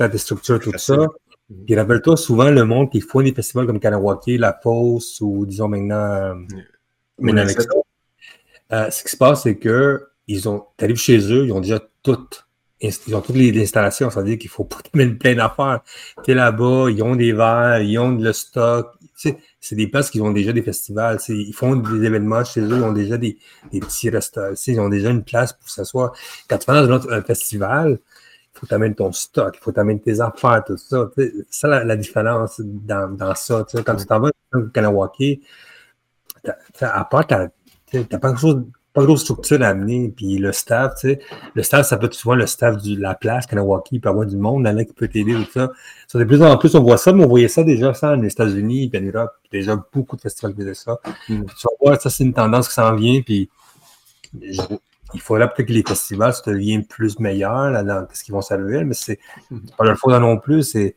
tes 0.09 0.19
structures, 0.19 0.59
tout 0.59 0.77
ça. 0.77 0.97
Mm. 0.97 1.65
Puis 1.67 1.77
rappelle-toi, 1.77 2.17
souvent, 2.17 2.51
le 2.51 2.65
monde 2.65 2.91
qui 2.91 3.01
font 3.01 3.23
des 3.23 3.33
festivals 3.33 3.69
comme 3.69 3.79
Kanawake, 3.79 4.27
la 4.41 4.59
Fosse 4.61 5.21
ou 5.21 5.47
disons 5.47 5.69
maintenant, 5.69 6.35
maintenant 7.21 7.45
euh, 8.73 8.91
ce 8.91 9.03
qui 9.03 9.11
se 9.11 9.17
passe, 9.17 9.43
c'est 9.43 9.57
que 9.57 10.09
ils 10.27 10.49
ont, 10.49 10.67
t'arrives 10.77 10.97
chez 10.97 11.19
eux, 11.33 11.47
ils 11.47 11.53
ont 11.53 11.61
déjà 11.61 11.81
tout 12.03 12.29
ils 12.81 13.17
ont 13.17 13.21
toutes 13.21 13.37
les 13.37 13.61
installations, 13.61 14.11
ça 14.11 14.21
veut 14.21 14.27
dire 14.27 14.39
qu'il 14.39 14.51
faut 14.51 14.65
pas 14.65 14.79
mettre 14.95 15.19
plein 15.19 15.35
d'affaires. 15.35 15.81
Tu 16.25 16.31
es 16.31 16.35
là-bas, 16.35 16.91
ils 16.91 17.03
ont 17.03 17.17
des 17.17 17.33
verres, 17.33 17.81
ils 17.83 17.99
ont 17.99 18.11
le 18.11 18.33
stock. 18.33 18.95
Tu 19.19 19.35
c'est 19.61 19.75
des 19.75 19.89
places 19.89 20.11
qui 20.11 20.21
ont 20.21 20.31
déjà 20.31 20.53
des 20.53 20.63
festivals. 20.63 21.19
Ils 21.29 21.53
font 21.53 21.75
des 21.77 22.05
événements 22.05 22.45
chez 22.45 22.61
eux, 22.61 22.77
ils 22.77 22.83
ont 22.85 22.93
déjà 22.93 23.19
des, 23.19 23.39
des 23.73 23.81
petits 23.81 24.11
restaurants. 24.11 24.55
Ils 24.67 24.81
ont 24.81 24.89
déjà 24.89 25.11
une 25.11 25.25
place 25.25 25.53
pour 25.53 25.69
s'asseoir. 25.69 26.13
Quand 26.49 26.59
tu 26.59 26.67
vas 26.67 26.87
dans 26.87 27.09
un, 27.11 27.23
festival, 27.23 27.99
il 28.55 28.59
faut 28.61 28.67
t'amener 28.67 28.95
ton 28.95 29.11
stock, 29.13 29.57
il 29.57 29.63
faut 29.63 29.73
t'amener 29.73 30.01
tes 30.01 30.21
affaires, 30.21 30.63
tout 30.65 30.77
ça. 30.77 31.11
C'est 31.17 31.33
ça 31.51 31.85
la, 31.85 31.97
différence 31.97 32.61
dans, 32.61 33.15
dans 33.15 33.35
ça. 33.35 33.67
Quand 33.85 33.97
tu 33.97 34.07
t'en 34.07 34.21
vas 34.21 34.31
au 34.55 34.63
Kanawaki, 34.69 35.43
à 36.81 37.05
part, 37.05 37.27
tu 37.91 38.07
n'as 38.11 38.19
pas 38.19 38.35
pas 38.99 39.05
grosse 39.05 39.23
structure 39.23 39.63
à 39.63 39.69
amener. 39.69 40.13
Puis 40.15 40.39
le 40.39 40.53
staff, 40.53 40.95
tu 41.01 41.09
sais, 41.09 41.21
le 41.55 41.63
staff, 41.63 41.87
ça 41.87 41.97
peut 41.97 42.07
être 42.07 42.15
souvent 42.15 42.35
le 42.35 42.47
staff 42.47 42.83
de 42.83 43.01
la 43.01 43.15
place, 43.15 43.47
Kanawaki, 43.47 43.97
il 43.97 44.01
peut 44.01 44.09
avoir 44.09 44.27
du 44.27 44.37
monde 44.37 44.65
là, 44.65 44.85
qui 44.85 44.93
peut 44.93 45.09
t'aider, 45.09 45.35
tout 45.35 45.51
ça. 45.53 45.71
ça. 46.07 46.19
De 46.19 46.25
plus 46.25 46.43
en 46.43 46.57
plus, 46.57 46.75
on 46.75 46.83
voit 46.83 46.97
ça, 46.97 47.13
mais 47.13 47.25
on 47.25 47.29
voyait 47.29 47.49
ça 47.49 47.63
déjà, 47.63 47.95
ça, 47.95 48.17
aux 48.17 48.23
États-Unis, 48.23 48.89
puis 48.89 49.01
en 49.01 49.05
Europe. 49.05 49.33
Déjà, 49.53 49.77
beaucoup 49.93 50.17
de 50.17 50.21
festivals 50.21 50.55
faisaient 50.55 50.75
ça. 50.75 50.99
Mm. 51.29 51.45
tu 51.45 51.65
vas 51.65 51.71
voir, 51.81 52.01
ça, 52.01 52.11
c'est 52.11 52.25
une 52.25 52.35
tendance 52.35 52.69
qui 52.69 52.75
s'en 52.75 52.95
vient, 52.95 53.21
puis 53.23 53.49
il 55.15 55.21
faudra 55.21 55.49
peut-être 55.49 55.69
que 55.69 55.73
les 55.73 55.83
festivals 55.83 56.35
se 56.35 56.51
deviennent 56.51 56.85
plus 56.85 57.19
meilleurs 57.19 57.71
là, 57.71 57.83
dans 57.83 58.07
ce 58.13 58.23
qu'ils 58.25 58.35
vont 58.35 58.43
servir, 58.43 58.85
mais 58.85 58.95
c'est 58.95 59.19
mm. 59.51 59.59
pas 59.77 59.85
leur 59.85 59.97
faute 59.97 60.21
non 60.21 60.39
plus, 60.39 60.63
c'est 60.63 60.97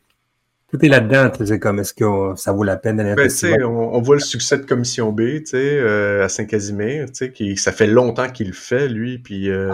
tout 0.72 0.82
est 0.84 0.88
là-dedans. 0.88 1.30
C'est 1.44 1.58
comme, 1.58 1.80
est-ce 1.80 1.92
que 1.92 2.04
ça 2.36 2.52
vaut 2.52 2.62
la 2.62 2.78
peine 2.78 2.96
d'aller 2.96 3.14
ben, 3.14 3.30
on, 3.64 3.94
on, 3.94 4.00
voit 4.00 4.16
le 4.16 4.22
succès 4.22 4.56
de 4.56 4.64
Commission 4.64 5.12
B 5.12 5.42
euh, 5.52 6.24
à 6.24 6.30
Saint-Casimir. 6.30 7.08
Qui, 7.34 7.58
ça 7.58 7.72
fait 7.72 7.86
longtemps 7.86 8.30
qu'il 8.30 8.48
le 8.48 8.52
fait, 8.54 8.88
lui. 8.88 9.18
Puis, 9.18 9.50
euh, 9.50 9.70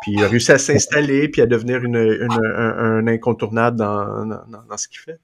puis 0.00 0.12
il 0.12 0.22
a 0.22 0.28
réussi 0.28 0.52
à 0.52 0.58
s'installer 0.58 1.28
puis 1.28 1.42
à 1.42 1.46
devenir 1.46 1.82
une, 1.82 1.96
une, 1.96 2.28
un, 2.30 3.06
incontournable 3.08 3.76
dans, 3.76 4.24
dans, 4.24 4.62
dans 4.68 4.76
ce 4.76 4.86
qu'il 4.86 5.00
fait. 5.00 5.18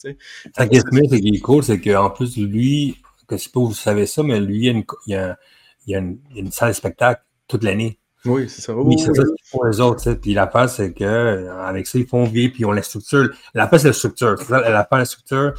Saint-Casimir, 0.57 1.05
ce 1.11 1.17
qui 1.17 1.29
est 1.29 1.41
cool, 1.41 1.63
c'est 1.63 1.81
qu'en 1.81 2.11
plus, 2.11 2.37
lui, 2.37 2.97
je 3.29 3.35
ne 3.35 3.39
sais 3.39 3.51
pas 3.51 3.61
vous 3.61 3.75
savez 3.75 4.07
ça, 4.07 4.25
mais 4.25 4.41
lui, 4.41 4.57
il 4.57 4.65
y 4.65 4.69
a 4.69 4.73
une, 4.73 4.85
il 5.07 5.13
y 5.13 5.17
a, 5.17 5.39
il 5.87 5.93
y 5.93 5.95
a 5.95 5.99
une, 6.01 6.19
une 6.35 6.51
salle 6.51 6.71
de 6.71 6.75
spectacle 6.75 7.23
toute 7.47 7.63
l'année. 7.63 8.01
Oui, 8.29 8.49
c'est 8.49 8.61
ça. 8.61 8.75
Oui, 8.75 8.99
c'est 8.99 9.15
ça 9.15 9.23
qu'ils 9.23 9.47
font 9.47 9.65
les 9.65 9.81
autres. 9.81 10.13
Puis 10.15 10.35
l'affaire, 10.35 10.69
c'est 10.69 10.93
qu'avec 10.93 11.87
ça, 11.87 11.99
ils 11.99 12.07
font 12.07 12.25
vivre, 12.25 12.53
puis 12.53 12.65
on 12.65 12.73
la 12.73 12.83
structure. 12.83 13.31
L'affaire, 13.55 13.81
c'est 13.81 13.89
la 13.89 13.95
structure. 13.95 14.37
La 14.51 14.85
fin, 14.85 14.99
la 14.99 15.05
structure. 15.05 15.55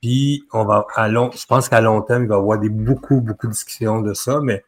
Puis 0.00 0.44
on 0.52 0.64
va 0.66 0.86
à 0.94 1.08
long, 1.08 1.30
je 1.32 1.46
pense 1.46 1.68
qu'à 1.68 1.80
long 1.80 2.02
terme, 2.02 2.24
il 2.24 2.28
va 2.28 2.34
y 2.34 2.38
avoir 2.38 2.58
des, 2.58 2.68
beaucoup, 2.68 3.22
beaucoup 3.22 3.46
de 3.46 3.52
discussions 3.52 4.02
de 4.02 4.12
ça, 4.12 4.38
mais 4.42 4.62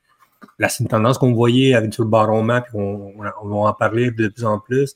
là, 0.58 0.70
c'est 0.70 0.82
une 0.82 0.88
tendance 0.88 1.18
qu'on 1.18 1.34
voyait 1.34 1.74
avec 1.74 1.92
sur 1.92 2.04
le 2.04 2.08
baron 2.08 2.42
map, 2.42 2.62
puis 2.62 2.72
on, 2.74 3.12
on, 3.42 3.48
va 3.48 3.68
en 3.68 3.72
parler 3.74 4.10
de 4.10 4.28
plus 4.28 4.46
en 4.46 4.58
plus. 4.58 4.94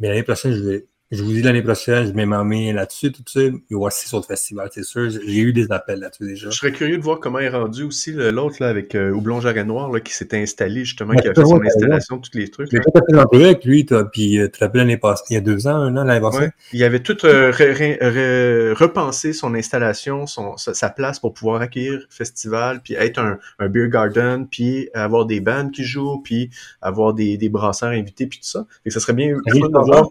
Mais 0.00 0.08
l'année 0.08 0.24
prochaine, 0.24 0.54
je 0.54 0.62
vais, 0.62 0.86
je 1.12 1.22
vous 1.22 1.32
dis 1.32 1.42
l'année 1.42 1.62
prochaine, 1.62 2.04
je 2.04 2.12
mets 2.12 2.26
ma 2.26 2.42
main 2.42 2.72
là-dessus, 2.72 3.12
tout 3.12 3.22
ça. 3.26 3.40
Il 3.40 3.60
y 3.70 3.74
aura 3.74 3.90
six 3.90 4.12
autres 4.12 4.26
festivals, 4.26 4.68
c'est 4.72 4.82
sûr. 4.82 5.08
J'ai 5.08 5.38
eu 5.38 5.52
des 5.52 5.70
appels 5.70 6.00
là-dessus 6.00 6.24
déjà. 6.24 6.50
Je 6.50 6.56
serais 6.56 6.72
curieux 6.72 6.98
de 6.98 7.02
voir 7.02 7.20
comment 7.20 7.38
est 7.38 7.48
rendu 7.48 7.84
aussi 7.84 8.12
l'autre 8.12 8.56
là, 8.58 8.68
avec 8.68 8.94
euh, 8.96 9.12
Houblon 9.12 9.40
Jarret 9.40 9.64
Noir 9.64 9.92
là, 9.92 10.00
qui 10.00 10.12
s'est 10.12 10.36
installé 10.36 10.84
justement, 10.84 11.14
qui 11.14 11.28
a 11.28 11.34
fait 11.34 11.44
son 11.44 11.62
installation, 11.62 12.18
tous 12.18 12.36
les 12.36 12.48
trucs. 12.48 12.68
J'ai 12.72 12.78
fait 12.78 13.14
un 13.14 13.26
peu 13.26 13.44
avec 13.44 13.64
lui, 13.64 13.84
puis 13.84 14.38
euh, 14.40 14.46
tu 14.46 14.58
te 14.58 14.64
rappelles 14.64 14.80
l'année 14.80 14.96
passée, 14.96 15.22
il 15.30 15.34
y 15.34 15.36
a 15.36 15.40
deux 15.40 15.68
ans, 15.68 15.76
un 15.76 15.96
an, 15.96 16.02
l'année 16.02 16.20
passée? 16.20 16.50
Il 16.72 16.82
avait 16.82 17.00
tout 17.00 17.24
euh, 17.24 18.74
repensé 18.76 19.32
son 19.32 19.54
installation, 19.54 20.26
son, 20.26 20.56
sa, 20.56 20.90
place 20.90 21.20
pour 21.20 21.34
pouvoir 21.34 21.60
accueillir 21.60 21.92
le 21.92 22.06
festival, 22.10 22.80
puis 22.82 22.94
être 22.94 23.18
un, 23.18 23.38
un, 23.60 23.68
beer 23.68 23.88
garden, 23.88 24.48
puis 24.48 24.88
avoir 24.92 25.24
des 25.26 25.40
bands 25.40 25.68
qui 25.68 25.84
jouent, 25.84 26.20
puis 26.22 26.50
avoir 26.82 27.14
des, 27.14 27.36
des 27.36 27.48
brasseurs 27.48 27.90
invités, 27.90 28.26
puis 28.26 28.40
tout 28.40 28.48
ça. 28.48 28.66
Et 28.84 28.90
ça 28.90 28.98
serait 28.98 29.12
bien 29.12 29.36
de 29.36 29.84
voir 29.84 30.10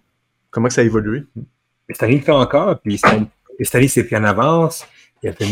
Comment 0.56 0.70
ça 0.70 0.80
a 0.80 0.84
évolué? 0.86 1.26
Stanley 1.90 2.20
fait 2.20 2.32
encore, 2.32 2.80
puis 2.80 2.98
Stanley 2.98 3.90
s'est 3.90 4.06
pris 4.06 4.16
en 4.16 4.24
avance. 4.24 4.86
Il 5.22 5.28
a 5.28 5.34
fait, 5.34 5.46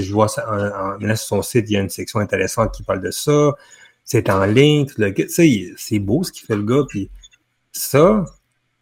je 0.00 0.12
vois 0.12 0.26
ça, 0.26 0.44
en, 0.50 0.98
sur 0.98 1.16
son 1.18 1.42
site, 1.42 1.66
il 1.68 1.74
y 1.74 1.76
a 1.76 1.80
une 1.80 1.88
section 1.88 2.18
intéressante 2.18 2.74
qui 2.74 2.82
parle 2.82 3.00
de 3.00 3.12
ça. 3.12 3.52
C'est 4.04 4.28
en 4.28 4.44
ligne, 4.44 4.86
c'est 5.28 5.98
beau 6.00 6.24
ce 6.24 6.32
qu'il 6.32 6.44
fait 6.48 6.56
le 6.56 6.64
gars, 6.64 6.82
puis 6.88 7.10
ça, 7.70 8.24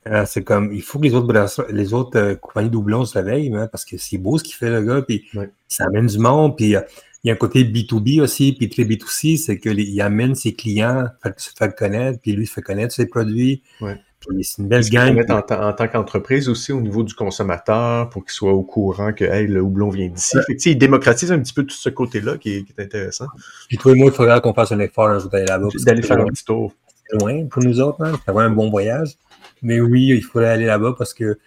euh, 0.08 0.24
c'est 0.26 0.42
comme, 0.42 0.72
il 0.72 0.80
faut 0.80 0.98
que 0.98 1.04
les 1.04 1.12
autres, 1.12 1.66
les 1.70 1.92
autres 1.92 2.18
euh, 2.18 2.34
compagnies 2.36 2.70
doublons 2.70 3.04
se 3.04 3.18
réveillent, 3.18 3.54
hein, 3.54 3.68
parce 3.70 3.84
que 3.84 3.98
c'est 3.98 4.16
beau 4.16 4.38
ce 4.38 4.44
qu'il 4.44 4.54
fait 4.54 4.70
le 4.70 4.80
gars, 4.80 5.02
puis 5.02 5.28
ça 5.68 5.84
amène 5.84 6.06
du 6.06 6.18
monde, 6.18 6.56
puis 6.56 6.76
euh, 6.76 6.80
il 7.22 7.28
y 7.28 7.30
a 7.30 7.34
un 7.34 7.36
côté 7.36 7.62
B2B 7.62 8.22
aussi, 8.22 8.54
puis 8.54 8.70
très 8.70 8.84
B2C, 8.84 9.36
c'est 9.36 9.58
qu'il 9.58 10.00
amène 10.00 10.34
ses 10.34 10.54
clients, 10.54 11.08
se 11.36 11.50
faire 11.50 11.74
connaître, 11.74 12.20
puis 12.22 12.32
lui, 12.32 12.46
se 12.46 12.54
fait 12.54 12.62
connaître 12.62 12.94
ses 12.94 13.04
produits. 13.04 13.62
Ouais. 13.82 14.00
C'est 14.42 14.62
une 14.62 14.68
belle 14.68 14.88
gamme. 14.88 15.18
En, 15.28 15.38
en, 15.38 15.72
tant 15.72 15.88
qu'entreprise 15.88 16.48
aussi, 16.48 16.72
au 16.72 16.80
niveau 16.80 17.02
du 17.02 17.14
consommateur, 17.14 18.08
pour 18.10 18.24
qu'il 18.24 18.32
soit 18.32 18.52
au 18.52 18.62
courant 18.62 19.12
que 19.12 19.24
hey, 19.24 19.46
le 19.46 19.60
houblon 19.60 19.90
vient 19.90 20.08
d'ici? 20.08 20.36
Fait 20.46 20.70
il 20.70 20.78
démocratise 20.78 21.30
un 21.32 21.38
petit 21.38 21.52
peu 21.52 21.64
tout 21.64 21.76
ce 21.76 21.88
côté-là 21.88 22.36
qui, 22.36 22.64
qui, 22.64 22.74
est 22.76 22.82
intéressant. 22.82 23.26
Puis 23.68 23.78
toi 23.78 23.92
et 23.92 23.94
moi, 23.94 24.06
il 24.06 24.12
faudra 24.12 24.40
qu'on 24.40 24.54
fasse 24.54 24.72
un 24.72 24.80
effort 24.80 25.08
un 25.08 25.18
jour 25.18 25.30
d'aller 25.30 25.46
là-bas. 25.46 25.68
D'aller 25.84 26.02
faire 26.02 26.18
un 26.18 26.26
petit 26.26 26.44
tour. 26.44 26.72
C'est 27.08 27.20
loin 27.20 27.46
pour 27.46 27.62
nous 27.62 27.80
autres, 27.80 28.02
hein? 28.02 28.18
avoir 28.26 28.44
un 28.46 28.50
bon 28.50 28.68
voyage. 28.68 29.16
Mais 29.62 29.80
oui, 29.80 30.08
il 30.08 30.22
faudrait 30.22 30.50
aller 30.50 30.66
là-bas 30.66 30.94
parce 30.98 31.14
que 31.14 31.38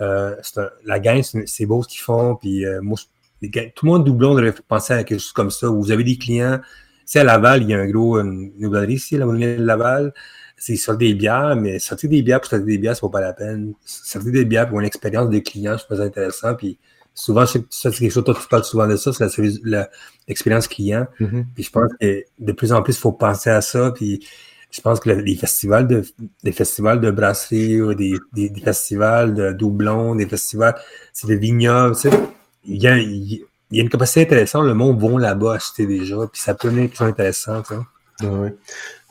euh, 0.00 0.34
un, 0.56 0.68
la 0.84 0.98
gang, 0.98 1.22
c'est 1.22 1.66
beau 1.66 1.82
ce 1.82 1.88
qu'ils 1.88 2.00
font. 2.00 2.36
Puis 2.36 2.64
euh, 2.64 2.80
moi, 2.80 2.98
tout 3.74 3.86
le 3.86 3.90
monde 3.92 4.04
doublon 4.04 4.34
devrait 4.34 4.54
penser 4.66 4.94
à 4.94 5.04
quelque 5.04 5.20
chose 5.20 5.32
comme 5.32 5.50
ça, 5.50 5.68
où 5.68 5.82
vous 5.82 5.90
avez 5.90 6.04
des 6.04 6.16
clients. 6.16 6.60
Tu 7.06 7.18
à 7.18 7.24
Laval, 7.24 7.62
il 7.62 7.68
y 7.68 7.74
a 7.74 7.80
un 7.80 7.90
gros, 7.90 8.18
une, 8.18 8.50
une 8.58 8.90
ici, 8.90 9.18
la 9.18 9.26
de 9.26 9.62
Laval 9.62 10.14
c'est 10.56 10.76
sortir 10.76 11.08
des 11.08 11.14
bières, 11.14 11.56
mais 11.56 11.78
sortir 11.78 12.08
des 12.10 12.22
bières 12.22 12.40
pour 12.40 12.48
sortir 12.50 12.66
des 12.66 12.78
bières, 12.78 12.94
ça 12.94 13.00
vaut 13.02 13.10
pas 13.10 13.20
la 13.20 13.32
peine. 13.32 13.74
Sortir 13.84 14.32
des 14.32 14.44
bières 14.44 14.68
pour 14.68 14.80
une 14.80 14.86
expérience 14.86 15.28
de 15.28 15.38
client, 15.38 15.76
je 15.76 15.84
trouve 15.84 15.98
ça 15.98 16.04
intéressant. 16.04 16.54
Puis 16.54 16.78
souvent, 17.14 17.46
ça, 17.46 17.58
c'est 17.70 17.90
quelque 17.92 18.10
chose, 18.10 18.24
toi, 18.24 18.34
tu 18.34 18.48
parles 18.48 18.64
souvent 18.64 18.86
de 18.86 18.96
ça, 18.96 19.12
c'est 19.12 19.42
l'expérience 20.26 20.68
client. 20.68 21.06
Mm-hmm. 21.20 21.44
Puis 21.54 21.64
je 21.64 21.70
pense 21.70 21.92
que 22.00 22.24
de 22.38 22.52
plus 22.52 22.72
en 22.72 22.82
plus, 22.82 22.96
il 22.96 23.00
faut 23.00 23.12
penser 23.12 23.50
à 23.50 23.60
ça. 23.60 23.92
Puis 23.92 24.26
je 24.74 24.80
pense 24.80 24.98
que 24.98 25.10
les 25.10 25.36
festivals 25.36 25.86
de, 25.86 26.02
des 26.42 26.50
festivals 26.52 27.00
de 27.00 27.12
brasserie 27.12 27.80
ou 27.80 27.94
des, 27.94 28.14
des, 28.32 28.52
festivals 28.60 29.32
de 29.32 29.52
doublons, 29.52 30.16
des 30.16 30.26
festivals, 30.26 30.74
c'est 31.12 31.28
des 31.28 31.36
vignobles, 31.36 31.94
tu 31.94 32.10
sais. 32.10 32.20
Il 32.64 32.82
y 32.82 32.88
a, 32.88 32.96
il 32.96 33.44
y 33.70 33.78
a 33.78 33.82
une 33.82 33.88
capacité 33.88 34.22
intéressante, 34.22 34.66
le 34.66 34.74
monde 34.74 35.00
va 35.00 35.20
là-bas 35.20 35.54
acheter 35.54 35.86
déjà, 35.86 36.16
puis 36.32 36.40
ça 36.40 36.54
peut 36.54 36.76
être 36.76 37.02
intéressant, 37.02 37.62
tu 37.62 37.74
sais. 37.74 37.80
Ah 38.22 38.26
ouais. 38.26 38.54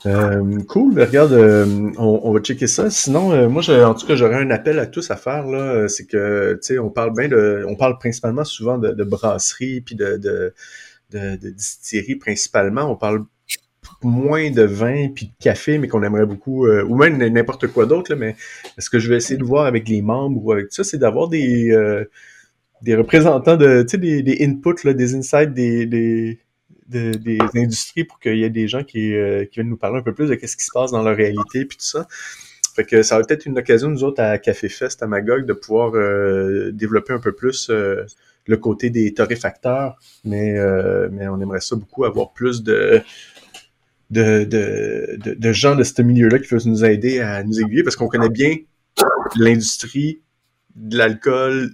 Euh, 0.05 0.59
cool, 0.67 0.93
ben, 0.93 1.05
regarde, 1.05 1.31
euh, 1.31 1.65
on, 1.97 2.21
on, 2.23 2.33
va 2.33 2.39
checker 2.41 2.67
ça. 2.67 2.89
Sinon, 2.89 3.31
euh, 3.31 3.47
moi, 3.47 3.63
en 3.85 3.93
tout 3.93 4.05
cas, 4.05 4.15
j'aurais 4.15 4.35
un 4.35 4.51
appel 4.51 4.79
à 4.79 4.85
tous 4.85 5.09
à 5.11 5.15
faire 5.15 5.47
là. 5.47 5.87
C'est 5.87 6.05
que, 6.05 6.53
tu 6.55 6.59
sais, 6.61 6.79
on 6.79 6.89
parle 6.89 7.13
bien 7.13 7.29
de, 7.29 7.65
on 7.67 7.75
parle 7.75 7.97
principalement 7.97 8.43
souvent 8.43 8.77
de, 8.77 8.91
de 8.91 9.03
brasserie 9.03 9.81
puis 9.81 9.95
de, 9.95 10.17
de, 10.17 10.53
de, 11.11 11.37
de 11.37 11.49
distillerie 11.49 12.15
principalement. 12.15 12.91
On 12.91 12.95
parle 12.97 13.25
moins 14.01 14.51
de 14.51 14.63
vin 14.63 15.07
puis 15.09 15.27
de 15.27 15.43
café, 15.43 15.77
mais 15.77 15.87
qu'on 15.87 16.03
aimerait 16.03 16.25
beaucoup, 16.25 16.67
ou 16.67 16.95
même 16.95 17.17
n'importe 17.17 17.67
quoi 17.67 17.85
d'autre. 17.85 18.15
Mais 18.15 18.35
ce 18.77 18.89
que 18.89 18.99
je 18.99 19.09
vais 19.09 19.17
essayer 19.17 19.37
de 19.37 19.45
voir 19.45 19.65
avec 19.65 19.87
les 19.87 20.01
membres 20.01 20.43
ou 20.43 20.51
avec 20.51 20.67
ça, 20.71 20.83
c'est 20.83 20.97
d'avoir 20.97 21.29
des 21.29 21.73
des 22.83 22.95
représentants 22.95 23.55
de, 23.55 23.81
tu 23.83 23.91
sais, 23.91 23.97
des, 23.97 24.21
des 24.21 24.45
inputs, 24.45 24.83
là, 24.83 24.93
des 24.93 25.15
insights, 25.15 25.53
des, 25.53 25.85
des 25.85 26.39
des 26.93 27.39
industries 27.56 28.03
pour 28.03 28.19
qu'il 28.19 28.38
y 28.38 28.43
ait 28.43 28.49
des 28.49 28.67
gens 28.67 28.84
qui, 28.84 29.13
euh, 29.15 29.45
viennent 29.51 29.69
nous 29.69 29.77
parler 29.77 29.99
un 29.99 30.03
peu 30.03 30.13
plus 30.13 30.29
de 30.29 30.36
ce 30.36 30.56
qui 30.56 30.63
se 30.63 30.71
passe 30.73 30.91
dans 30.91 31.03
leur 31.03 31.15
réalité 31.15 31.65
puis 31.65 31.77
tout 31.77 31.86
ça. 31.86 32.08
Fait 32.75 32.86
que 32.86 33.03
ça 33.03 33.17
va 33.17 33.23
peut-être 33.23 33.45
une 33.45 33.58
occasion, 33.58 33.89
nous 33.89 34.03
autres, 34.03 34.21
à 34.21 34.39
Café 34.39 34.67
Fest, 34.67 35.03
à 35.03 35.08
Magog, 35.08 35.45
de 35.45 35.53
pouvoir 35.53 35.91
euh, 35.93 36.71
développer 36.71 37.13
un 37.13 37.19
peu 37.19 37.32
plus 37.32 37.69
euh, 37.69 38.03
le 38.47 38.58
côté 38.58 38.89
des 38.89 39.13
torréfacteurs. 39.13 39.97
Mais, 40.23 40.53
mais 41.12 41.27
on 41.27 41.39
aimerait 41.39 41.62
ça 41.62 41.75
beaucoup 41.75 42.03
avoir 42.06 42.34
plus 42.34 42.63
de, 42.63 43.01
de, 44.10 44.43
de, 44.43 45.17
de, 45.23 45.34
de 45.34 45.51
gens 45.51 45.75
de 45.75 45.84
ce 45.84 46.01
milieu-là 46.01 46.39
qui 46.39 46.47
peuvent 46.47 46.67
nous 46.67 46.84
aider 46.84 47.19
à 47.19 47.43
nous 47.43 47.60
aiguiller 47.62 47.84
parce 47.84 47.95
qu'on 47.95 48.08
connaît 48.08 48.29
bien 48.29 48.58
l'industrie 49.36 50.21
de 50.75 50.97
l'alcool, 50.97 51.73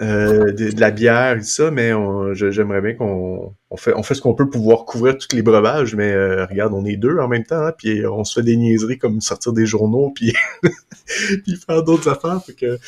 euh, 0.00 0.52
de, 0.52 0.80
la 0.80 0.90
bière 0.90 1.36
et 1.36 1.42
ça, 1.42 1.70
mais 1.70 1.92
j'aimerais 2.32 2.80
bien 2.80 2.94
qu'on 2.94 3.54
on 3.68 3.76
fait, 3.76 3.92
on 3.94 4.02
fait 4.02 4.14
ce 4.14 4.22
qu'on 4.22 4.32
peut 4.32 4.48
pour 4.48 4.60
pouvoir 4.60 4.84
couvrir 4.86 5.18
tous 5.18 5.36
les 5.36 5.42
breuvages, 5.42 5.94
mais 5.94 6.10
euh, 6.12 6.46
regarde, 6.46 6.72
on 6.72 6.86
est 6.86 6.96
deux 6.96 7.18
en 7.18 7.28
même 7.28 7.44
temps, 7.44 7.66
hein, 7.66 7.72
puis 7.76 8.06
on 8.06 8.24
se 8.24 8.40
fait 8.40 8.44
des 8.44 8.56
niaiseries 8.56 8.98
comme 8.98 9.20
sortir 9.20 9.52
des 9.52 9.66
journaux, 9.66 10.10
puis, 10.14 10.32
puis 11.44 11.56
faire 11.56 11.82
d'autres 11.82 12.08
affaires. 12.08 12.40
que, 12.58 12.78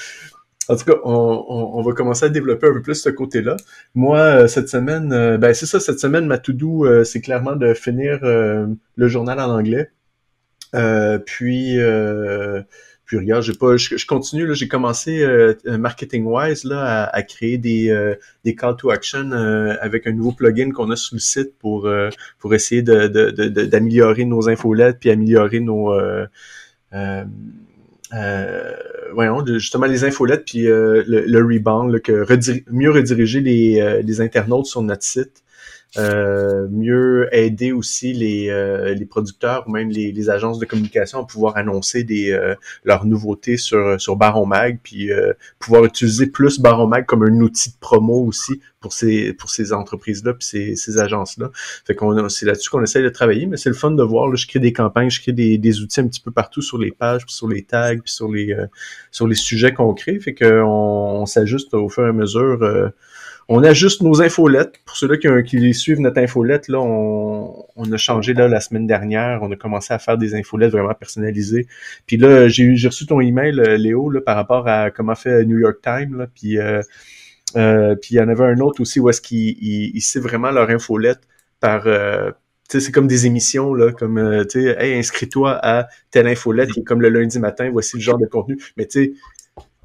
en 0.69 0.77
tout 0.77 0.85
cas, 0.85 0.95
on, 1.05 1.73
on, 1.75 1.83
va 1.83 1.93
commencer 1.93 2.25
à 2.25 2.29
développer 2.31 2.69
un 2.69 2.73
peu 2.73 2.83
plus 2.83 2.95
ce 2.95 3.11
côté-là. 3.11 3.57
Moi, 3.95 4.19
euh, 4.19 4.47
cette 4.47 4.71
semaine, 4.71 5.37
ben 5.37 5.53
c'est 5.53 5.67
ça, 5.67 5.81
cette 5.81 5.99
semaine, 5.99 6.27
ma 6.27 6.39
to-do, 6.39 7.05
c'est 7.05 7.21
clairement 7.21 7.57
de 7.57 7.75
finir 7.75 8.21
le 8.23 9.09
journal 9.09 9.39
en 9.39 9.51
anglais. 9.51 9.91
puis 11.27 11.79
j'ai 13.21 13.53
pas, 13.55 13.77
je, 13.77 14.07
continue 14.07 14.47
là, 14.47 14.55
j'ai 14.55 14.69
commencé 14.69 15.23
euh, 15.23 15.55
marketing 15.67 16.25
wise 16.27 16.65
là 16.65 17.05
à, 17.05 17.23
créer 17.23 17.59
des 17.59 17.91
euh, 17.91 18.15
des 18.45 18.55
call 18.55 18.77
to 18.77 18.91
action 18.91 19.33
euh, 19.33 19.77
avec 19.81 20.07
un 20.07 20.13
nouveau 20.13 20.33
plugin 20.33 20.71
qu'on 20.71 20.91
a 20.91 20.97
sur 20.97 21.17
le 21.17 21.21
site 21.21 21.59
pour 21.59 21.89
pour 22.39 22.55
essayer 22.55 22.83
de 22.83 23.07
d'améliorer 23.67 24.25
nos 24.25 24.49
infolettes 24.49 24.99
puis 25.01 25.11
améliorer 25.11 25.61
nos 25.61 25.93
voyons, 29.15 29.45
justement 29.47 29.87
les 29.87 30.05
infolettes 30.05 30.45
puis 30.45 30.63
le, 30.63 31.39
rebound, 31.39 32.01
que 32.01 32.27
mieux 32.71 32.91
rediriger 32.91 33.41
les, 33.41 34.03
les 34.03 34.21
internautes 34.21 34.67
sur 34.67 34.83
notre 34.83 35.05
site. 35.05 35.43
Mieux 35.97 37.02
aider 37.33 37.73
aussi 37.73 38.13
les, 38.13 38.51
euh, 38.51 38.95
les 38.95 39.07
producteurs 39.07 39.65
ou 39.67 39.73
même 39.73 39.89
les, 39.89 40.13
les, 40.13 40.31
agences 40.31 40.59
de 40.59 40.67
communication 40.67 41.21
à 41.21 41.27
pouvoir 41.27 41.57
annoncer 41.57 42.05
des, 42.05 42.31
euh, 42.31 42.55
leurs 42.85 43.07
nouveautés 43.07 43.57
sur, 43.57 44.01
sur 44.01 44.17
Baron 44.17 44.47
Mag, 44.47 44.79
puis 44.83 45.11
pouvoir 45.59 45.85
utiliser 45.85 46.27
plus 46.27 46.61
Baron 46.61 46.87
Mag 46.87 47.07
comme 47.07 47.23
un 47.23 47.41
outil 47.41 47.71
de 47.71 47.77
promo 47.81 48.25
aussi 48.25 48.61
pour 48.81 48.93
ces, 48.93 49.33
pour 49.33 49.51
ces 49.51 49.73
entreprises-là 49.73 50.35
puis 50.35 50.47
ces, 50.47 50.77
ces 50.77 50.99
agences-là. 50.99 51.51
Fait 51.85 51.95
qu'on 51.95 52.29
c'est 52.29 52.47
là-dessus 52.47 52.71
qu'on 52.71 52.83
essaie 52.83 53.03
de 53.03 53.09
travailler, 53.09 53.47
mais 53.47 53.57
c'est 53.57 53.71
le 53.71 53.75
fun 53.75 53.93
de 53.93 54.03
voir. 54.03 54.29
Là, 54.29 54.37
je 54.37 54.47
crée 54.47 54.59
des 54.59 54.73
campagnes, 54.73 55.11
je 55.11 55.21
crée 55.21 55.33
des, 55.33 55.59
des 55.59 55.81
outils 55.81 56.01
un 56.01 56.07
petit 56.09 56.21
peu 56.21 56.31
partout 56.31 56.63
sur 56.63 56.79
les 56.79 56.91
pages, 56.91 57.23
sur 57.27 57.49
les 57.49 57.63
tags, 57.63 57.99
puis 57.99 58.13
sur 58.13 58.31
les, 58.31 58.55
sur 59.11 59.27
les 59.27 59.35
sujets 59.35 59.73
qu'on 59.73 59.95
crée. 59.95 60.21
Fait 60.21 60.35
qu'on 60.35 61.23
on, 61.23 61.27
s'ajuste 61.27 61.73
au 61.75 61.89
fur 61.89 62.05
et 62.05 62.09
à 62.09 62.13
mesure 62.13 62.93
on 63.49 63.63
ajuste 63.65 64.03
nos 64.03 64.23
infolettes. 64.23 64.81
Pour 64.85 64.97
ceux-là 64.97 65.43
qui, 65.43 65.75
suivent 65.75 66.01
notre 66.01 66.21
infolette, 66.21 66.69
là, 66.69 66.81
on, 66.81 67.93
a 67.93 67.97
changé 67.97 68.35
là, 68.35 68.49
la 68.49 68.61
semaine 68.61 68.87
dernière. 68.87 69.41
On 69.43 69.51
a 69.51 69.57
commencé 69.57 69.93
à 69.93 69.99
faire 69.99 70.19
des 70.19 70.35
infolettes 70.35 70.73
vraiment 70.73 70.95
personnalisées. 70.95 71.67
Puis 72.07 72.17
là, 72.17 72.49
j'ai 72.49 72.75
reçu 72.87 73.07
ton 73.07 73.21
email, 73.21 73.59
euh, 73.61 73.77
Léo, 73.77 74.11
là, 74.11 74.21
par 74.21 74.37
rapport 74.37 74.69
à 74.69 74.91
comment 74.91 75.15
fait 75.15 75.45
New 75.45 75.59
York 75.59 75.79
Times. 75.83 76.17
Là, 76.17 76.27
puis 76.33 76.59
euh, 76.59 76.83
euh, 77.57 77.95
puis 77.97 78.15
il 78.15 78.19
y 78.19 78.21
en 78.21 78.29
avait 78.29 78.45
un 78.45 78.59
autre 78.61 78.81
aussi 78.81 79.01
où 79.01 79.11
est-ce 79.11 79.21
qu'ils 79.21 79.57
il, 79.61 80.21
vraiment 80.21 80.51
leur 80.51 80.71
infolette 80.71 81.21
par 81.61 81.87
c'est 82.69 82.91
comme 82.91 83.07
des 83.07 83.27
émissions, 83.27 83.75
là, 83.75 83.93
comme, 83.93 84.17
hey, 84.55 84.95
inscris-toi 84.95 85.59
à 85.63 85.89
telle 86.11 86.27
infolette 86.27 86.71
comme 86.87 87.03
le 87.03 87.11
lundi 87.11 87.39
matin, 87.39 87.69
voici 87.71 87.97
le 87.97 88.03
genre 88.03 88.19
de 88.19 88.25
contenu. 88.25 88.57
Mais 88.79 88.87
tu 88.87 89.15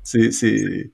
sais, 0.03 0.31
c'est, 0.31 0.91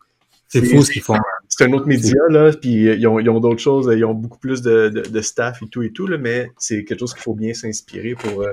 c'est 0.53 0.65
fou 0.65 0.83
ce 0.83 0.91
qu'ils 0.91 1.01
font. 1.01 1.15
C'est 1.47 1.65
un 1.65 1.73
autre 1.73 1.87
média, 1.87 2.21
là, 2.29 2.51
puis 2.51 2.85
ils 2.85 3.07
ont, 3.07 3.17
ont 3.17 3.39
d'autres 3.39 3.61
choses, 3.61 3.91
ils 3.95 4.05
ont 4.05 4.13
beaucoup 4.13 4.37
plus 4.37 4.61
de, 4.61 4.89
de, 4.89 5.21
staff 5.21 5.61
et 5.61 5.67
tout 5.67 5.81
et 5.81 5.91
tout, 5.91 6.07
là, 6.07 6.17
mais 6.17 6.51
c'est 6.57 6.83
quelque 6.83 6.99
chose 6.99 7.13
qu'il 7.13 7.23
faut 7.23 7.33
bien 7.33 7.53
s'inspirer 7.53 8.15
pour. 8.15 8.43
Euh... 8.43 8.51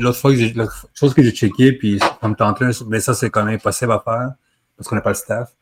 L'autre 0.00 0.18
fois, 0.18 0.32
la 0.32 0.68
chose 0.94 1.12
que 1.14 1.22
j'ai 1.22 1.30
checké, 1.30 1.72
puis 1.72 1.98
ça 1.98 2.28
me 2.28 2.34
tente 2.34 2.62
mais 2.88 3.00
ça, 3.00 3.14
c'est 3.14 3.30
quand 3.30 3.44
même 3.44 3.56
impossible 3.56 3.92
à 3.92 4.02
faire, 4.04 4.32
parce 4.76 4.88
qu'on 4.88 4.96
n'a 4.96 5.02
pas 5.02 5.10
le 5.10 5.16
staff. 5.16 5.54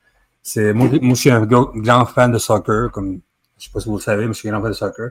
C'est, 0.43 0.73
moi, 0.73 0.89
moi, 1.03 1.15
je 1.15 1.21
suis 1.21 1.31
un 1.31 1.45
grand 1.45 2.07
fan 2.07 2.31
de 2.31 2.39
soccer, 2.39 2.91
comme, 2.93 3.21
je 3.59 3.65
sais 3.65 3.71
pas 3.73 3.81
si 3.81 3.89
vous 3.89 3.97
le 3.97 4.03
savez, 4.03 4.27
mais 4.27 4.33
je 4.33 4.39
suis 4.39 4.49
un 4.49 4.53
grand 4.53 4.63
fan 4.63 4.71
de 4.71 4.77
soccer. 4.77 5.11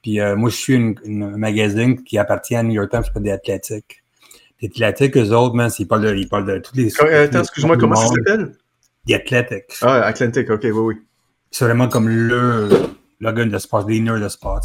Puis 0.00 0.20
euh, 0.20 0.36
moi, 0.36 0.48
je 0.48 0.56
suis 0.56 0.74
une, 0.74 0.94
une, 1.04 1.36
magazine 1.36 2.02
qui 2.02 2.18
appartient 2.18 2.56
à 2.56 2.62
New 2.62 2.72
York 2.72 2.90
Times, 2.90 3.04
s'appelle 3.04 3.22
des 3.22 3.30
Athlétiques. 3.30 4.02
Les 4.60 4.68
Athlétiques, 4.82 5.16
eux 5.16 5.30
autres, 5.32 5.54
man, 5.54 5.70
ils 5.78 5.86
parlent 5.86 6.02
de, 6.02 6.14
ils 6.16 6.28
parlent 6.28 6.46
de 6.46 6.58
toutes 6.58 6.76
les... 6.76 6.92
Attends, 7.00 7.40
excuse-moi, 7.40 7.76
comment 7.76 7.96
ça 7.96 8.08
s'appelle? 8.08 8.52
The 9.06 9.14
Athletics. 9.14 9.78
Ah, 9.82 10.02
Atlantic, 10.02 10.48
ok, 10.48 10.62
oui, 10.64 10.70
oui. 10.70 10.94
C'est 11.50 11.64
vraiment 11.64 11.88
comme 11.88 12.08
le 12.08 12.68
l'organe 13.20 13.50
de 13.50 13.58
sport, 13.58 13.84
des 13.84 14.00
nerds 14.00 14.20
de 14.20 14.28
sport. 14.28 14.60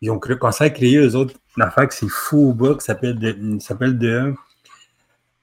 Ils 0.00 0.10
ont 0.10 0.18
commencé 0.18 0.64
à 0.64 0.70
créer, 0.70 0.96
eux 0.96 1.14
autres, 1.16 1.34
une 1.56 1.62
affaire 1.62 1.88
qui 1.88 1.96
c'est 1.96 2.08
fou 2.08 2.50
au 2.50 2.52
bas, 2.52 2.74
qui 2.74 2.84
s'appelle 2.84 3.18
de. 3.18 3.58
s'appelle 3.60 3.98
de 3.98 4.34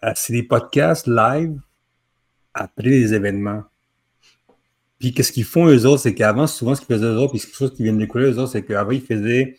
euh, 0.03 0.11
c'est 0.15 0.33
des 0.33 0.43
podcasts 0.43 1.07
live 1.07 1.59
après 2.53 2.89
les 2.89 3.13
événements. 3.13 3.63
Puis 4.99 5.13
qu'est-ce 5.13 5.31
qu'ils 5.31 5.45
font 5.45 5.67
eux 5.67 5.85
autres, 5.85 6.03
c'est 6.03 6.13
qu'avant, 6.13 6.47
souvent 6.47 6.75
ce 6.75 6.81
qu'ils 6.81 6.95
faisaient 6.95 7.07
eux 7.07 7.17
autres, 7.17 7.31
puis 7.31 7.41
quelque 7.41 7.55
chose 7.55 7.73
qui 7.73 7.83
vient 7.83 7.93
découler 7.93 8.31
eux 8.31 8.39
autres, 8.39 8.51
c'est 8.51 8.63
qu'avant, 8.63 8.91
ils 8.91 9.01
faisaient. 9.01 9.57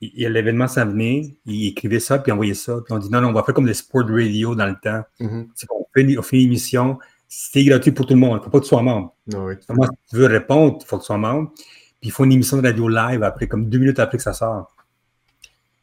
L'événement 0.00 0.66
s'en 0.66 0.86
venait, 0.86 1.36
ils 1.46 1.68
écrivaient 1.68 2.00
ça, 2.00 2.18
puis 2.18 2.32
envoyaient 2.32 2.54
ça. 2.54 2.80
Puis 2.84 2.92
on 2.92 2.98
dit 2.98 3.08
non, 3.08 3.20
non, 3.20 3.28
on 3.28 3.32
va 3.32 3.44
faire 3.44 3.54
comme 3.54 3.66
des 3.66 3.74
sport 3.74 4.04
radio 4.08 4.54
dans 4.54 4.66
le 4.66 4.74
temps. 4.74 5.02
Mm-hmm. 5.20 5.48
C'est 5.54 5.66
qu'on 5.66 5.86
fait, 5.94 6.18
on 6.18 6.22
fait 6.22 6.36
une 6.38 6.46
émission, 6.46 6.98
c'est 7.34 7.64
gratuit 7.64 7.92
pour 7.92 8.04
tout 8.04 8.12
le 8.12 8.20
monde. 8.20 8.32
Il 8.32 8.36
ne 8.40 8.40
faut 8.42 8.50
pas 8.50 8.58
que 8.58 8.64
tu 8.64 8.68
sois 8.68 8.82
membre. 8.82 9.14
Ah 9.34 9.46
si 9.58 10.10
tu 10.10 10.16
veux 10.16 10.26
répondre, 10.26 10.76
il 10.82 10.84
faut 10.84 10.98
que 10.98 11.02
tu 11.02 11.06
sois 11.06 11.16
membre. 11.16 11.50
Puis 11.98 12.08
il 12.08 12.10
faut 12.10 12.24
une 12.26 12.32
émission 12.32 12.58
de 12.58 12.66
radio 12.66 12.88
live 12.88 13.22
après, 13.22 13.48
comme 13.48 13.70
deux 13.70 13.78
minutes 13.78 13.98
après 14.00 14.18
que 14.18 14.22
ça 14.22 14.34
sort. 14.34 14.76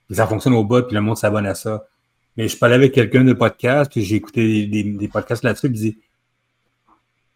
Puis 0.06 0.18
ça 0.18 0.28
fonctionne 0.28 0.54
au 0.54 0.64
bas, 0.64 0.84
puis 0.84 0.94
le 0.94 1.02
monde 1.02 1.18
s'abonne 1.18 1.48
à 1.48 1.56
ça. 1.56 1.88
Mais 2.38 2.48
je 2.48 2.56
parlais 2.56 2.76
avec 2.76 2.94
quelqu'un 2.94 3.24
de 3.24 3.34
podcast, 3.34 3.92
puis 3.92 4.04
j'ai 4.04 4.18
écouté 4.18 4.68
des, 4.68 5.08
podcasts 5.08 5.44
là-dessus, 5.44 5.68
il 5.68 5.72
dit 5.72 5.98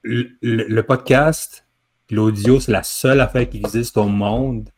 le, 0.04 0.30
le, 0.42 0.84
podcast, 0.84 1.66
l'audio, 2.12 2.60
c'est 2.60 2.72
la 2.72 2.84
seule 2.84 3.20
affaire 3.20 3.50
qui 3.50 3.58
existe 3.58 3.98
au 3.98 4.08
monde 4.08 4.70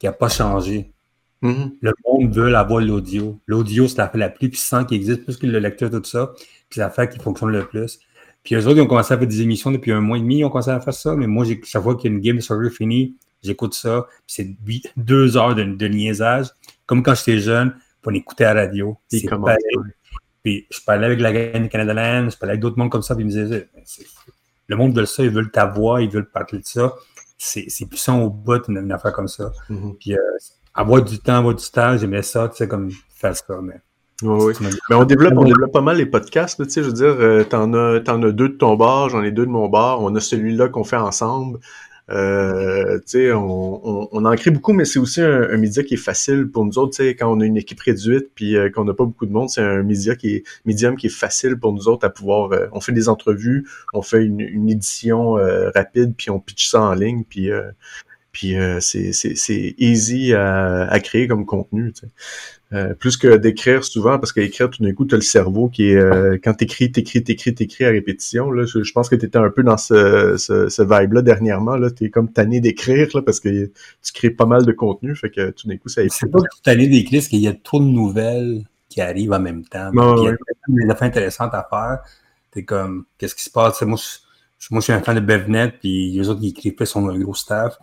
qui 0.00 0.06
n'a 0.06 0.12
pas 0.12 0.28
changé. 0.28 0.90
Mm-hmm. 1.42 1.76
Le 1.80 1.92
monde 2.04 2.34
veut 2.34 2.52
avoir 2.56 2.80
l'audio. 2.80 3.38
L'audio, 3.46 3.86
c'est 3.86 3.98
l'affaire 3.98 4.18
la 4.18 4.28
plus 4.28 4.48
puissante 4.48 4.88
qui 4.88 4.96
existe, 4.96 5.22
plus 5.22 5.36
que 5.36 5.46
le 5.46 5.60
lecteur, 5.60 5.88
tout 5.88 6.02
ça. 6.02 6.32
Puis 6.36 6.48
c'est 6.70 6.80
l'affaire 6.80 7.08
qui 7.08 7.20
fonctionne 7.20 7.50
le 7.50 7.64
plus. 7.64 8.00
Puis 8.44 8.54
eux 8.54 8.66
autres, 8.66 8.76
ils 8.76 8.80
ont 8.80 8.86
commencé 8.86 9.14
à 9.14 9.18
faire 9.18 9.26
des 9.26 9.42
émissions 9.42 9.70
depuis 9.70 9.92
un 9.92 10.00
mois 10.00 10.18
et 10.18 10.20
demi, 10.20 10.38
ils 10.38 10.44
ont 10.44 10.50
commencé 10.50 10.70
à 10.70 10.80
faire 10.80 10.94
ça. 10.94 11.14
Mais 11.14 11.26
moi, 11.26 11.44
chaque 11.64 11.82
fois 11.82 11.96
qu'il 11.96 12.10
y 12.10 12.14
a 12.14 12.16
une 12.16 12.22
game 12.22 12.36
de 12.36 12.40
soccer 12.40 12.70
finie, 12.70 13.16
j'écoute 13.42 13.74
ça. 13.74 14.06
Puis 14.26 14.34
c'est 14.34 14.56
deux 14.96 15.36
heures 15.36 15.54
de, 15.54 15.62
de, 15.64 15.88
niaisage. 15.88 16.48
Comme 16.86 17.02
quand 17.02 17.14
j'étais 17.14 17.38
jeune, 17.38 17.74
on 18.04 18.14
écoutait 18.14 18.44
à 18.44 18.54
la 18.54 18.66
radio. 18.66 18.98
C'est 19.08 19.28
pareil. 19.28 19.56
Puis 20.42 20.66
je 20.70 20.80
parlais 20.84 21.06
avec 21.06 21.20
la 21.20 21.32
gang 21.32 21.62
du 21.62 21.68
Canada 21.68 21.94
Land, 21.94 22.30
je 22.30 22.36
parlais 22.36 22.52
avec 22.52 22.60
d'autres 22.60 22.78
mondes 22.78 22.90
comme 22.90 23.02
ça, 23.02 23.14
puis 23.14 23.22
ils 23.22 23.26
me 23.26 23.30
disaient 23.30 23.68
le 24.66 24.76
monde 24.76 24.96
veut 24.96 25.06
ça, 25.06 25.22
ils 25.22 25.30
veulent 25.30 25.50
ta 25.50 25.66
voix, 25.66 26.02
ils 26.02 26.10
veulent 26.10 26.30
parler 26.30 26.58
de 26.58 26.66
ça. 26.66 26.94
C'est 27.36 27.86
puissant 27.86 28.22
au 28.22 28.30
bout, 28.30 28.68
une, 28.68 28.90
affaire 28.92 29.12
comme 29.12 29.28
ça. 29.28 29.52
Mm-hmm. 29.68 29.96
Puis 29.98 30.14
euh, 30.14 30.18
avoir 30.74 31.02
du 31.02 31.18
temps, 31.18 31.38
avoir 31.38 31.54
du 31.54 31.64
temps, 31.64 31.96
j'aimais 31.96 32.22
ça, 32.22 32.48
tu 32.48 32.56
sais, 32.56 32.68
comme 32.68 32.90
faire 33.14 33.36
ça. 33.36 33.60
Mais 33.62 33.80
oui, 34.22 34.54
oui. 34.60 34.68
Mais 34.90 34.96
on 34.96 35.04
développe, 35.04 35.34
on 35.36 35.44
développe 35.44 35.72
pas 35.72 35.80
mal 35.80 35.96
les 35.96 36.06
podcasts, 36.06 36.62
tu 36.62 36.70
sais, 36.70 36.82
je 36.82 36.88
veux 36.88 36.92
dire, 36.92 37.16
euh, 37.18 37.44
t'en 37.44 37.72
as, 37.74 38.00
t'en 38.00 38.22
as 38.22 38.30
deux 38.30 38.48
de 38.48 38.54
ton 38.54 38.76
bar, 38.76 39.08
j'en 39.08 39.22
ai 39.22 39.30
deux 39.30 39.46
de 39.46 39.50
mon 39.50 39.68
bar, 39.68 40.02
on 40.02 40.14
a 40.14 40.20
celui-là 40.20 40.68
qu'on 40.68 40.84
fait 40.84 40.96
ensemble. 40.96 41.58
Euh, 42.10 42.98
tu 42.98 43.02
sais, 43.06 43.32
on, 43.32 43.80
on, 43.86 44.08
on, 44.10 44.24
en 44.24 44.34
crée 44.34 44.50
beaucoup, 44.50 44.72
mais 44.72 44.84
c'est 44.84 44.98
aussi 44.98 45.20
un, 45.20 45.56
média 45.56 45.82
qui 45.82 45.94
est 45.94 45.98
facile 45.98 46.50
pour 46.50 46.64
nous 46.64 46.78
autres, 46.78 46.96
tu 46.96 47.04
sais, 47.04 47.14
quand 47.14 47.32
on 47.32 47.40
a 47.40 47.44
une 47.46 47.56
équipe 47.56 47.80
réduite 47.80 48.30
puis 48.34 48.56
euh, 48.56 48.70
qu'on 48.70 48.84
n'a 48.84 48.92
pas 48.92 49.04
beaucoup 49.04 49.24
de 49.24 49.32
monde, 49.32 49.48
c'est 49.48 49.62
un 49.62 49.82
média 49.82 50.16
qui 50.16 50.36
est 50.36 50.44
médium 50.64 50.96
qui 50.96 51.06
est 51.06 51.10
facile 51.10 51.56
pour 51.58 51.72
nous 51.72 51.88
autres 51.88 52.04
à 52.04 52.10
pouvoir. 52.10 52.52
Euh, 52.52 52.66
on 52.72 52.80
fait 52.80 52.92
des 52.92 53.08
entrevues, 53.08 53.68
on 53.94 54.02
fait 54.02 54.24
une, 54.24 54.40
une 54.40 54.68
édition 54.68 55.34
rapide, 55.74 56.14
puis 56.16 56.30
on 56.30 56.40
pitch 56.40 56.68
ça 56.68 56.82
en 56.82 56.94
ligne, 56.94 57.24
puis 57.28 57.50
puis 58.32 58.56
c'est, 58.80 59.12
c'est, 59.12 59.36
c'est 59.36 59.74
easy 59.78 60.32
à, 60.34 60.88
à, 60.88 61.00
créer 61.00 61.28
comme 61.28 61.46
contenu. 61.46 61.92
Tu 61.92 62.00
sais. 62.00 62.12
Euh, 62.74 62.94
plus 62.94 63.18
que 63.18 63.36
d'écrire 63.36 63.84
souvent, 63.84 64.18
parce 64.18 64.32
qu'écrire, 64.32 64.70
tout 64.70 64.82
d'un 64.82 64.94
coup, 64.94 65.04
tu 65.04 65.14
as 65.14 65.18
le 65.18 65.22
cerveau 65.22 65.68
qui 65.68 65.90
est... 65.90 65.96
Euh, 65.96 66.38
quand 66.42 66.54
t'écris, 66.54 66.90
t'écris, 66.90 67.22
t'écris, 67.22 67.54
t'écris 67.54 67.84
à 67.84 67.90
répétition. 67.90 68.50
Là, 68.50 68.64
je, 68.64 68.92
pense 68.92 69.10
que 69.10 69.16
tu 69.16 69.26
étais 69.26 69.36
un 69.36 69.50
peu 69.50 69.62
dans 69.62 69.76
ce, 69.76 70.36
ce, 70.38 70.70
ce 70.70 70.82
vibe-là 70.82 71.20
dernièrement. 71.20 71.76
Là, 71.76 71.90
tu 71.90 72.04
es 72.04 72.10
comme 72.10 72.32
tanné 72.32 72.60
d'écrire 72.60 73.08
là, 73.12 73.20
parce 73.20 73.40
que 73.40 73.66
tu 73.66 74.12
crées 74.14 74.30
pas 74.30 74.46
mal 74.46 74.64
de 74.64 74.72
contenu. 74.72 75.14
Fait 75.14 75.28
que 75.28 75.50
tout 75.50 75.68
d'un 75.68 75.76
coup, 75.76 75.90
ça... 75.90 76.00
C'est 76.08 76.30
pas 76.30 76.38
que 76.38 76.56
tu 76.56 76.62
tanné 76.62 76.86
d'écrire, 76.86 77.20
parce 77.20 77.28
qu'il 77.28 77.40
y 77.40 77.48
a 77.48 77.52
trop 77.52 77.78
de 77.78 77.84
nouvelles 77.84 78.62
qui 78.88 79.02
arrivent 79.02 79.32
en 79.32 79.40
même 79.40 79.64
temps. 79.64 79.90
il 79.92 80.24
y 80.24 80.28
a 80.28 80.86
des 80.86 80.90
affaires 80.90 81.08
intéressantes 81.08 81.52
à 81.52 81.66
faire. 81.68 81.98
T'es 82.52 82.64
comme, 82.64 83.04
qu'est-ce 83.18 83.34
qui 83.34 83.42
se 83.42 83.50
passe? 83.50 83.82
Moi 83.82 83.98
je, 84.58 84.68
moi, 84.70 84.80
je 84.80 84.84
suis 84.84 84.92
un 84.94 85.02
fan 85.02 85.16
de 85.16 85.20
BevNet, 85.20 85.72
puis 85.80 86.12
les 86.12 86.28
autres 86.28 86.40
qui 86.40 86.48
écrivent 86.48 86.74
plus 86.74 86.86
sont 86.86 87.06
un 87.06 87.18
gros 87.18 87.34
staff. 87.34 87.76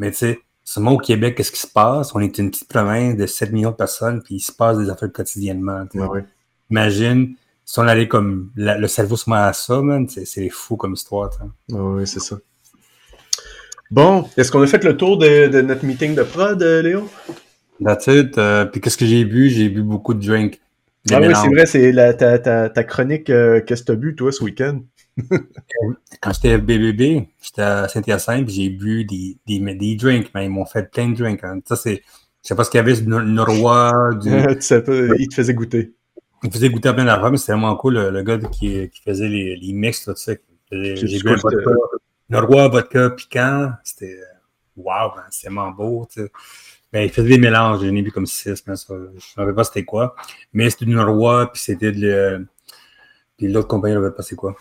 Mais 0.00 0.10
tu 0.10 0.16
sais, 0.16 0.40
Seulement 0.72 0.92
au 0.92 0.98
Québec, 0.98 1.34
qu'est-ce 1.34 1.50
qui 1.50 1.58
se 1.58 1.66
passe? 1.66 2.14
On 2.14 2.20
est 2.20 2.38
une 2.38 2.48
petite 2.48 2.68
province 2.68 3.16
de 3.16 3.26
7 3.26 3.50
millions 3.50 3.72
de 3.72 3.76
personnes, 3.76 4.22
puis 4.22 4.36
il 4.36 4.40
se 4.40 4.52
passe 4.52 4.78
des 4.78 4.88
affaires 4.88 5.10
quotidiennement. 5.10 5.84
Imagine 6.70 7.34
si 7.64 7.78
on 7.80 7.88
allait 7.88 8.06
comme 8.06 8.52
le 8.54 8.86
cerveau 8.86 9.16
se 9.16 9.28
met 9.28 9.36
à 9.36 9.52
ça, 9.52 9.82
c'est 10.24 10.48
fou 10.48 10.76
comme 10.76 10.92
histoire. 10.92 11.30
oui, 11.70 12.06
c'est 12.06 12.20
ça. 12.20 12.36
Bon, 13.90 14.28
est-ce 14.36 14.52
qu'on 14.52 14.62
a 14.62 14.66
fait 14.68 14.84
le 14.84 14.96
tour 14.96 15.18
de, 15.18 15.60
notre 15.60 15.84
meeting 15.84 16.14
de 16.14 16.22
prod, 16.22 16.62
euh, 16.62 16.82
Léo? 16.82 17.08
That's 17.84 18.06
it. 18.06 18.38
Euh, 18.38 18.64
puis 18.66 18.80
qu'est-ce 18.80 18.96
que 18.96 19.06
j'ai 19.06 19.24
bu? 19.24 19.50
J'ai 19.50 19.68
bu 19.68 19.82
beaucoup 19.82 20.14
de 20.14 20.24
drink. 20.24 20.60
Ah 21.10 21.18
oui, 21.20 21.32
c'est 21.34 21.48
vrai, 21.48 21.66
c'est 21.66 22.16
ta, 22.16 22.38
ta, 22.38 22.68
ta, 22.68 22.84
chronique 22.84 23.28
euh, 23.30 23.60
Qu'est-ce 23.66 23.82
que 23.82 23.86
tu 23.86 23.92
as 23.92 23.96
bu, 23.96 24.14
toi, 24.14 24.30
ce 24.30 24.44
week-end? 24.44 24.82
Quand 26.20 26.32
j'étais 26.32 26.58
FBBB, 26.58 27.28
j'étais 27.40 27.62
à 27.62 27.88
Saint-Hyacinthe, 27.88 28.48
j'ai 28.48 28.68
bu 28.68 29.04
des, 29.04 29.36
des, 29.46 29.58
des, 29.74 29.96
drinks, 29.96 30.30
mais 30.34 30.46
ils 30.46 30.50
m'ont 30.50 30.66
fait 30.66 30.90
plein 30.90 31.08
de 31.08 31.16
drinks. 31.16 31.42
Hein. 31.44 31.60
Ça, 31.64 31.76
c'est, 31.76 32.02
je 32.42 32.48
sais 32.48 32.54
pas 32.54 32.64
ce 32.64 32.70
qu'il 32.70 32.78
y 32.78 32.80
avait, 32.80 32.94
le. 32.94 34.14
Du... 34.18 34.54
tu 34.56 34.62
sais 34.62 34.82
pas, 34.82 34.92
il 35.18 35.28
te 35.28 35.34
faisait 35.34 35.54
goûter. 35.54 35.94
Il 36.42 36.48
me 36.48 36.52
faisait 36.52 36.70
goûter 36.70 36.92
plein 36.92 37.04
d'affaires, 37.04 37.30
mais 37.30 37.36
c'était 37.36 37.52
vraiment 37.52 37.76
cool, 37.76 37.94
le, 37.94 38.22
gars 38.22 38.38
qui, 38.38 38.88
qui, 38.88 39.02
faisait 39.02 39.28
les, 39.28 39.56
les 39.56 39.72
mix, 39.72 40.04
tout 40.04 40.14
ça. 40.16 40.32
J'ai 40.72 41.18
bu 41.18 41.30
un 41.30 41.36
vodka, 41.36 41.70
Norrois, 42.30 42.68
vodka 42.68 43.10
piquant. 43.10 43.72
C'était, 43.82 44.18
ben, 44.76 45.12
c'était 45.30 45.48
vraiment 45.52 45.70
beau. 45.70 46.08
Ben, 46.92 47.02
il 47.02 47.10
faisait 47.10 47.28
des 47.28 47.38
mélanges, 47.38 47.80
j'en 47.80 47.94
ai 47.94 48.02
bu 48.02 48.10
comme 48.10 48.26
six, 48.26 48.64
mais 48.66 48.76
ça, 48.76 48.94
je 48.96 49.14
ne 49.14 49.20
savais 49.20 49.52
pas 49.52 49.64
c'était 49.64 49.84
quoi. 49.84 50.16
Mais 50.52 50.70
c'était 50.70 50.86
du 50.86 50.94
Norrois, 50.94 51.52
puis 51.52 51.60
c'était 51.60 51.92
de. 51.92 52.46
Puis 53.36 53.48
l'autre 53.48 53.68
compagnie, 53.68 53.94
je 53.94 53.98
ne 53.98 54.04
savais 54.04 54.16
pas 54.16 54.22
c'est 54.22 54.36
quoi. 54.36 54.56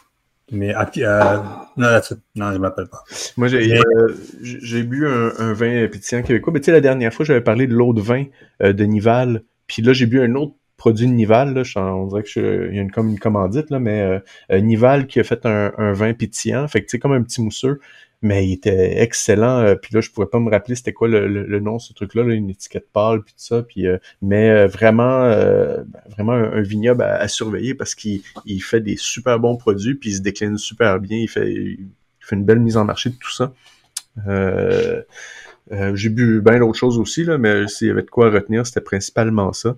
Mais 0.52 0.74
euh, 0.76 1.38
non, 1.78 1.88
non, 2.36 2.50
je 2.50 2.54
ne 2.54 2.58
m'appelle 2.58 2.88
pas. 2.88 3.04
Moi, 3.38 3.48
j'ai 3.48 3.78
euh, 3.78 4.84
bu 4.84 5.08
un, 5.08 5.54
vin 5.54 5.88
pétillant 5.88 6.22
québécois. 6.24 6.54
Mais 6.54 6.60
tu 6.60 6.66
sais, 6.66 6.72
la 6.72 6.82
dernière 6.82 7.14
fois, 7.14 7.26
j'avais 7.26 7.42
parlé 7.42 7.68
de 7.68 7.74
l'eau 7.74 7.94
de 7.94 8.02
vin 8.02 8.26
euh, 8.64 8.74
de 8.74 8.84
Nival. 8.84 9.44
Puis 9.68 9.82
là, 9.82 9.94
j'ai 9.94 10.06
bu 10.06 10.22
un 10.22 10.36
autre 10.36 10.56
produit 10.78 11.08
de 11.08 11.12
Nival, 11.12 11.54
là, 11.54 11.64
on 11.94 12.08
dirait 12.08 12.24
qu'il 12.24 12.42
y 12.42 12.80
a 12.80 12.82
une, 12.82 12.90
comme 12.90 13.10
une 13.10 13.20
commandite, 13.20 13.70
là, 13.70 13.80
mais 13.80 14.22
Nival 14.50 15.08
qui 15.08 15.20
a 15.20 15.26
fait 15.26 15.46
un, 15.46 15.74
un 15.78 15.92
vin 15.92 16.14
pétillant, 16.14 16.70
fait 16.70 16.80
que 16.80 16.86
tu 16.86 16.92
sais, 16.92 17.00
comme 17.00 17.12
un 17.12 17.22
petit 17.22 17.42
mousseux, 17.42 17.82
mais 18.22 18.48
il 18.48 18.54
était 18.54 19.02
excellent. 19.02 19.60
Euh, 19.60 19.76
puis 19.76 19.94
là, 19.94 20.02
je 20.02 20.10
pourrais 20.10 20.28
pas 20.28 20.40
me 20.40 20.50
rappeler 20.50 20.76
c'était 20.76 20.94
quoi 20.94 21.08
le, 21.08 21.28
le, 21.28 21.60
nom 21.60 21.80
ce 21.80 21.94
truc-là, 21.94 22.24
une 22.24 22.50
étiquette 22.50 22.90
pâle, 22.92 23.22
puis 23.24 23.34
tout 23.34 23.44
ça. 23.44 23.64
Puis, 23.64 23.88
euh, 23.88 23.98
mais 24.22 24.50
euh, 24.50 24.68
vraiment, 24.68 25.30
vraiment 26.10 26.34
un, 26.34 26.62
vignoble 26.62 27.04
à, 27.04 27.28
surveiller 27.28 27.74
parce 27.76 27.96
qu'il 27.96 28.22
il 28.46 28.60
fait 28.62 28.82
des 28.82 28.98
super 28.98 29.40
bons 29.40 29.58
produits, 29.58 29.96
puis 29.96 30.12
il 30.12 30.16
se 30.16 30.22
décline 30.22 30.58
super 30.58 31.00
bien. 31.00 31.18
Il 31.18 31.30
fait, 31.30 31.52
il 31.52 31.90
fait 32.20 32.36
une 32.36 32.46
belle 32.46 32.60
mise 32.60 32.78
en 32.78 32.86
marché 32.86 33.10
de 33.10 33.16
tout 33.16 33.32
ça. 33.32 33.54
J'ai 35.94 36.10
bu 36.10 36.42
bien 36.42 36.60
d'autres 36.60 36.78
choses 36.78 36.98
aussi, 36.98 37.24
là, 37.24 37.38
mais 37.38 37.68
s'il 37.68 37.88
y 37.88 37.92
avait 37.92 38.04
de 38.04 38.10
quoi 38.10 38.30
retenir, 38.30 38.66
c'était 38.66 38.82
principalement 38.82 39.54
ça. 39.54 39.78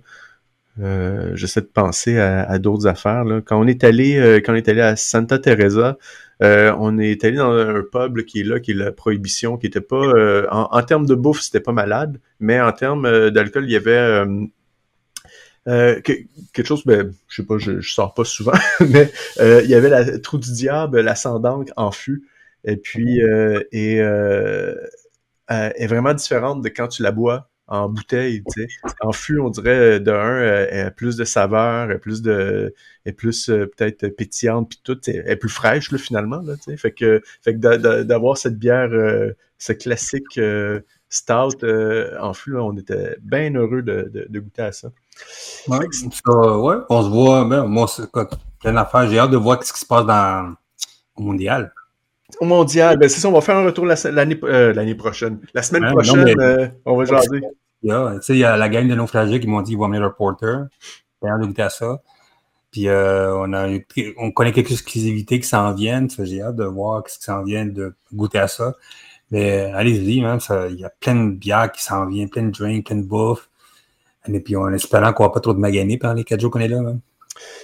J'essaie 0.77 1.61
de 1.61 1.67
penser 1.67 2.17
à, 2.17 2.43
à 2.43 2.57
d'autres 2.57 2.87
affaires. 2.87 3.23
Là. 3.23 3.41
Quand 3.43 3.59
on 3.59 3.67
est 3.67 3.83
allé, 3.83 4.41
quand 4.45 4.53
on 4.53 4.55
est 4.55 4.69
allé 4.69 4.81
à 4.81 4.95
Santa 4.95 5.37
Teresa, 5.37 5.97
euh, 6.41 6.73
on 6.79 6.97
est 6.97 7.23
allé 7.23 7.37
dans 7.37 7.51
un 7.51 7.83
pub 7.83 8.23
qui 8.23 8.41
est 8.41 8.43
là, 8.43 8.59
qui 8.59 8.71
est 8.71 8.75
la 8.75 8.91
Prohibition, 8.91 9.57
qui 9.57 9.67
était 9.67 9.81
pas 9.81 10.03
euh, 10.03 10.47
en, 10.49 10.81
termes 10.81 11.05
de 11.05 11.13
bouffe, 11.13 11.41
c'était 11.41 11.59
pas 11.59 11.71
malade, 11.71 12.19
mais 12.39 12.59
en 12.59 12.71
termes 12.71 13.05
euh, 13.05 13.29
d'alcool, 13.29 13.65
il 13.65 13.71
y 13.71 13.75
avait 13.75 14.25
quelque 15.65 16.65
chose, 16.65 16.83
ben, 16.85 17.13
je 17.27 17.35
sais 17.35 17.45
pas, 17.45 17.59
je, 17.59 17.79
sors 17.81 18.15
pas 18.15 18.23
souvent, 18.23 18.53
mais 18.89 19.11
il 19.39 19.69
y 19.69 19.75
avait 19.75 19.89
la 19.89 20.17
trou 20.17 20.39
du 20.39 20.51
diable, 20.51 20.99
la 21.01 21.13
en 21.77 21.91
fût, 21.91 22.27
et 22.65 22.77
puis 22.77 23.19
et 23.71 23.97
est 25.47 25.87
vraiment 25.87 26.13
différente 26.15 26.63
de 26.63 26.69
quand 26.69 26.87
tu 26.87 27.03
la 27.03 27.11
bois 27.11 27.50
en 27.71 27.87
bouteille, 27.87 28.43
tu 28.53 28.67
sais. 28.67 28.67
En 28.99 29.13
fût, 29.13 29.39
on 29.39 29.49
dirait 29.49 30.01
de 30.01 30.11
un, 30.11 30.91
plus 30.91 31.15
de 31.15 31.23
saveur, 31.23 31.97
plus 32.01 32.21
de, 32.21 32.73
est 33.05 33.13
plus 33.13 33.49
euh, 33.49 33.65
peut-être 33.65 34.09
pétillante 34.09 34.69
puis 34.69 34.81
tout, 34.83 34.99
elle 35.07 35.23
est 35.25 35.35
plus 35.37 35.49
fraîche 35.49 35.89
là 35.91 35.97
finalement 35.97 36.41
là, 36.41 36.57
tu 36.57 36.63
sais. 36.63 36.77
Fait 36.77 36.91
que, 36.91 37.21
fait 37.41 37.55
que 37.55 38.03
d'avoir 38.03 38.37
cette 38.37 38.59
bière, 38.59 38.89
euh, 38.91 39.31
ce 39.57 39.71
classique 39.71 40.37
euh, 40.37 40.81
stout 41.07 41.63
en 42.19 42.33
fût, 42.33 42.57
on 42.57 42.75
était 42.77 43.15
bien 43.21 43.55
heureux 43.55 43.81
de, 43.81 44.11
de, 44.29 44.39
goûter 44.39 44.63
à 44.63 44.71
ça. 44.73 44.91
Ouais, 45.69 45.77
ouais, 45.77 46.75
on 46.89 47.03
se 47.03 47.09
voit, 47.09 47.45
ben, 47.45 47.65
moi, 47.67 47.87
c'est 47.87 48.11
plein 48.59 48.73
d'affaires. 48.73 49.07
J'ai 49.07 49.19
hâte 49.19 49.31
de 49.31 49.37
voir 49.37 49.63
ce 49.63 49.71
qui 49.71 49.79
se 49.79 49.85
passe 49.85 50.05
dans, 50.05 50.55
au 51.15 51.21
mondial. 51.21 51.73
Au 52.39 52.45
mondial, 52.45 52.97
ben 52.97 53.09
c'est 53.09 53.19
ça, 53.19 53.27
on 53.27 53.33
va 53.33 53.41
faire 53.41 53.57
un 53.57 53.65
retour 53.65 53.85
l'année 53.85 54.39
l'année 54.41 54.95
prochaine. 54.95 55.39
La 55.53 55.61
semaine 55.61 55.91
prochaine, 55.91 56.73
on 56.85 56.95
va 56.97 57.05
jaser. 57.05 57.41
Il 57.83 58.37
y 58.37 58.43
a 58.43 58.57
la 58.57 58.69
gang 58.69 58.87
de 58.87 58.95
naufragés 58.95 59.39
qui 59.39 59.47
m'ont 59.47 59.61
dit 59.61 59.71
qu'ils 59.71 59.77
vont 59.77 59.85
amener 59.85 59.99
leur 59.99 60.15
porter. 60.15 60.65
J'ai 61.21 61.29
hâte 61.29 61.41
de 61.41 61.45
goûter 61.47 61.61
à 61.63 61.69
ça. 61.69 62.01
Puis 62.71 62.87
euh, 62.87 63.35
on 63.35 63.53
a 63.53 63.67
on 64.17 64.31
connaît 64.31 64.53
quelques 64.53 64.71
exclusivités 64.71 65.39
qui 65.39 65.47
s'en 65.47 65.73
viennent. 65.73 66.09
J'ai 66.09 66.41
hâte 66.41 66.55
de 66.55 66.63
voir 66.63 67.03
ce 67.07 67.17
qui 67.17 67.25
s'en 67.25 67.43
vient, 67.43 67.65
de 67.65 67.93
goûter 68.13 68.39
à 68.39 68.47
ça. 68.47 68.75
Mais 69.31 69.71
allez-y, 69.73 70.17
il 70.17 70.79
y 70.79 70.85
a 70.85 70.89
plein 70.99 71.15
de 71.15 71.31
bières 71.31 71.71
qui 71.71 71.83
s'en 71.83 72.05
viennent, 72.07 72.29
plein 72.29 72.43
de 72.43 72.51
drinks, 72.51 72.85
plein 72.85 72.97
de 72.97 73.03
bouffe. 73.03 73.49
Et 74.27 74.39
puis 74.39 74.55
en 74.55 74.71
espérant 74.73 75.13
qu'on 75.13 75.23
va 75.23 75.29
pas 75.29 75.39
trop 75.39 75.53
de 75.53 75.59
maganer 75.59 75.97
par 75.97 76.13
les 76.13 76.23
quatre 76.23 76.41
jours 76.41 76.51
qu'on 76.51 76.59
est 76.59 76.67
là. 76.67 76.81
Même 76.81 76.99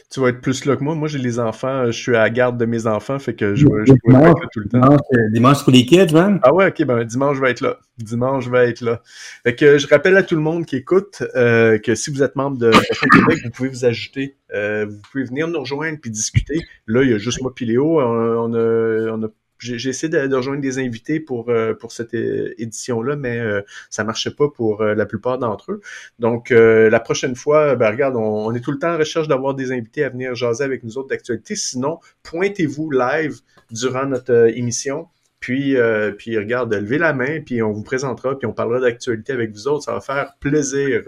tu 0.09 0.19
vas 0.21 0.29
être 0.29 0.41
plus 0.41 0.65
là 0.65 0.75
que 0.75 0.83
moi. 0.83 0.95
Moi, 0.95 1.07
j'ai 1.07 1.19
les 1.19 1.39
enfants, 1.39 1.85
je 1.87 1.91
suis 1.91 2.15
à 2.15 2.19
la 2.19 2.29
garde 2.29 2.57
de 2.57 2.65
mes 2.65 2.87
enfants, 2.87 3.19
fait 3.19 3.33
que 3.33 3.55
je, 3.55 3.65
je 3.85 3.93
être 3.93 3.99
là 4.07 4.33
tout 4.51 4.59
le 4.59 4.69
temps. 4.69 4.79
Dimanche, 4.79 4.99
euh, 5.13 5.29
dimanche 5.31 5.63
pour 5.63 5.73
les 5.73 5.85
kids, 5.85 6.13
man. 6.13 6.39
Ah 6.43 6.53
ouais, 6.53 6.67
ok, 6.67 6.83
ben 6.85 7.03
dimanche, 7.03 7.37
je 7.37 7.41
vais 7.41 7.51
être 7.51 7.61
là. 7.61 7.77
Dimanche, 7.97 8.45
je 8.45 8.49
vais 8.49 8.69
être 8.69 8.81
là. 8.81 9.01
Fait 9.43 9.55
que 9.55 9.77
je 9.77 9.87
rappelle 9.87 10.15
à 10.17 10.23
tout 10.23 10.35
le 10.35 10.41
monde 10.41 10.65
qui 10.65 10.77
écoute 10.77 11.23
euh, 11.35 11.77
que 11.79 11.95
si 11.95 12.11
vous 12.11 12.23
êtes 12.23 12.35
membre 12.35 12.57
de 12.57 12.71
Québec, 12.71 13.39
vous 13.43 13.51
pouvez 13.51 13.69
vous 13.69 13.85
ajouter. 13.85 14.37
Euh, 14.53 14.85
vous 14.87 15.01
pouvez 15.11 15.23
venir 15.23 15.47
nous 15.47 15.59
rejoindre 15.59 15.99
puis 16.01 16.11
discuter. 16.11 16.59
Là, 16.85 17.03
il 17.03 17.11
y 17.11 17.13
a 17.13 17.17
juste 17.17 17.41
moi 17.41 17.53
et 17.59 17.65
Léo. 17.65 17.99
On, 17.99 18.53
a, 18.53 19.11
on 19.11 19.23
a 19.23 19.27
j'ai 19.59 19.89
essayé 19.89 20.09
de, 20.09 20.35
rejoindre 20.35 20.61
des 20.61 20.79
invités 20.79 21.19
pour, 21.19 21.49
euh, 21.49 21.73
pour 21.73 21.91
cette 21.91 22.13
édition-là, 22.13 23.15
mais 23.15 23.39
euh, 23.39 23.61
ça 23.89 24.03
marchait 24.03 24.31
pas 24.31 24.47
pour 24.49 24.81
euh, 24.81 24.93
la 24.93 25.05
plupart 25.05 25.37
d'entre 25.37 25.73
eux. 25.73 25.81
Donc, 26.19 26.49
la 26.49 26.99
prochaine 26.99 27.35
fois, 27.35 27.75
ben, 27.75 27.89
regarde, 27.91 28.15
on, 28.15 28.53
est 28.53 28.59
tout 28.59 28.71
le 28.71 28.79
temps 28.79 28.93
en 28.93 28.97
recherche 28.97 29.27
d'avoir 29.27 29.53
des 29.53 29.71
invités 29.71 30.03
à 30.03 30.09
venir 30.09 30.35
jaser 30.35 30.63
avec 30.63 30.83
nous 30.83 30.97
autres 30.97 31.09
d'actualité. 31.09 31.55
Sinon, 31.55 31.99
pointez-vous 32.23 32.91
live 32.91 33.39
durant 33.71 34.05
notre 34.05 34.49
émission. 34.55 35.07
Puis, 35.39 35.75
puis 36.17 36.37
regarde, 36.37 36.73
levez 36.73 36.97
la 36.97 37.13
main, 37.13 37.41
puis 37.41 37.61
on 37.61 37.71
vous 37.71 37.83
présentera, 37.83 38.37
puis 38.37 38.47
on 38.47 38.53
parlera 38.53 38.79
d'actualité 38.79 39.33
avec 39.33 39.51
vous 39.51 39.67
autres. 39.67 39.83
Ça 39.83 39.93
va 39.93 40.01
faire 40.01 40.33
plaisir 40.39 41.03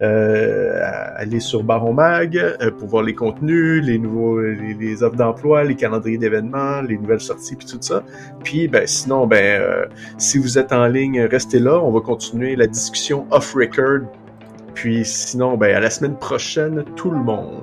euh, 0.00 0.80
aller 1.16 1.40
sur 1.40 1.64
Baron 1.64 1.92
Mag 1.92 2.36
euh, 2.36 2.70
pour 2.70 2.86
voir 2.86 3.02
les 3.02 3.16
contenus, 3.16 3.82
les 3.84 3.98
nouveaux, 3.98 4.40
les, 4.40 5.02
offres 5.02 5.16
d'emploi, 5.16 5.64
les 5.64 5.74
calendriers 5.74 6.18
d'événements, 6.18 6.82
les 6.82 6.96
nouvelles 6.96 7.20
sorties, 7.20 7.56
puis 7.56 7.66
tout 7.66 7.78
ça. 7.80 8.04
Puis, 8.44 8.68
ben, 8.68 8.86
sinon, 8.86 9.26
ben, 9.26 9.60
euh, 9.60 9.86
si 10.16 10.38
vous 10.38 10.56
êtes 10.56 10.72
en 10.72 10.86
ligne, 10.86 11.22
restez 11.22 11.58
là. 11.58 11.80
On 11.82 11.90
va 11.90 12.00
continuer 12.00 12.54
la 12.54 12.68
discussion 12.68 13.26
off 13.32 13.54
record. 13.54 14.02
Puis, 14.74 15.04
sinon, 15.04 15.56
ben, 15.56 15.74
à 15.74 15.80
la 15.80 15.90
semaine 15.90 16.16
prochaine, 16.16 16.84
tout 16.94 17.10
le 17.10 17.18
monde. 17.18 17.62